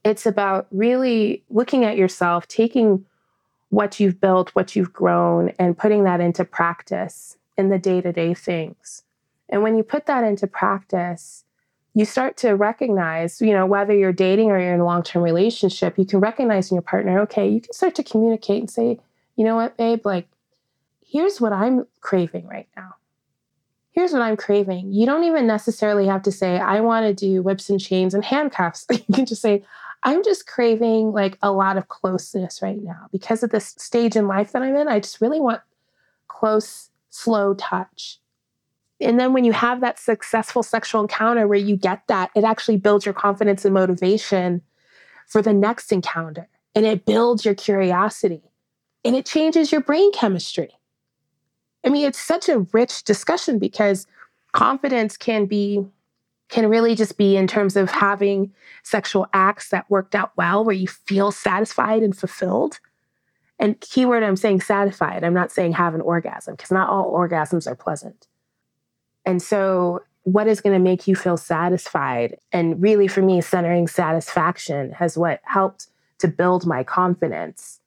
it's 0.04 0.26
about 0.26 0.67
really 0.71 1.43
looking 1.50 1.86
at 1.86 1.97
yourself, 1.97 2.47
taking 2.47 3.06
what 3.69 4.00
you've 4.00 4.19
built, 4.19 4.50
what 4.50 4.76
you've 4.76 4.93
grown, 4.93 5.50
and 5.60 5.78
putting 5.78 6.04
that 6.04 6.19
into 6.19 6.43
practice 6.43 7.38
in 7.58 7.69
the 7.69 7.80
day 7.80 8.02
to 8.02 8.12
day 8.12 8.34
things. 8.34 9.04
And 9.50 9.63
when 9.63 9.76
you 9.76 9.84
put 9.84 10.06
that 10.08 10.24
into 10.24 10.47
practice, 10.47 11.43
you 11.93 12.06
start 12.06 12.38
to 12.38 12.51
recognize, 12.51 13.41
you 13.41 13.51
know, 13.51 13.65
whether 13.65 13.93
you're 13.93 14.13
dating 14.13 14.49
or 14.49 14.60
you're 14.60 14.73
in 14.73 14.80
a 14.80 14.86
long 14.86 15.04
term 15.04 15.23
relationship, 15.23 15.97
you 15.97 16.06
can 16.06 16.19
recognize 16.19 16.71
in 16.71 16.75
your 16.75 16.82
partner, 16.82 17.19
okay, 17.21 17.49
you 17.49 17.62
can 17.62 17.73
start 17.73 17.95
to 17.95 18.04
communicate 18.04 18.60
and 18.60 18.69
say, 18.69 18.99
you 19.36 19.43
know 19.43 19.56
what, 19.56 19.77
babe, 19.77 20.06
like, 20.06 20.27
here's 21.06 21.41
what 21.41 21.51
I'm 21.51 21.86
craving 21.99 22.47
right 22.47 22.67
now. 22.77 22.95
Here's 23.91 24.13
what 24.13 24.21
I'm 24.21 24.38
craving. 24.38 24.93
You 24.93 25.06
don't 25.06 25.25
even 25.25 25.45
necessarily 25.45 26.08
have 26.08 26.21
to 26.23 26.32
say, 26.32 26.58
I 26.58 26.80
want 26.80 27.06
to 27.06 27.13
do 27.13 27.41
whips 27.41 27.69
and 27.69 27.80
chains 27.80 28.13
and 28.13 28.23
handcuffs. 28.23 28.86
you 28.91 29.13
can 29.13 29.25
just 29.25 29.41
say, 29.41 29.63
I'm 30.04 30.23
just 30.23 30.47
craving 30.47 31.12
like 31.12 31.38
a 31.41 31.51
lot 31.51 31.77
of 31.77 31.89
closeness 31.89 32.62
right 32.62 32.82
now 32.82 33.08
because 33.12 33.43
of 33.43 33.51
this 33.51 33.75
stage 33.77 34.15
in 34.15 34.27
life 34.27 34.54
that 34.54 34.62
I'm 34.62 34.75
in. 34.75 34.88
I 34.88 35.01
just 35.01 35.19
really 35.19 35.41
want 35.41 35.62
close, 36.30 36.89
slow 37.10 37.54
touch. 37.56 38.20
And 39.01 39.19
then 39.19 39.33
when 39.33 39.43
you 39.43 39.51
have 39.53 39.81
that 39.81 39.99
successful 39.99 40.63
sexual 40.63 41.01
encounter 41.01 41.47
where 41.47 41.59
you 41.59 41.75
get 41.75 42.03
that, 42.07 42.29
it 42.35 42.43
actually 42.43 42.77
builds 42.77 43.05
your 43.05 43.13
confidence 43.13 43.65
and 43.65 43.73
motivation 43.73 44.61
for 45.27 45.41
the 45.41 45.53
next 45.53 45.91
encounter. 45.91 46.47
And 46.75 46.85
it 46.85 47.05
builds 47.05 47.43
your 47.43 47.55
curiosity 47.55 48.43
and 49.03 49.15
it 49.15 49.25
changes 49.25 49.71
your 49.71 49.81
brain 49.81 50.11
chemistry. 50.13 50.71
I 51.83 51.89
mean, 51.89 52.05
it's 52.05 52.21
such 52.21 52.47
a 52.47 52.59
rich 52.71 53.03
discussion 53.03 53.57
because 53.57 54.05
confidence 54.51 55.17
can 55.17 55.45
be 55.45 55.85
can 56.49 56.67
really 56.67 56.95
just 56.95 57.17
be 57.17 57.37
in 57.37 57.47
terms 57.47 57.77
of 57.77 57.89
having 57.89 58.51
sexual 58.83 59.25
acts 59.33 59.69
that 59.69 59.89
worked 59.89 60.13
out 60.13 60.33
well 60.35 60.65
where 60.65 60.75
you 60.75 60.87
feel 60.87 61.31
satisfied 61.31 62.03
and 62.03 62.17
fulfilled 62.17 62.79
and 63.57 63.79
keyword 63.79 64.21
i'm 64.21 64.35
saying 64.35 64.59
satisfied 64.59 65.23
i'm 65.23 65.33
not 65.33 65.49
saying 65.49 65.71
have 65.71 65.95
an 65.95 66.01
orgasm 66.01 66.53
because 66.53 66.69
not 66.69 66.89
all 66.89 67.09
orgasms 67.13 67.65
are 67.65 67.75
pleasant 67.75 68.27
and 69.25 69.41
so 69.41 70.01
what 70.23 70.47
is 70.47 70.62
going 70.62 70.73
to 70.73 70.84
make 70.84 71.07
you 71.07 71.15
feel 71.15 71.38
satisfied? 71.38 72.38
And 72.51 72.81
really 72.81 73.07
for 73.07 73.21
me 73.21 73.41
centering 73.41 73.88
satisfaction 73.88 74.91
has 74.93 75.17
what 75.17 75.41
helped 75.43 75.88
to 76.19 76.27
build 76.27 76.65
my 76.65 76.84
confidence. 76.84 77.79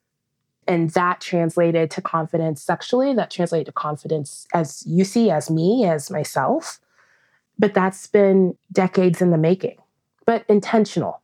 And 0.66 0.90
that 0.90 1.20
translated 1.20 1.90
to 1.92 2.02
confidence 2.02 2.62
sexually 2.62 3.14
that 3.14 3.30
translated 3.30 3.66
to 3.66 3.72
confidence 3.72 4.46
as 4.54 4.82
you 4.86 5.04
see 5.04 5.30
as 5.30 5.50
me 5.50 5.84
as 5.84 6.10
myself. 6.10 6.80
But 7.58 7.74
that's 7.74 8.06
been 8.08 8.56
decades 8.72 9.22
in 9.22 9.30
the 9.30 9.38
making, 9.38 9.76
but 10.26 10.44
intentional. 10.48 11.20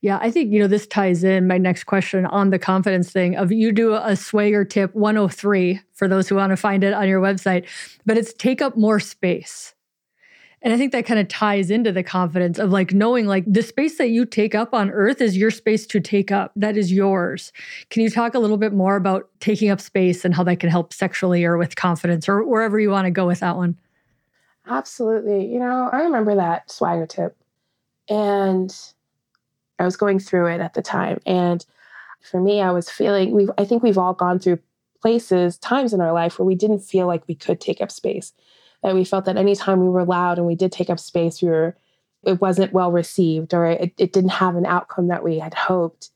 Yeah, 0.00 0.18
I 0.20 0.30
think, 0.30 0.52
you 0.52 0.60
know, 0.60 0.68
this 0.68 0.86
ties 0.86 1.24
in 1.24 1.48
my 1.48 1.58
next 1.58 1.84
question 1.84 2.24
on 2.26 2.50
the 2.50 2.58
confidence 2.58 3.10
thing 3.10 3.36
of 3.36 3.50
you 3.50 3.72
do 3.72 3.94
a 3.94 4.14
Swagger 4.14 4.64
tip 4.64 4.94
103 4.94 5.80
for 5.94 6.06
those 6.06 6.28
who 6.28 6.36
want 6.36 6.50
to 6.50 6.56
find 6.56 6.84
it 6.84 6.94
on 6.94 7.08
your 7.08 7.20
website, 7.20 7.66
but 8.06 8.16
it's 8.16 8.32
take 8.32 8.62
up 8.62 8.76
more 8.76 9.00
space. 9.00 9.74
And 10.62 10.72
I 10.72 10.76
think 10.76 10.92
that 10.92 11.06
kind 11.06 11.20
of 11.20 11.28
ties 11.28 11.70
into 11.70 11.92
the 11.92 12.02
confidence 12.02 12.58
of 12.58 12.70
like 12.70 12.92
knowing 12.92 13.26
like 13.26 13.44
the 13.46 13.62
space 13.62 13.98
that 13.98 14.10
you 14.10 14.24
take 14.24 14.54
up 14.54 14.74
on 14.74 14.90
earth 14.90 15.20
is 15.20 15.36
your 15.36 15.50
space 15.50 15.86
to 15.86 16.00
take 16.00 16.32
up. 16.32 16.52
That 16.56 16.76
is 16.76 16.92
yours. 16.92 17.52
Can 17.90 18.02
you 18.02 18.10
talk 18.10 18.34
a 18.34 18.40
little 18.40 18.56
bit 18.56 18.72
more 18.72 18.96
about 18.96 19.28
taking 19.40 19.70
up 19.70 19.80
space 19.80 20.24
and 20.24 20.34
how 20.34 20.42
that 20.44 20.58
can 20.60 20.68
help 20.68 20.92
sexually 20.92 21.44
or 21.44 21.58
with 21.58 21.76
confidence 21.76 22.28
or 22.28 22.44
wherever 22.44 22.78
you 22.78 22.90
want 22.90 23.06
to 23.06 23.10
go 23.10 23.26
with 23.26 23.40
that 23.40 23.56
one? 23.56 23.78
Absolutely. 24.66 25.46
You 25.46 25.60
know, 25.60 25.88
I 25.92 26.02
remember 26.02 26.34
that 26.34 26.70
Swagger 26.70 27.06
tip. 27.06 27.36
And 28.08 28.76
I 29.78 29.84
was 29.84 29.96
going 29.96 30.18
through 30.18 30.46
it 30.46 30.60
at 30.60 30.74
the 30.74 30.82
time. 30.82 31.20
And 31.26 31.64
for 32.20 32.40
me, 32.40 32.60
I 32.60 32.70
was 32.70 32.90
feeling 32.90 33.32
we 33.32 33.48
I 33.58 33.64
think 33.64 33.82
we've 33.82 33.98
all 33.98 34.14
gone 34.14 34.38
through 34.38 34.58
places, 35.00 35.58
times 35.58 35.92
in 35.92 36.00
our 36.00 36.12
life 36.12 36.38
where 36.38 36.46
we 36.46 36.54
didn't 36.54 36.80
feel 36.80 37.06
like 37.06 37.26
we 37.28 37.34
could 37.34 37.60
take 37.60 37.80
up 37.80 37.90
space. 37.90 38.32
That 38.82 38.94
we 38.94 39.04
felt 39.04 39.24
that 39.24 39.36
anytime 39.36 39.80
we 39.80 39.88
were 39.88 40.04
loud 40.04 40.38
and 40.38 40.46
we 40.46 40.54
did 40.54 40.72
take 40.72 40.90
up 40.90 41.00
space, 41.00 41.42
we 41.42 41.48
were 41.48 41.76
it 42.24 42.40
wasn't 42.40 42.72
well 42.72 42.90
received 42.90 43.54
or 43.54 43.66
it, 43.66 43.92
it 43.96 44.12
didn't 44.12 44.30
have 44.30 44.56
an 44.56 44.66
outcome 44.66 45.08
that 45.08 45.22
we 45.22 45.38
had 45.38 45.54
hoped. 45.54 46.10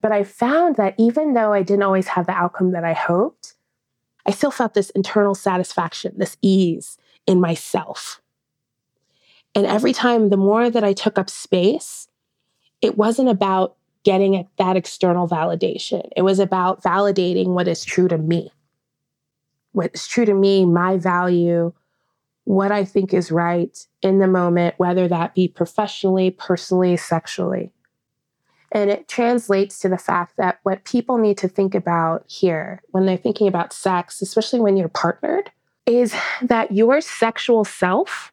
But 0.00 0.12
I 0.12 0.24
found 0.24 0.76
that 0.76 0.94
even 0.98 1.34
though 1.34 1.52
I 1.52 1.62
didn't 1.62 1.82
always 1.82 2.08
have 2.08 2.26
the 2.26 2.32
outcome 2.32 2.72
that 2.72 2.84
I 2.84 2.92
hoped, 2.92 3.54
I 4.26 4.30
still 4.30 4.50
felt 4.50 4.74
this 4.74 4.90
internal 4.90 5.34
satisfaction, 5.34 6.14
this 6.16 6.36
ease, 6.42 6.96
in 7.26 7.40
myself. 7.40 8.20
And 9.54 9.66
every 9.66 9.92
time, 9.92 10.30
the 10.30 10.36
more 10.36 10.70
that 10.70 10.84
I 10.84 10.92
took 10.92 11.18
up 11.18 11.28
space, 11.28 12.08
it 12.82 12.98
wasn't 12.98 13.28
about 13.28 13.76
getting 14.04 14.46
that 14.58 14.76
external 14.76 15.28
validation. 15.28 16.08
It 16.16 16.22
was 16.22 16.40
about 16.40 16.82
validating 16.82 17.48
what 17.48 17.68
is 17.68 17.84
true 17.84 18.08
to 18.08 18.18
me. 18.18 18.52
What 19.70 19.92
is 19.94 20.06
true 20.06 20.24
to 20.24 20.34
me, 20.34 20.66
my 20.66 20.98
value, 20.98 21.72
what 22.44 22.72
I 22.72 22.84
think 22.84 23.14
is 23.14 23.30
right 23.30 23.78
in 24.02 24.18
the 24.18 24.26
moment, 24.26 24.74
whether 24.76 25.06
that 25.08 25.34
be 25.34 25.48
professionally, 25.48 26.30
personally, 26.30 26.96
sexually. 26.96 27.70
And 28.72 28.90
it 28.90 29.06
translates 29.06 29.78
to 29.80 29.88
the 29.88 29.98
fact 29.98 30.36
that 30.38 30.58
what 30.62 30.84
people 30.84 31.18
need 31.18 31.38
to 31.38 31.48
think 31.48 31.74
about 31.74 32.24
here 32.26 32.82
when 32.90 33.06
they're 33.06 33.16
thinking 33.16 33.46
about 33.46 33.72
sex, 33.72 34.20
especially 34.20 34.60
when 34.60 34.76
you're 34.76 34.88
partnered, 34.88 35.50
is 35.86 36.14
that 36.40 36.72
your 36.72 37.00
sexual 37.00 37.64
self, 37.64 38.32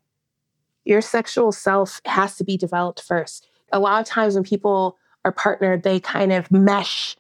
your 0.85 1.01
sexual 1.01 1.51
self 1.51 2.01
has 2.05 2.37
to 2.37 2.43
be 2.43 2.57
developed 2.57 3.01
first. 3.01 3.48
A 3.71 3.79
lot 3.79 4.01
of 4.01 4.07
times 4.07 4.35
when 4.35 4.43
people 4.43 4.97
are 5.25 5.31
partnered, 5.31 5.83
they 5.83 5.99
kind 5.99 6.31
of 6.31 6.51
mesh 6.51 7.15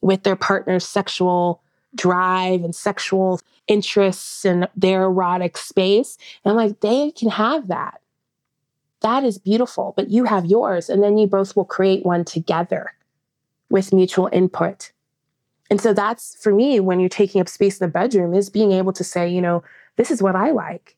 with 0.00 0.22
their 0.22 0.36
partner's 0.36 0.86
sexual 0.86 1.62
drive 1.94 2.64
and 2.64 2.74
sexual 2.74 3.40
interests 3.68 4.44
and 4.44 4.68
their 4.74 5.04
erotic 5.04 5.56
space. 5.56 6.18
And 6.44 6.50
I'm 6.50 6.56
like, 6.56 6.80
they 6.80 7.10
can 7.12 7.30
have 7.30 7.68
that. 7.68 8.00
That 9.00 9.24
is 9.24 9.38
beautiful, 9.38 9.94
but 9.96 10.10
you 10.10 10.24
have 10.24 10.46
yours. 10.46 10.88
And 10.88 11.02
then 11.02 11.18
you 11.18 11.26
both 11.26 11.56
will 11.56 11.64
create 11.64 12.04
one 12.04 12.24
together 12.24 12.92
with 13.68 13.92
mutual 13.92 14.28
input. 14.32 14.92
And 15.70 15.80
so 15.80 15.92
that's 15.94 16.36
for 16.36 16.52
me 16.52 16.80
when 16.80 17.00
you're 17.00 17.08
taking 17.08 17.40
up 17.40 17.48
space 17.48 17.80
in 17.80 17.86
the 17.86 17.92
bedroom 17.92 18.34
is 18.34 18.50
being 18.50 18.72
able 18.72 18.92
to 18.92 19.04
say, 19.04 19.28
you 19.28 19.40
know, 19.40 19.62
this 19.96 20.10
is 20.10 20.22
what 20.22 20.36
I 20.36 20.50
like. 20.50 20.96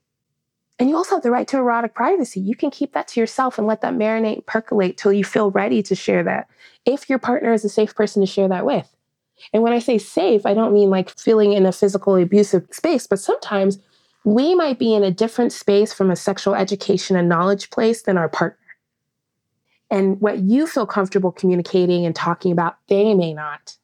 And 0.78 0.90
you 0.90 0.96
also 0.96 1.16
have 1.16 1.22
the 1.22 1.30
right 1.30 1.46
to 1.48 1.58
erotic 1.58 1.94
privacy. 1.94 2.40
You 2.40 2.56
can 2.56 2.70
keep 2.70 2.94
that 2.94 3.06
to 3.08 3.20
yourself 3.20 3.58
and 3.58 3.66
let 3.66 3.80
that 3.82 3.94
marinate, 3.94 4.46
percolate 4.46 4.96
till 4.96 5.12
you 5.12 5.24
feel 5.24 5.50
ready 5.50 5.82
to 5.84 5.94
share 5.94 6.24
that. 6.24 6.48
If 6.84 7.08
your 7.08 7.18
partner 7.18 7.52
is 7.52 7.64
a 7.64 7.68
safe 7.68 7.94
person 7.94 8.22
to 8.22 8.26
share 8.26 8.48
that 8.48 8.66
with. 8.66 8.94
And 9.52 9.62
when 9.62 9.72
I 9.72 9.78
say 9.78 9.98
safe, 9.98 10.46
I 10.46 10.54
don't 10.54 10.72
mean 10.72 10.90
like 10.90 11.16
feeling 11.18 11.52
in 11.52 11.66
a 11.66 11.72
physically 11.72 12.22
abusive 12.22 12.66
space, 12.72 13.06
but 13.06 13.18
sometimes 13.18 13.78
we 14.24 14.54
might 14.54 14.78
be 14.78 14.94
in 14.94 15.04
a 15.04 15.10
different 15.10 15.52
space 15.52 15.92
from 15.92 16.10
a 16.10 16.16
sexual 16.16 16.54
education 16.54 17.14
and 17.14 17.28
knowledge 17.28 17.70
place 17.70 18.02
than 18.02 18.16
our 18.16 18.28
partner. 18.28 18.58
And 19.90 20.20
what 20.20 20.40
you 20.40 20.66
feel 20.66 20.86
comfortable 20.86 21.30
communicating 21.30 22.06
and 22.06 22.16
talking 22.16 22.50
about, 22.50 22.78
they 22.88 23.14
may 23.14 23.34
not. 23.34 23.76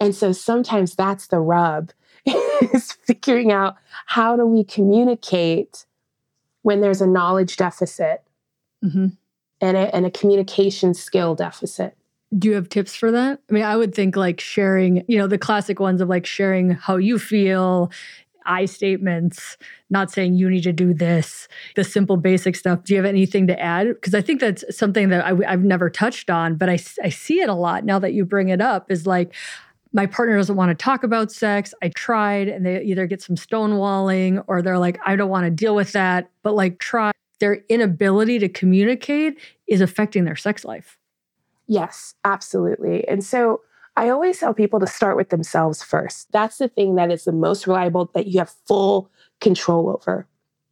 And 0.00 0.14
so 0.14 0.32
sometimes 0.32 0.96
that's 0.96 1.28
the 1.28 1.38
rub 1.38 1.92
is 2.26 2.92
figuring 2.92 3.52
out 3.52 3.76
how 4.06 4.36
do 4.36 4.44
we 4.44 4.64
communicate 4.64 5.86
when 6.64 6.80
there's 6.80 7.02
a 7.02 7.06
knowledge 7.06 7.56
deficit 7.58 8.22
mm-hmm. 8.82 9.08
and, 9.60 9.76
a, 9.76 9.94
and 9.94 10.06
a 10.06 10.10
communication 10.10 10.94
skill 10.94 11.34
deficit. 11.34 11.94
Do 12.36 12.48
you 12.48 12.54
have 12.54 12.70
tips 12.70 12.96
for 12.96 13.12
that? 13.12 13.38
I 13.48 13.52
mean, 13.52 13.62
I 13.62 13.76
would 13.76 13.94
think 13.94 14.16
like 14.16 14.40
sharing, 14.40 15.04
you 15.06 15.18
know, 15.18 15.26
the 15.26 15.38
classic 15.38 15.78
ones 15.78 16.00
of 16.00 16.08
like 16.08 16.24
sharing 16.24 16.70
how 16.70 16.96
you 16.96 17.18
feel, 17.18 17.92
I 18.46 18.64
statements, 18.64 19.58
not 19.90 20.10
saying 20.10 20.34
you 20.34 20.48
need 20.48 20.62
to 20.62 20.72
do 20.72 20.94
this, 20.94 21.48
the 21.76 21.84
simple 21.84 22.16
basic 22.16 22.56
stuff. 22.56 22.82
Do 22.82 22.94
you 22.94 22.98
have 22.98 23.06
anything 23.06 23.46
to 23.48 23.60
add? 23.60 23.88
Because 23.88 24.14
I 24.14 24.22
think 24.22 24.40
that's 24.40 24.64
something 24.74 25.10
that 25.10 25.22
I, 25.22 25.50
have 25.50 25.64
never 25.64 25.90
touched 25.90 26.30
on, 26.30 26.56
but 26.56 26.70
I, 26.70 26.78
I 27.02 27.10
see 27.10 27.40
it 27.40 27.50
a 27.50 27.54
lot 27.54 27.84
now 27.84 27.98
that 27.98 28.14
you 28.14 28.24
bring 28.24 28.48
it 28.48 28.62
up 28.62 28.90
is 28.90 29.06
like, 29.06 29.34
my 29.94 30.06
partner 30.06 30.36
doesn't 30.36 30.56
want 30.56 30.70
to 30.70 30.74
talk 30.74 31.04
about 31.04 31.30
sex. 31.30 31.72
I 31.80 31.88
tried, 31.90 32.48
and 32.48 32.66
they 32.66 32.82
either 32.82 33.06
get 33.06 33.22
some 33.22 33.36
stonewalling 33.36 34.42
or 34.48 34.60
they're 34.60 34.78
like, 34.78 34.98
I 35.06 35.14
don't 35.14 35.30
want 35.30 35.44
to 35.44 35.50
deal 35.50 35.74
with 35.74 35.92
that. 35.92 36.30
But 36.42 36.54
like, 36.54 36.80
try 36.80 37.12
their 37.38 37.64
inability 37.68 38.40
to 38.40 38.48
communicate 38.48 39.38
is 39.68 39.80
affecting 39.80 40.24
their 40.24 40.36
sex 40.36 40.64
life. 40.64 40.98
Yes, 41.68 42.14
absolutely. 42.24 43.06
And 43.08 43.24
so 43.24 43.60
I 43.96 44.08
always 44.08 44.40
tell 44.40 44.52
people 44.52 44.80
to 44.80 44.86
start 44.86 45.16
with 45.16 45.30
themselves 45.30 45.82
first. 45.82 46.30
That's 46.32 46.58
the 46.58 46.68
thing 46.68 46.96
that 46.96 47.12
is 47.12 47.24
the 47.24 47.32
most 47.32 47.66
reliable 47.66 48.10
that 48.14 48.26
you 48.26 48.40
have 48.40 48.54
full 48.66 49.10
control 49.40 49.90
over. 49.90 50.26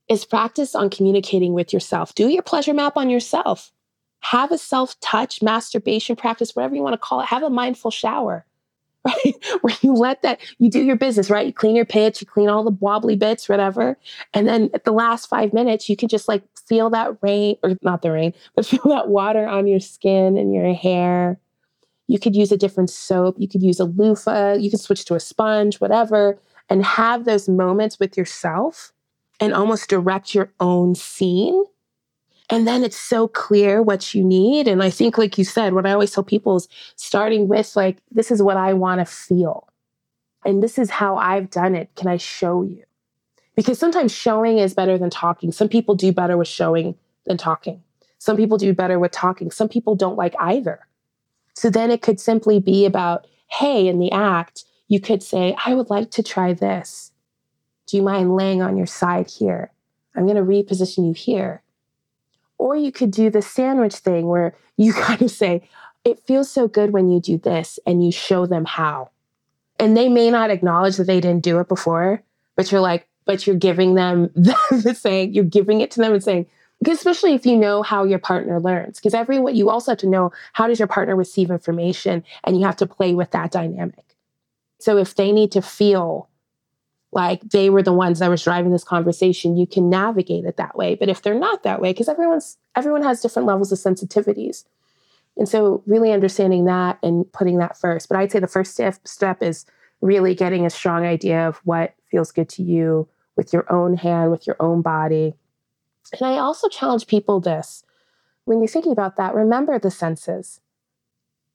Is 0.09 0.25
practice 0.25 0.75
on 0.75 0.91
communicating 0.91 1.55
with 1.55 1.73
yourself. 1.73 2.15
Do 2.15 2.29
your 2.29 2.43
pleasure 2.43 2.75
map 2.75 2.97
on 2.97 3.09
yourself. 3.09 3.73
Have 4.21 4.51
a 4.51 4.59
self 4.59 4.99
touch 5.01 5.41
masturbation 5.41 6.17
practice, 6.17 6.57
whatever 6.57 6.75
you 6.75 6.83
want 6.83 6.95
to 6.95 6.99
call 6.99 7.21
it. 7.21 7.27
Have 7.27 7.45
a 7.45 7.51
mindful 7.51 7.93
shower 7.93 8.45
right? 9.07 9.35
Where 9.63 9.75
you 9.81 9.95
let 9.95 10.23
that, 10.23 10.41
you 10.59 10.71
do 10.71 10.83
your 10.83 10.97
business, 10.97 11.29
right? 11.29 11.47
You 11.47 11.53
clean 11.53 11.75
your 11.75 11.85
pitch, 11.85 12.21
you 12.21 12.27
clean 12.27 12.49
all 12.49 12.63
the 12.63 12.77
wobbly 12.81 13.17
bits, 13.17 13.49
whatever. 13.49 13.99
And 14.33 14.47
then 14.47 14.71
at 14.75 14.85
the 14.85 14.93
last 14.93 15.27
five 15.27 15.53
minutes, 15.53 15.89
you 15.89 15.97
can 15.97 16.09
just 16.09 16.29
like 16.29 16.43
feel 16.69 16.89
that 16.91 17.17
rain, 17.21 17.57
or 17.63 17.77
not 17.83 18.03
the 18.03 18.13
rain, 18.13 18.33
but 18.55 18.67
feel 18.67 18.83
that 18.87 19.09
water 19.09 19.47
on 19.47 19.67
your 19.67 19.81
skin 19.81 20.37
and 20.39 20.55
your 20.55 20.73
hair. 20.73 21.39
You 22.07 22.19
could 22.19 22.37
use 22.37 22.53
a 22.53 22.57
different 22.57 22.91
soap. 22.91 23.37
You 23.39 23.49
could 23.49 23.63
use 23.63 23.81
a 23.81 23.85
loofah. 23.85 24.55
You 24.55 24.71
could 24.71 24.81
switch 24.81 25.05
to 25.07 25.15
a 25.15 25.21
sponge, 25.21 25.81
whatever, 25.81 26.39
and 26.69 26.85
have 26.85 27.25
those 27.25 27.49
moments 27.49 27.99
with 27.99 28.17
yourself 28.17 28.93
and 29.41 29.55
almost 29.55 29.89
direct 29.89 30.35
your 30.35 30.53
own 30.61 30.95
scene 30.95 31.65
and 32.53 32.69
then 32.69 32.85
it's 32.85 32.99
so 32.99 33.29
clear 33.29 33.81
what 33.81 34.13
you 34.13 34.23
need. 34.23 34.69
And 34.69 34.83
I 34.83 34.91
think, 34.91 35.17
like 35.17 35.39
you 35.39 35.45
said, 35.45 35.73
what 35.73 35.87
I 35.87 35.93
always 35.93 36.13
tell 36.13 36.23
people 36.23 36.57
is 36.57 36.69
starting 36.97 37.49
with, 37.49 37.75
like, 37.75 37.97
this 38.11 38.31
is 38.31 38.43
what 38.43 38.59
I 38.59 38.75
want 38.75 39.01
to 39.01 39.07
feel. 39.07 39.69
And 40.45 40.63
this 40.63 40.79
is 40.79 40.91
how 40.91 41.17
I've 41.17 41.49
done 41.49 41.75
it. 41.75 41.89
Can 41.97 42.09
I 42.09 42.19
show 42.19 42.63
you? 42.63 42.85
Because 43.57 43.79
sometimes 43.79 44.13
showing 44.13 44.59
is 44.59 44.75
better 44.75 44.99
than 44.99 45.09
talking. 45.09 45.51
Some 45.51 45.71
people 45.71 45.95
do 45.95 46.13
better 46.13 46.37
with 46.37 46.47
showing 46.47 46.95
than 47.25 47.39
talking. 47.39 47.83
Some 48.19 48.37
people 48.37 48.59
do 48.59 48.75
better 48.75 48.99
with 48.99 49.13
talking. 49.13 49.51
Some 49.51 49.71
people 49.71 49.95
don't 49.95 50.19
like 50.19 50.35
either. 50.39 50.87
So 51.55 51.71
then 51.71 51.91
it 51.91 52.03
could 52.03 52.21
simply 52.21 52.61
be 52.61 52.85
about, 52.85 53.27
hey, 53.49 53.89
in 53.89 53.99
the 53.99 54.13
act, 54.13 54.67
you 54.89 55.01
could 55.01 55.23
say, 55.23 55.57
I 55.65 55.73
would 55.73 55.89
like 55.89 56.11
to 56.11 56.23
try 56.23 56.53
this. 56.53 57.13
Do 57.87 57.97
you 57.97 58.03
mind 58.03 58.37
laying 58.37 58.61
on 58.61 58.77
your 58.77 58.87
side 58.87 59.31
here? 59.31 59.73
I'm 60.15 60.27
going 60.27 60.37
to 60.37 60.43
reposition 60.43 61.07
you 61.07 61.15
here. 61.15 61.63
Or 62.63 62.77
you 62.77 62.93
could 62.93 63.11
do 63.11 63.29
the 63.29 63.43
sandwich 63.43 63.97
thing 63.97 64.29
where 64.29 64.55
you 64.77 64.93
kind 65.09 65.21
of 65.21 65.33
say, 65.33 65.69
it 66.05 66.21
feels 66.21 66.49
so 66.49 66.69
good 66.69 66.93
when 66.93 67.11
you 67.11 67.21
do 67.21 67.37
this 67.37 67.81
and 67.85 68.05
you 68.05 68.13
show 68.13 68.47
them 68.47 68.65
how. 68.65 69.11
And 69.81 69.97
they 69.97 70.09
may 70.09 70.31
not 70.31 70.51
acknowledge 70.51 70.97
that 70.97 71.09
they 71.09 71.21
didn't 71.21 71.43
do 71.43 71.59
it 71.59 71.67
before, 71.69 72.23
but 72.55 72.71
you're 72.71 72.81
like, 72.81 73.09
but 73.25 73.49
you're 73.49 73.57
giving 73.57 73.95
them 73.95 74.31
the 74.37 74.97
saying, 74.97 75.35
you're 75.35 75.43
giving 75.43 75.81
it 75.81 75.91
to 75.93 76.01
them 76.01 76.13
and 76.13 76.23
saying, 76.23 76.47
especially 76.89 77.35
if 77.35 77.45
you 77.45 77.57
know 77.57 77.83
how 77.83 78.05
your 78.05 78.21
partner 78.21 78.61
learns, 78.61 79.01
because 79.01 79.15
everyone, 79.15 79.57
you 79.57 79.69
also 79.69 79.91
have 79.91 79.99
to 79.99 80.09
know 80.09 80.31
how 80.53 80.69
does 80.69 80.79
your 80.79 80.89
partner 80.89 81.17
receive 81.17 81.51
information 81.51 82.23
and 82.45 82.57
you 82.57 82.65
have 82.65 82.77
to 82.77 82.87
play 82.87 83.13
with 83.13 83.33
that 83.33 83.51
dynamic. 83.51 84.05
So 84.79 84.99
if 84.99 85.17
they 85.17 85.33
need 85.33 85.51
to 85.53 85.63
feel 85.63 86.29
like 87.13 87.43
they 87.43 87.69
were 87.69 87.83
the 87.83 87.93
ones 87.93 88.19
that 88.19 88.31
was 88.31 88.43
driving 88.43 88.73
this 88.73 88.85
conversation, 88.85 89.57
you 89.57 89.67
can 89.67 89.91
navigate 89.91 90.45
it 90.45 90.57
that 90.57 90.77
way. 90.77 90.95
But 90.95 91.11
if 91.11 91.23
they're 91.23 91.39
not 91.39 91.63
that 91.63 91.81
way, 91.81 91.93
because 91.93 92.09
everyone's 92.09 92.57
everyone 92.75 93.03
has 93.03 93.21
different 93.21 93.47
levels 93.47 93.71
of 93.71 93.79
sensitivities. 93.79 94.65
And 95.37 95.49
so 95.49 95.83
really 95.87 96.13
understanding 96.13 96.65
that 96.65 96.99
and 97.03 97.31
putting 97.33 97.59
that 97.59 97.79
first. 97.79 98.09
But 98.09 98.19
I'd 98.19 98.33
say 98.33 98.39
the 98.39 98.47
first 98.47 98.73
step 98.73 99.07
step 99.07 99.43
is 99.43 99.67
really 100.01 100.35
getting 100.35 100.67
a 100.67 100.71
strong 100.71 101.05
idea 101.05 101.47
of 101.47 101.59
what 101.65 101.95
feels 102.11 102.33
good 102.33 102.49
to 102.51 102.63
you 102.63 103.09
with 103.37 103.53
your 103.53 103.71
own 103.73 103.97
hand, 103.97 104.31
with 104.31 104.47
your 104.47 104.57
own 104.59 104.83
body. 104.83 105.35
And 106.13 106.23
I 106.23 106.39
also 106.39 106.69
challenge 106.69 107.07
people 107.07 107.41
this 107.41 107.85
when 108.45 108.59
you're 108.59 108.69
thinking 108.69 108.93
about 108.93 109.17
that, 109.17 109.35
remember 109.35 109.79
the 109.79 109.91
senses. 109.91 110.61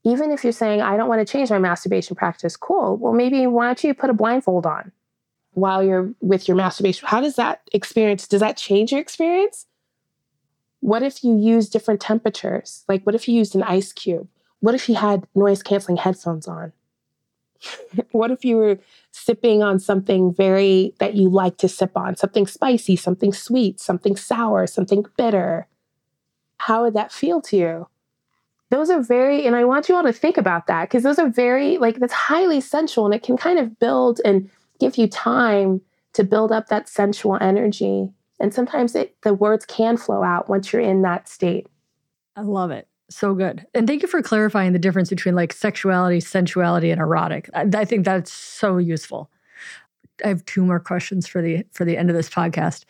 Even 0.06 0.32
if 0.32 0.44
you're 0.44 0.54
saying, 0.54 0.82
I 0.82 0.96
don't 0.96 1.10
want 1.10 1.26
to 1.26 1.32
change 1.32 1.50
my 1.50 1.60
masturbation 1.60 2.16
practice, 2.16 2.56
cool. 2.56 2.96
Well, 2.96 3.12
maybe 3.12 3.46
why 3.46 3.66
don't 3.66 3.84
you 3.84 3.94
put 3.94 4.10
a 4.10 4.14
blindfold 4.14 4.66
on 4.66 4.94
while 5.58 5.84
you're 5.84 6.14
with 6.22 6.48
your 6.48 6.56
masturbation? 6.56 7.08
How 7.08 7.20
does 7.20 7.36
that 7.36 7.62
experience, 7.74 8.28
does 8.28 8.42
that 8.42 8.58
change 8.58 8.92
your 8.92 9.02
experience? 9.02 9.66
What 10.82 11.02
if 11.02 11.24
you 11.24 11.36
use 11.36 11.68
different 11.68 12.00
temperatures? 12.00 12.86
Like, 12.88 13.04
what 13.04 13.16
if 13.16 13.28
you 13.28 13.34
used 13.34 13.56
an 13.56 13.64
ice 13.64 13.92
cube? 13.92 14.28
What 14.60 14.76
if 14.76 14.88
you 14.88 14.96
had 14.96 15.26
noise 15.34 15.64
canceling 15.64 15.98
headphones 15.98 16.48
on? 16.48 16.74
what 18.12 18.30
if 18.30 18.46
you 18.46 18.56
were 18.58 18.78
sipping 19.12 19.64
on 19.64 19.80
something 19.80 20.32
very 20.32 20.94
that 21.00 21.16
you 21.16 21.28
like 21.28 21.58
to 21.58 21.68
sip 21.68 21.98
on, 21.98 22.16
something 22.16 22.46
spicy, 22.46 22.96
something 22.96 23.34
sweet, 23.34 23.80
something 23.80 24.16
sour, 24.16 24.68
something 24.68 25.06
bitter? 25.18 25.66
How 26.60 26.84
would 26.84 26.94
that 26.94 27.12
feel 27.12 27.42
to 27.42 27.58
you? 27.58 27.88
Those 28.70 28.92
are 28.92 29.02
very, 29.02 29.48
and 29.48 29.56
I 29.56 29.64
want 29.64 29.90
you 29.90 29.96
all 29.96 30.04
to 30.04 30.14
think 30.14 30.38
about 30.38 30.68
that 30.68 30.84
because 30.84 31.02
those 31.02 31.18
are 31.18 31.30
very, 31.30 31.80
like, 31.80 31.98
that's 31.98 32.14
highly 32.14 32.62
sensual 32.62 33.06
and 33.06 33.16
it 33.16 33.24
can 33.24 33.38
kind 33.38 33.58
of 33.58 33.80
build 33.80 34.22
and 34.24 34.52
give 34.80 34.98
you 34.98 35.08
time 35.08 35.82
to 36.14 36.24
build 36.24 36.52
up 36.52 36.68
that 36.68 36.90
sensual 36.90 37.38
energy. 37.40 38.12
And 38.40 38.54
sometimes 38.54 38.96
it, 38.96 39.16
the 39.22 39.34
words 39.34 39.66
can 39.66 39.98
flow 39.98 40.24
out 40.24 40.50
once 40.50 40.72
you're 40.72 40.82
in 40.82 41.02
that 41.04 41.28
state. 41.28 41.68
I 42.36 42.42
love 42.42 42.72
it. 42.72 42.88
So 43.10 43.34
good. 43.34 43.66
And 43.74 43.88
thank 43.88 44.02
you 44.02 44.08
for 44.08 44.22
clarifying 44.22 44.74
the 44.74 44.80
difference 44.80 45.10
between 45.10 45.34
like 45.34 45.54
sexuality, 45.54 46.20
sensuality, 46.20 46.92
and 46.92 47.00
erotic. 47.00 47.50
I, 47.54 47.66
I, 47.74 47.86
think 47.86 48.04
that's 48.04 48.32
so 48.32 48.78
useful. 48.78 49.30
I 50.24 50.28
have 50.28 50.44
two 50.46 50.66
more 50.66 50.80
questions 50.80 51.26
for 51.28 51.42
the 51.42 51.64
for 51.72 51.86
the 51.86 51.98
end 51.98 52.10
of 52.10 52.16
this 52.16 52.30
podcast. 52.30 52.84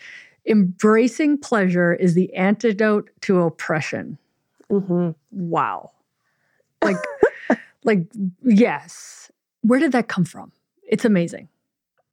Embracing 0.48 1.38
pleasure 1.38 1.94
is 1.94 2.14
the 2.14 2.34
antidote 2.34 3.10
to 3.22 3.42
oppression. 3.42 4.18
Mm-hmm. 4.72 5.12
Wow. 5.32 5.92
Like, 6.82 6.98
like, 7.84 8.08
yes. 8.44 9.32
Where 9.62 9.80
did 9.80 9.92
that 9.92 10.08
come 10.08 10.26
from? 10.26 10.52
It's 10.88 11.06
amazing. 11.06 11.50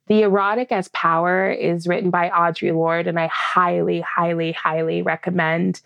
The 0.07 0.21
Erotic 0.21 0.71
as 0.71 0.87
Power 0.89 1.49
is 1.49 1.87
written 1.87 2.11
by 2.11 2.29
Audre 2.29 2.73
Lorde, 2.73 3.07
and 3.07 3.19
I 3.19 3.27
highly, 3.27 4.01
highly, 4.01 4.51
highly 4.51 5.01
recommend 5.01 5.81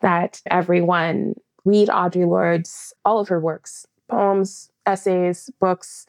that 0.00 0.42
everyone 0.46 1.34
read 1.64 1.88
Audre 1.88 2.26
Lorde's, 2.26 2.92
all 3.04 3.20
of 3.20 3.28
her 3.28 3.38
works, 3.38 3.86
poems, 4.08 4.70
essays, 4.86 5.50
books 5.60 6.06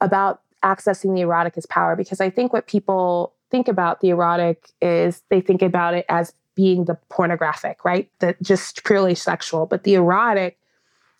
about 0.00 0.40
accessing 0.62 1.14
the 1.14 1.20
erotic 1.20 1.58
as 1.58 1.66
power. 1.66 1.96
Because 1.96 2.20
I 2.20 2.30
think 2.30 2.52
what 2.52 2.66
people 2.66 3.34
think 3.50 3.68
about 3.68 4.00
the 4.00 4.08
erotic 4.08 4.70
is 4.80 5.22
they 5.28 5.40
think 5.40 5.60
about 5.60 5.94
it 5.94 6.06
as 6.08 6.32
being 6.54 6.86
the 6.86 6.94
pornographic, 7.10 7.84
right? 7.84 8.10
That 8.20 8.40
just 8.40 8.84
purely 8.84 9.14
sexual. 9.14 9.66
But 9.66 9.84
the 9.84 9.94
erotic 9.94 10.58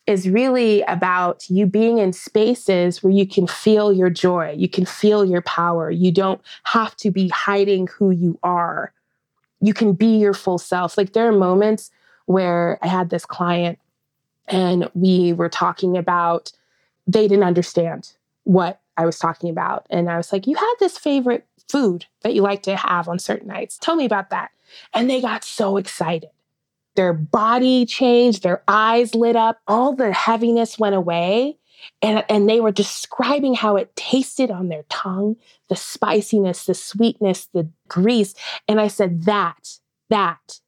is 0.06 0.28
really 0.28 0.82
about 0.82 1.48
you 1.50 1.66
being 1.66 1.98
in 1.98 2.12
spaces 2.12 3.02
where 3.02 3.12
you 3.12 3.26
can 3.26 3.46
feel 3.46 3.92
your 3.92 4.10
joy, 4.10 4.54
you 4.56 4.68
can 4.68 4.86
feel 4.86 5.24
your 5.24 5.42
power. 5.42 5.90
You 5.90 6.12
don't 6.12 6.40
have 6.64 6.96
to 6.98 7.10
be 7.10 7.28
hiding 7.28 7.88
who 7.88 8.10
you 8.10 8.38
are. 8.42 8.92
You 9.60 9.74
can 9.74 9.92
be 9.92 10.18
your 10.18 10.34
full 10.34 10.58
self. 10.58 10.96
Like 10.96 11.12
there 11.12 11.26
are 11.28 11.32
moments 11.32 11.90
where 12.26 12.78
I 12.82 12.86
had 12.86 13.10
this 13.10 13.26
client 13.26 13.78
and 14.48 14.88
we 14.94 15.32
were 15.32 15.48
talking 15.48 15.96
about, 15.96 16.52
they 17.06 17.26
didn't 17.26 17.44
understand 17.44 18.12
what 18.44 18.80
I 18.96 19.04
was 19.06 19.18
talking 19.18 19.50
about. 19.50 19.86
And 19.90 20.08
I 20.08 20.16
was 20.16 20.32
like, 20.32 20.46
You 20.46 20.56
had 20.56 20.74
this 20.78 20.98
favorite 20.98 21.46
food 21.68 22.06
that 22.22 22.34
you 22.34 22.42
like 22.42 22.62
to 22.64 22.76
have 22.76 23.08
on 23.08 23.18
certain 23.18 23.48
nights. 23.48 23.78
Tell 23.78 23.96
me 23.96 24.04
about 24.04 24.30
that. 24.30 24.50
And 24.94 25.10
they 25.10 25.20
got 25.20 25.44
so 25.44 25.76
excited. 25.76 26.30
Their 26.96 27.12
body 27.12 27.86
changed, 27.86 28.42
their 28.42 28.62
eyes 28.66 29.14
lit 29.14 29.36
up, 29.36 29.60
all 29.68 29.94
the 29.94 30.12
heaviness 30.12 30.78
went 30.78 30.94
away. 30.94 31.58
And, 32.02 32.24
and 32.28 32.48
they 32.48 32.58
were 32.60 32.72
describing 32.72 33.54
how 33.54 33.76
it 33.76 33.94
tasted 33.94 34.50
on 34.50 34.68
their 34.68 34.84
tongue 34.88 35.36
the 35.68 35.76
spiciness, 35.76 36.64
the 36.64 36.74
sweetness, 36.74 37.48
the 37.52 37.70
grease. 37.86 38.34
And 38.66 38.80
I 38.80 38.88
said, 38.88 39.24
That, 39.24 39.78
that 40.10 40.58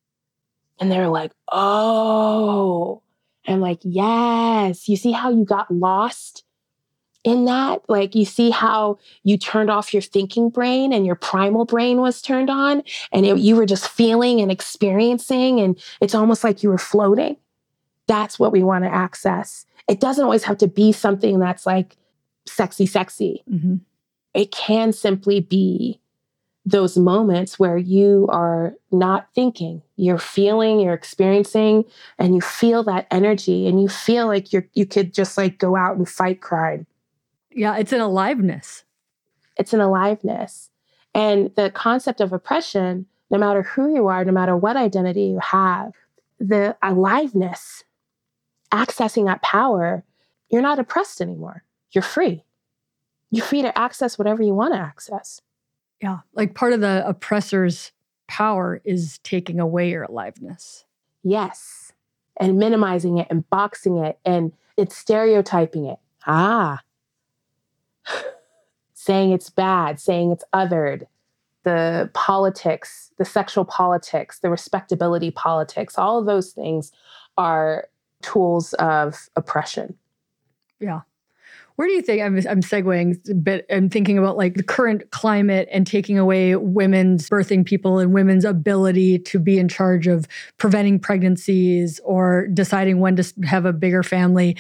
and 0.80 0.90
they 0.90 0.98
were 0.98 1.08
like, 1.08 1.32
oh. 1.50 3.02
I'm 3.46 3.60
like, 3.60 3.80
yes. 3.82 4.88
You 4.88 4.96
see 4.96 5.12
how 5.12 5.30
you 5.30 5.44
got 5.44 5.70
lost 5.70 6.44
in 7.28 7.44
that? 7.44 7.82
Like, 7.88 8.14
you 8.14 8.24
see 8.24 8.50
how 8.50 8.98
you 9.22 9.36
turned 9.36 9.70
off 9.70 9.92
your 9.92 10.02
thinking 10.02 10.50
brain 10.50 10.92
and 10.92 11.04
your 11.04 11.14
primal 11.14 11.64
brain 11.64 12.00
was 12.00 12.22
turned 12.22 12.50
on, 12.50 12.82
and 13.12 13.26
it, 13.26 13.38
you 13.38 13.54
were 13.54 13.66
just 13.66 13.88
feeling 13.88 14.40
and 14.40 14.50
experiencing, 14.50 15.60
and 15.60 15.78
it's 16.00 16.14
almost 16.14 16.42
like 16.42 16.62
you 16.62 16.70
were 16.70 16.78
floating. 16.78 17.36
That's 18.06 18.38
what 18.38 18.52
we 18.52 18.62
want 18.62 18.84
to 18.84 18.90
access. 18.90 19.66
It 19.88 20.00
doesn't 20.00 20.24
always 20.24 20.44
have 20.44 20.58
to 20.58 20.68
be 20.68 20.92
something 20.92 21.38
that's 21.38 21.66
like 21.66 21.96
sexy, 22.46 22.86
sexy. 22.86 23.42
Mm-hmm. 23.50 23.76
It 24.34 24.50
can 24.50 24.92
simply 24.92 25.40
be 25.40 26.00
those 26.64 26.98
moments 26.98 27.58
where 27.58 27.78
you 27.78 28.26
are 28.30 28.74
not 28.90 29.28
thinking 29.34 29.80
you're 29.96 30.18
feeling 30.18 30.80
you're 30.80 30.92
experiencing 30.92 31.84
and 32.18 32.34
you 32.34 32.40
feel 32.40 32.82
that 32.84 33.06
energy 33.10 33.66
and 33.66 33.80
you 33.80 33.88
feel 33.88 34.26
like 34.26 34.52
you're 34.52 34.66
you 34.74 34.84
could 34.84 35.14
just 35.14 35.38
like 35.38 35.58
go 35.58 35.76
out 35.76 35.96
and 35.96 36.08
fight 36.08 36.42
crime 36.42 36.86
yeah 37.58 37.76
it's 37.76 37.92
an 37.92 38.00
aliveness 38.00 38.84
it's 39.56 39.72
an 39.72 39.80
aliveness 39.80 40.70
and 41.14 41.50
the 41.56 41.70
concept 41.70 42.20
of 42.20 42.32
oppression 42.32 43.06
no 43.30 43.38
matter 43.38 43.62
who 43.62 43.94
you 43.94 44.06
are 44.06 44.24
no 44.24 44.32
matter 44.32 44.56
what 44.56 44.76
identity 44.76 45.24
you 45.24 45.38
have 45.40 45.92
the 46.38 46.76
aliveness 46.82 47.84
accessing 48.72 49.26
that 49.26 49.42
power 49.42 50.04
you're 50.50 50.62
not 50.62 50.78
oppressed 50.78 51.20
anymore 51.20 51.64
you're 51.92 52.02
free 52.02 52.44
you're 53.30 53.44
free 53.44 53.62
to 53.62 53.78
access 53.78 54.18
whatever 54.18 54.42
you 54.42 54.54
want 54.54 54.72
to 54.72 54.80
access 54.80 55.42
yeah. 56.00 56.18
Like 56.34 56.54
part 56.54 56.72
of 56.72 56.80
the 56.80 57.06
oppressor's 57.06 57.92
power 58.28 58.80
is 58.84 59.18
taking 59.18 59.58
away 59.58 59.90
your 59.90 60.04
aliveness. 60.04 60.84
Yes. 61.22 61.92
And 62.38 62.58
minimizing 62.58 63.18
it 63.18 63.26
and 63.30 63.48
boxing 63.50 63.98
it 63.98 64.18
and 64.24 64.52
it's 64.76 64.96
stereotyping 64.96 65.86
it. 65.86 65.98
Ah. 66.26 66.80
Saying 68.94 69.32
it's 69.32 69.50
bad, 69.50 70.00
saying 70.00 70.32
it's 70.32 70.44
othered, 70.52 71.06
the 71.64 72.10
politics, 72.14 73.10
the 73.18 73.24
sexual 73.24 73.64
politics, 73.64 74.40
the 74.40 74.50
respectability 74.50 75.30
politics, 75.30 75.98
all 75.98 76.18
of 76.18 76.26
those 76.26 76.52
things 76.52 76.92
are 77.36 77.88
tools 78.22 78.72
of 78.74 79.28
oppression. 79.36 79.96
Yeah. 80.80 81.00
Where 81.76 81.86
do 81.86 81.94
you 81.94 82.02
think 82.02 82.22
I'm, 82.22 82.36
I'm 82.48 82.60
segueing 82.60 83.30
a 83.30 83.34
bit? 83.34 83.64
I'm 83.70 83.88
thinking 83.88 84.18
about 84.18 84.36
like 84.36 84.54
the 84.54 84.64
current 84.64 85.12
climate 85.12 85.68
and 85.70 85.86
taking 85.86 86.18
away 86.18 86.56
women's 86.56 87.30
birthing 87.30 87.64
people 87.64 88.00
and 88.00 88.12
women's 88.12 88.44
ability 88.44 89.20
to 89.20 89.38
be 89.38 89.60
in 89.60 89.68
charge 89.68 90.08
of 90.08 90.26
preventing 90.56 90.98
pregnancies 90.98 92.00
or 92.02 92.48
deciding 92.48 92.98
when 92.98 93.14
to 93.14 93.32
have 93.44 93.64
a 93.64 93.72
bigger 93.72 94.02
family 94.02 94.56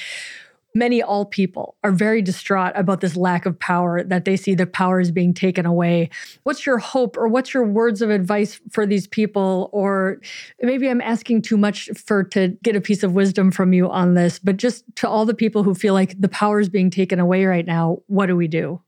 many 0.78 1.02
all 1.02 1.26
people 1.26 1.76
are 1.82 1.90
very 1.90 2.22
distraught 2.22 2.72
about 2.76 3.00
this 3.00 3.16
lack 3.16 3.44
of 3.44 3.58
power 3.58 4.04
that 4.04 4.24
they 4.24 4.36
see 4.36 4.54
the 4.54 4.66
power 4.66 5.00
is 5.00 5.10
being 5.10 5.34
taken 5.34 5.66
away. 5.66 6.08
What's 6.44 6.64
your 6.64 6.78
hope 6.78 7.16
or 7.16 7.26
what's 7.26 7.52
your 7.52 7.64
words 7.64 8.00
of 8.00 8.10
advice 8.10 8.60
for 8.70 8.86
these 8.86 9.08
people? 9.08 9.68
Or 9.72 10.20
maybe 10.62 10.88
i'm 10.88 11.00
asking 11.00 11.42
too 11.42 11.56
much 11.56 11.90
for 11.96 12.22
to 12.22 12.48
get 12.62 12.76
a 12.76 12.80
piece 12.80 13.02
of 13.02 13.12
wisdom 13.12 13.50
from 13.50 13.72
you 13.72 13.90
on 13.90 14.14
this 14.14 14.38
but 14.38 14.56
just 14.56 14.84
to 14.96 15.08
all 15.08 15.24
the 15.24 15.34
people 15.34 15.62
who 15.62 15.74
feel 15.74 15.94
like 15.94 16.20
the 16.20 16.28
power 16.28 16.60
is 16.60 16.68
being 16.68 16.90
taken 16.90 17.18
away 17.18 17.44
right 17.44 17.66
now 17.66 17.98
what 18.06 18.26
do 18.26 18.36
we 18.36 18.46
do? 18.46 18.80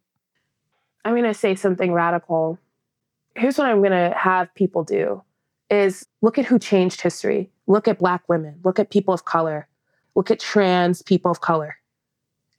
I'm 1.04 1.14
going 1.14 1.24
to 1.24 1.34
say 1.34 1.54
something 1.54 1.92
radical. 1.92 2.58
Here's 3.34 3.58
what 3.58 3.68
i'm 3.68 3.78
going 3.78 3.90
to 3.92 4.14
have 4.16 4.54
people 4.54 4.84
do 4.84 5.22
is 5.70 6.06
look 6.20 6.38
at 6.38 6.44
who 6.46 6.58
changed 6.58 7.00
history. 7.00 7.50
Look 7.66 7.88
at 7.88 7.98
black 7.98 8.22
women. 8.28 8.60
Look 8.64 8.78
at 8.78 8.90
people 8.90 9.14
of 9.14 9.24
color. 9.24 9.68
Look 10.14 10.30
at 10.30 10.40
trans 10.40 11.02
people 11.02 11.30
of 11.30 11.40
color 11.40 11.79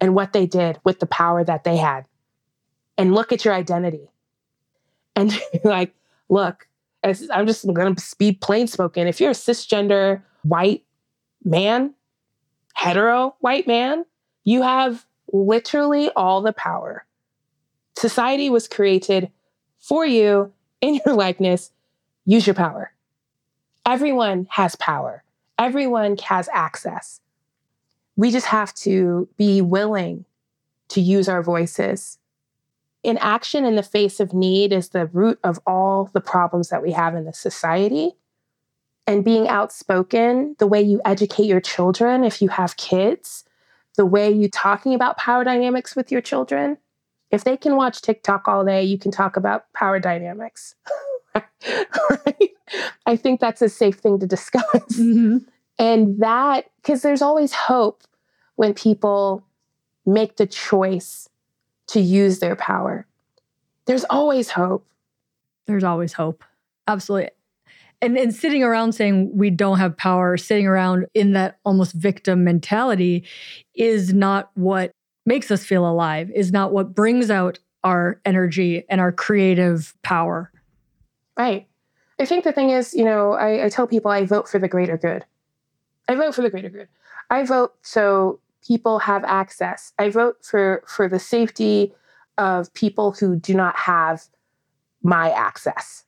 and 0.01 0.15
what 0.15 0.33
they 0.33 0.47
did 0.47 0.79
with 0.83 0.99
the 0.99 1.05
power 1.05 1.43
that 1.43 1.63
they 1.63 1.77
had. 1.77 2.05
And 2.97 3.13
look 3.13 3.31
at 3.31 3.45
your 3.45 3.53
identity. 3.53 4.09
and 5.15 5.39
like, 5.63 5.93
look, 6.27 6.67
I'm 7.03 7.47
just 7.47 7.65
going 7.65 7.95
to 7.95 8.15
be 8.17 8.33
plain 8.33 8.67
spoken. 8.67 9.07
If 9.07 9.21
you're 9.21 9.31
a 9.31 9.35
cisgender 9.35 10.23
white 10.43 10.83
man, 11.43 11.93
hetero 12.73 13.35
white 13.39 13.67
man, 13.67 14.05
you 14.43 14.61
have 14.63 15.05
literally 15.31 16.09
all 16.15 16.41
the 16.41 16.53
power. 16.53 17.05
Society 17.97 18.49
was 18.49 18.67
created 18.67 19.31
for 19.79 20.05
you 20.05 20.51
in 20.81 20.99
your 21.05 21.15
likeness. 21.15 21.71
Use 22.25 22.45
your 22.45 22.53
power. 22.53 22.91
Everyone 23.85 24.47
has 24.51 24.75
power, 24.75 25.23
everyone 25.57 26.17
has 26.17 26.49
access. 26.53 27.19
We 28.15 28.31
just 28.31 28.47
have 28.47 28.73
to 28.75 29.27
be 29.37 29.61
willing 29.61 30.25
to 30.89 31.01
use 31.01 31.29
our 31.29 31.41
voices. 31.41 32.17
Inaction 33.03 33.65
in 33.65 33.75
the 33.75 33.83
face 33.83 34.19
of 34.19 34.33
need 34.33 34.73
is 34.73 34.89
the 34.89 35.07
root 35.07 35.39
of 35.43 35.59
all 35.65 36.09
the 36.13 36.21
problems 36.21 36.69
that 36.69 36.83
we 36.83 36.91
have 36.91 37.15
in 37.15 37.25
the 37.25 37.33
society. 37.33 38.11
And 39.07 39.25
being 39.25 39.47
outspoken, 39.47 40.55
the 40.59 40.67
way 40.67 40.81
you 40.81 41.01
educate 41.03 41.45
your 41.45 41.61
children, 41.61 42.23
if 42.23 42.41
you 42.41 42.49
have 42.49 42.77
kids, 42.77 43.43
the 43.97 44.05
way 44.05 44.29
you 44.31 44.49
talking 44.49 44.93
about 44.93 45.17
power 45.17 45.43
dynamics 45.43 45.95
with 45.95 46.11
your 46.11 46.21
children. 46.21 46.77
If 47.31 47.43
they 47.43 47.57
can 47.57 47.75
watch 47.75 48.01
TikTok 48.01 48.47
all 48.47 48.65
day, 48.65 48.83
you 48.83 48.97
can 48.97 49.11
talk 49.11 49.37
about 49.37 49.71
power 49.73 49.99
dynamics. 49.99 50.75
right? 51.35 52.49
I 53.05 53.15
think 53.15 53.39
that's 53.39 53.61
a 53.61 53.69
safe 53.69 53.95
thing 53.95 54.19
to 54.19 54.27
discuss. 54.27 54.63
Mm-hmm. 54.73 55.37
And 55.81 56.19
that, 56.19 56.69
because 56.75 57.01
there's 57.01 57.23
always 57.23 57.53
hope 57.53 58.03
when 58.55 58.75
people 58.75 59.43
make 60.05 60.37
the 60.37 60.45
choice 60.45 61.27
to 61.87 61.99
use 61.99 62.37
their 62.37 62.55
power. 62.55 63.07
There's 63.85 64.03
always 64.03 64.51
hope. 64.51 64.85
There's 65.65 65.83
always 65.83 66.13
hope. 66.13 66.43
Absolutely. 66.87 67.31
And, 67.99 68.15
and 68.15 68.33
sitting 68.33 68.63
around 68.63 68.93
saying 68.93 69.35
we 69.35 69.49
don't 69.49 69.79
have 69.79 69.97
power, 69.97 70.37
sitting 70.37 70.67
around 70.67 71.07
in 71.15 71.33
that 71.33 71.57
almost 71.65 71.93
victim 71.93 72.43
mentality 72.43 73.25
is 73.73 74.13
not 74.13 74.51
what 74.53 74.91
makes 75.25 75.49
us 75.49 75.65
feel 75.65 75.89
alive, 75.89 76.29
is 76.35 76.51
not 76.51 76.71
what 76.71 76.93
brings 76.93 77.31
out 77.31 77.57
our 77.83 78.21
energy 78.23 78.83
and 78.87 79.01
our 79.01 79.11
creative 79.11 79.95
power. 80.03 80.51
Right. 81.35 81.67
I 82.19 82.25
think 82.25 82.43
the 82.43 82.51
thing 82.51 82.69
is, 82.69 82.93
you 82.93 83.03
know, 83.03 83.33
I, 83.33 83.65
I 83.65 83.69
tell 83.69 83.87
people 83.87 84.11
I 84.11 84.25
vote 84.25 84.47
for 84.47 84.59
the 84.59 84.67
greater 84.67 84.95
good. 84.95 85.25
I 86.11 86.15
vote 86.15 86.35
for 86.35 86.41
the 86.41 86.49
greater 86.49 86.69
good. 86.69 86.87
I 87.29 87.43
vote 87.43 87.73
so 87.81 88.39
people 88.65 88.99
have 88.99 89.23
access. 89.23 89.93
I 89.97 90.09
vote 90.09 90.37
for 90.43 90.83
for 90.87 91.07
the 91.07 91.19
safety 91.19 91.93
of 92.37 92.73
people 92.73 93.13
who 93.13 93.35
do 93.35 93.53
not 93.53 93.75
have 93.77 94.23
my 95.03 95.31
access. 95.31 96.05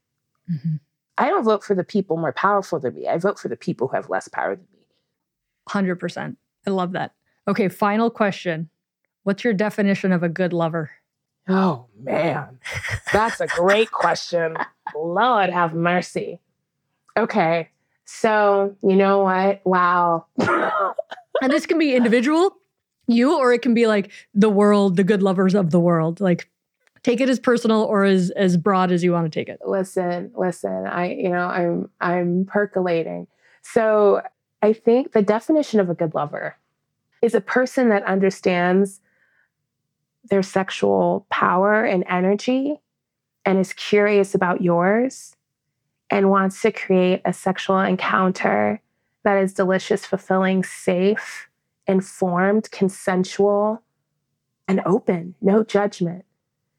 Mm-hmm. 0.51 0.75
I 1.17 1.27
don't 1.27 1.43
vote 1.43 1.63
for 1.63 1.75
the 1.75 1.83
people 1.83 2.17
more 2.17 2.33
powerful 2.33 2.79
than 2.79 2.95
me. 2.95 3.07
I 3.07 3.17
vote 3.17 3.39
for 3.39 3.47
the 3.47 3.55
people 3.55 3.87
who 3.87 3.95
have 3.95 4.09
less 4.09 4.27
power 4.27 4.55
than 4.55 4.65
me. 4.73 4.85
100%. 5.69 6.35
I 6.65 6.69
love 6.69 6.93
that. 6.93 7.13
Okay, 7.47 7.67
final 7.67 8.09
question. 8.09 8.69
What's 9.23 9.43
your 9.43 9.53
definition 9.53 10.11
of 10.11 10.23
a 10.23 10.29
good 10.29 10.53
lover? 10.53 10.91
Oh, 11.47 11.85
man. 12.01 12.59
That's 13.11 13.41
a 13.41 13.47
great 13.47 13.91
question. 13.91 14.57
Lord 14.95 15.49
have 15.49 15.73
mercy. 15.73 16.39
Okay. 17.15 17.69
So, 18.05 18.75
you 18.83 18.95
know 18.95 19.23
what? 19.23 19.61
Wow. 19.65 20.25
and 20.39 21.51
this 21.51 21.65
can 21.65 21.79
be 21.79 21.95
individual, 21.95 22.55
you, 23.07 23.37
or 23.37 23.53
it 23.53 23.61
can 23.61 23.73
be 23.73 23.87
like 23.87 24.11
the 24.33 24.49
world, 24.49 24.97
the 24.97 25.03
good 25.03 25.23
lovers 25.23 25.55
of 25.55 25.71
the 25.71 25.79
world. 25.79 26.19
Like 26.19 26.49
take 27.03 27.19
it 27.21 27.29
as 27.29 27.39
personal 27.39 27.83
or 27.83 28.03
as 28.03 28.31
as 28.31 28.57
broad 28.57 28.91
as 28.91 29.03
you 29.03 29.11
want 29.11 29.31
to 29.31 29.39
take 29.39 29.49
it. 29.49 29.59
Listen, 29.65 30.31
listen. 30.35 30.87
I, 30.87 31.13
you 31.13 31.29
know, 31.29 31.47
I'm 31.47 31.89
I'm 32.01 32.45
percolating. 32.45 33.27
So 33.61 34.21
I 34.61 34.73
think 34.73 35.11
the 35.11 35.21
definition 35.21 35.79
of 35.79 35.89
a 35.89 35.93
good 35.93 36.13
lover 36.13 36.55
is 37.21 37.35
a 37.35 37.41
person 37.41 37.89
that 37.89 38.03
understands 38.03 39.01
their 40.29 40.43
sexual 40.43 41.25
power 41.29 41.83
and 41.83 42.03
energy 42.07 42.79
and 43.45 43.59
is 43.59 43.73
curious 43.73 44.33
about 44.33 44.61
yours 44.61 45.32
and 46.13 46.29
wants 46.29 46.61
to 46.61 46.71
create 46.71 47.23
a 47.25 47.33
sexual 47.33 47.79
encounter 47.79 48.79
that 49.23 49.35
is 49.41 49.51
delicious, 49.51 50.05
fulfilling, 50.05 50.63
safe, 50.63 51.49
informed, 51.87 52.69
consensual, 52.69 53.81
and 54.67 54.79
open, 54.85 55.33
no 55.41 55.63
judgment. 55.63 56.23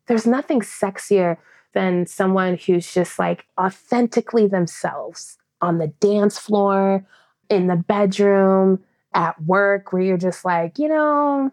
There's 0.06 0.24
nothing 0.24 0.60
sexier 0.60 1.36
than 1.72 2.06
someone 2.06 2.56
who's 2.64 2.94
just 2.94 3.18
like 3.18 3.44
authentically 3.58 4.46
themselves 4.46 5.36
on 5.60 5.78
the 5.78 5.88
dance 5.88 6.38
floor, 6.38 7.04
in 7.50 7.66
the 7.66 7.74
bedroom, 7.74 8.84
at 9.14 9.42
work, 9.42 9.92
where 9.92 10.02
you're 10.02 10.16
just 10.16 10.44
like, 10.44 10.78
you 10.78 10.86
know, 10.86 11.50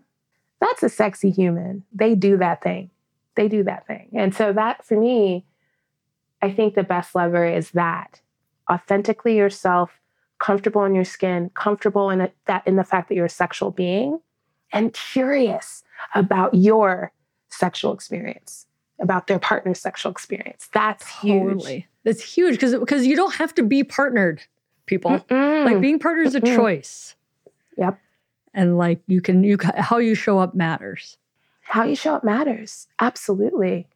that's 0.60 0.84
a 0.84 0.90
sexy 0.90 1.32
human. 1.32 1.84
They 1.92 2.14
do 2.14 2.38
that 2.38 2.62
thing. 2.62 2.92
They 3.34 3.48
do 3.48 3.64
that 3.64 3.88
thing. 3.88 4.10
And 4.14 4.36
so, 4.36 4.54
that 4.54 4.86
for 4.86 5.00
me, 5.00 5.46
I 6.42 6.52
think 6.52 6.76
the 6.76 6.84
best 6.84 7.16
lover 7.16 7.46
is 7.46 7.72
that 7.72 8.22
authentically 8.70 9.38
yourself, 9.38 9.92
comfortable 10.39 10.84
in 10.86 10.96
your 10.96 11.06
skin, 11.06 11.52
comfortable 11.54 12.10
in 12.10 12.30
that 12.46 12.68
in 12.68 12.76
the 12.76 12.84
fact 12.84 13.10
that 13.10 13.16
you're 13.16 13.26
a 13.26 13.30
sexual 13.30 13.72
being, 13.72 14.20
and 14.72 14.94
curious 14.94 15.84
about 16.16 16.54
your 16.54 17.12
sexual 17.50 17.94
experience, 17.94 18.66
about 19.00 19.28
their 19.28 19.39
partner's 19.39 19.80
sexual 19.80 20.12
experience. 20.12 20.70
That's 20.74 21.06
totally. 21.22 21.74
huge. 21.74 21.88
That's 22.04 22.24
huge 22.24 22.56
because 22.56 22.76
because 22.76 23.06
you 23.06 23.16
don't 23.16 23.36
have 23.36 23.54
to 23.56 23.64
be 23.64 23.84
partnered, 23.84 24.42
people. 24.86 25.12
Mm-mm. 25.12 25.66
Like 25.66 25.82
being 25.82 26.00
partnered 26.00 26.28
is 26.28 26.36
a 26.36 26.42
choice. 26.42 27.16
Yep. 27.78 28.00
And 28.54 28.78
like 28.78 29.00
you 29.08 29.22
can 29.22 29.44
you 29.44 29.58
how 29.78 29.98
you 29.98 30.16
show 30.16 30.39
up 30.39 30.56
matters. 30.56 31.18
How 31.62 31.84
you 31.84 31.96
show 31.96 32.16
up 32.16 32.24
matters. 32.24 32.88
Absolutely. 33.00 33.88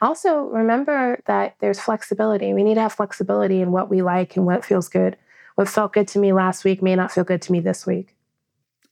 Also, 0.00 0.44
remember 0.44 1.20
that 1.26 1.56
there's 1.60 1.78
flexibility. 1.78 2.54
We 2.54 2.62
need 2.62 2.74
to 2.74 2.80
have 2.80 2.92
flexibility 2.92 3.60
in 3.60 3.70
what 3.70 3.90
we 3.90 4.02
like 4.02 4.36
and 4.36 4.46
what 4.46 4.64
feels 4.64 4.88
good. 4.88 5.16
What 5.56 5.68
felt 5.68 5.92
good 5.92 6.08
to 6.08 6.18
me 6.18 6.32
last 6.32 6.64
week 6.64 6.82
may 6.82 6.96
not 6.96 7.12
feel 7.12 7.24
good 7.24 7.42
to 7.42 7.52
me 7.52 7.60
this 7.60 7.86
week. 7.86 8.16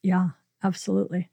Yeah, 0.03 0.31
absolutely. 0.63 1.31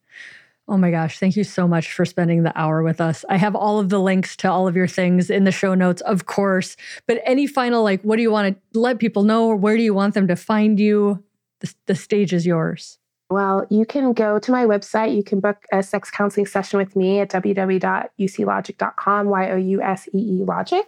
Oh 0.68 0.78
my 0.78 0.90
gosh, 0.90 1.20
thank 1.20 1.36
you 1.36 1.44
so 1.44 1.68
much 1.68 1.92
for 1.94 2.06
spending 2.06 2.44
the 2.44 2.58
hour 2.58 2.82
with 2.82 3.00
us. 3.00 3.24
I 3.30 3.38
have 3.38 3.56
all 3.56 3.80
of 3.80 3.90
the 3.90 4.00
links 4.00 4.36
to 4.38 4.52
all 4.52 4.68
of 4.68 4.76
your 4.76 4.88
things 4.88 5.30
in 5.30 5.44
the 5.44 5.52
show 5.52 5.76
notes, 5.76 6.02
of 6.02 6.26
course. 6.26 6.76
But 7.06 7.22
any 7.24 7.46
final, 7.46 7.84
like, 7.84 8.02
what 8.02 8.16
do 8.16 8.24
you 8.24 8.32
want 8.32 8.58
to 8.74 8.80
let 8.80 8.98
people 8.98 9.24
know, 9.24 9.46
or 9.46 9.56
where 9.56 9.78
do 9.78 9.84
you 9.84 9.94
want 9.94 10.16
them 10.16 10.28
to 10.28 10.36
find 10.36 10.80
you? 10.80 11.24
The, 11.60 11.74
the 11.86 11.96
stage 11.96 12.34
is 12.34 12.46
yours. 12.48 12.98
Well, 13.30 13.66
you 13.70 13.86
can 13.86 14.14
go 14.14 14.38
to 14.38 14.52
my 14.52 14.66
website. 14.66 15.16
You 15.16 15.24
can 15.24 15.40
book 15.40 15.66
a 15.72 15.82
sex 15.82 16.12
counseling 16.12 16.46
session 16.46 16.78
with 16.78 16.96
me 16.96 17.20
at 17.20 17.30
www.youseelogic.com, 17.32 19.28
Y 19.28 19.52
O 19.52 19.56
U 19.56 19.82
S 19.82 20.08
E 20.14 20.18
E 20.18 20.44
Logic. 20.44 20.86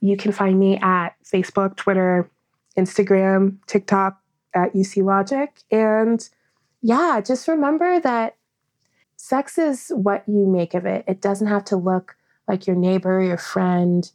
You 0.00 0.16
can 0.16 0.32
find 0.32 0.58
me 0.58 0.78
at 0.78 1.10
Facebook, 1.22 1.76
Twitter, 1.76 2.30
Instagram, 2.78 3.58
TikTok 3.66 4.18
at 4.54 4.72
YouSeeLogic. 4.72 5.48
And 5.70 6.26
yeah, 6.80 7.20
just 7.20 7.48
remember 7.48 8.00
that 8.00 8.36
sex 9.16 9.58
is 9.58 9.90
what 9.94 10.24
you 10.26 10.46
make 10.46 10.74
of 10.74 10.86
it. 10.86 11.04
It 11.06 11.20
doesn't 11.20 11.48
have 11.48 11.64
to 11.66 11.76
look 11.76 12.16
like 12.46 12.66
your 12.66 12.76
neighbor, 12.76 13.20
your 13.20 13.36
friend. 13.36 14.10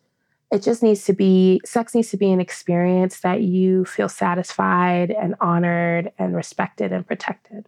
It 0.54 0.62
just 0.62 0.84
needs 0.84 1.04
to 1.06 1.14
be, 1.14 1.62
sex 1.66 1.96
needs 1.96 2.12
to 2.12 2.18
be 2.18 2.32
an 2.32 2.40
experience 2.40 3.22
that 3.22 3.42
you 3.42 3.86
feel 3.86 4.08
satisfied 4.08 5.10
and 5.10 5.34
honored 5.42 6.12
and 6.20 6.36
respected 6.36 6.92
and 6.92 7.08
protected. 7.08 7.68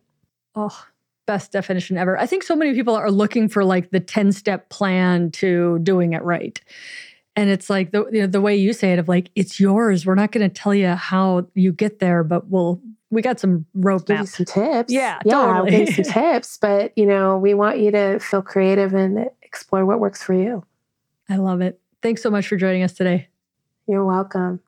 Oh, 0.54 0.86
best 1.26 1.52
definition 1.52 1.98
ever. 1.98 2.16
I 2.16 2.28
think 2.28 2.44
so 2.44 2.56
many 2.56 2.76
people 2.76 2.94
are 2.94 3.10
looking 3.10 3.50
for 3.50 3.66
like 3.66 3.90
the 3.90 4.00
10 4.00 4.32
step 4.34 4.70
plan 4.70 5.32
to 5.32 5.80
doing 5.80 6.14
it 6.14 6.22
right. 6.22 6.62
And 7.36 7.50
it's 7.50 7.72
like 7.72 7.92
the 7.92 8.06
you 8.12 8.22
know, 8.22 8.28
the 8.28 8.40
way 8.40 8.56
you 8.56 8.72
say 8.72 8.94
it 8.94 9.00
of 9.00 9.10
like 9.10 9.32
it's 9.34 9.60
yours. 9.60 10.06
We're 10.06 10.14
not 10.14 10.32
going 10.32 10.48
to 10.48 10.54
tell 10.54 10.74
you 10.74 10.90
how 10.90 11.48
you 11.56 11.72
get 11.74 11.98
there, 11.98 12.24
but 12.24 12.50
we'll 12.50 12.80
we 13.10 13.24
got 13.24 13.40
some 13.40 13.66
rope 13.74 14.06
give 14.06 14.20
you 14.20 14.26
some 14.28 14.46
tips. 14.46 14.94
Yeah, 14.94 15.20
yeah, 15.26 15.34
totally. 15.34 15.58
I'll 15.58 15.66
give 15.66 15.90
you 15.90 16.04
some 16.04 16.14
tips. 16.24 16.58
But 16.58 16.96
you 16.96 17.08
know, 17.08 17.38
we 17.38 17.56
want 17.56 17.80
you 17.80 17.90
to 17.92 18.20
feel 18.20 18.44
creative 18.44 18.94
and 18.94 19.30
explore 19.42 19.86
what 19.86 20.00
works 20.00 20.22
for 20.22 20.34
you. 20.34 20.64
I 21.28 21.38
love 21.38 21.62
it. 21.62 21.80
Thanks 22.06 22.22
so 22.22 22.30
much 22.30 22.48
for 22.48 22.56
joining 22.56 22.84
us 22.84 22.94
today. 22.94 23.30
You're 23.88 24.06
welcome. 24.06 24.60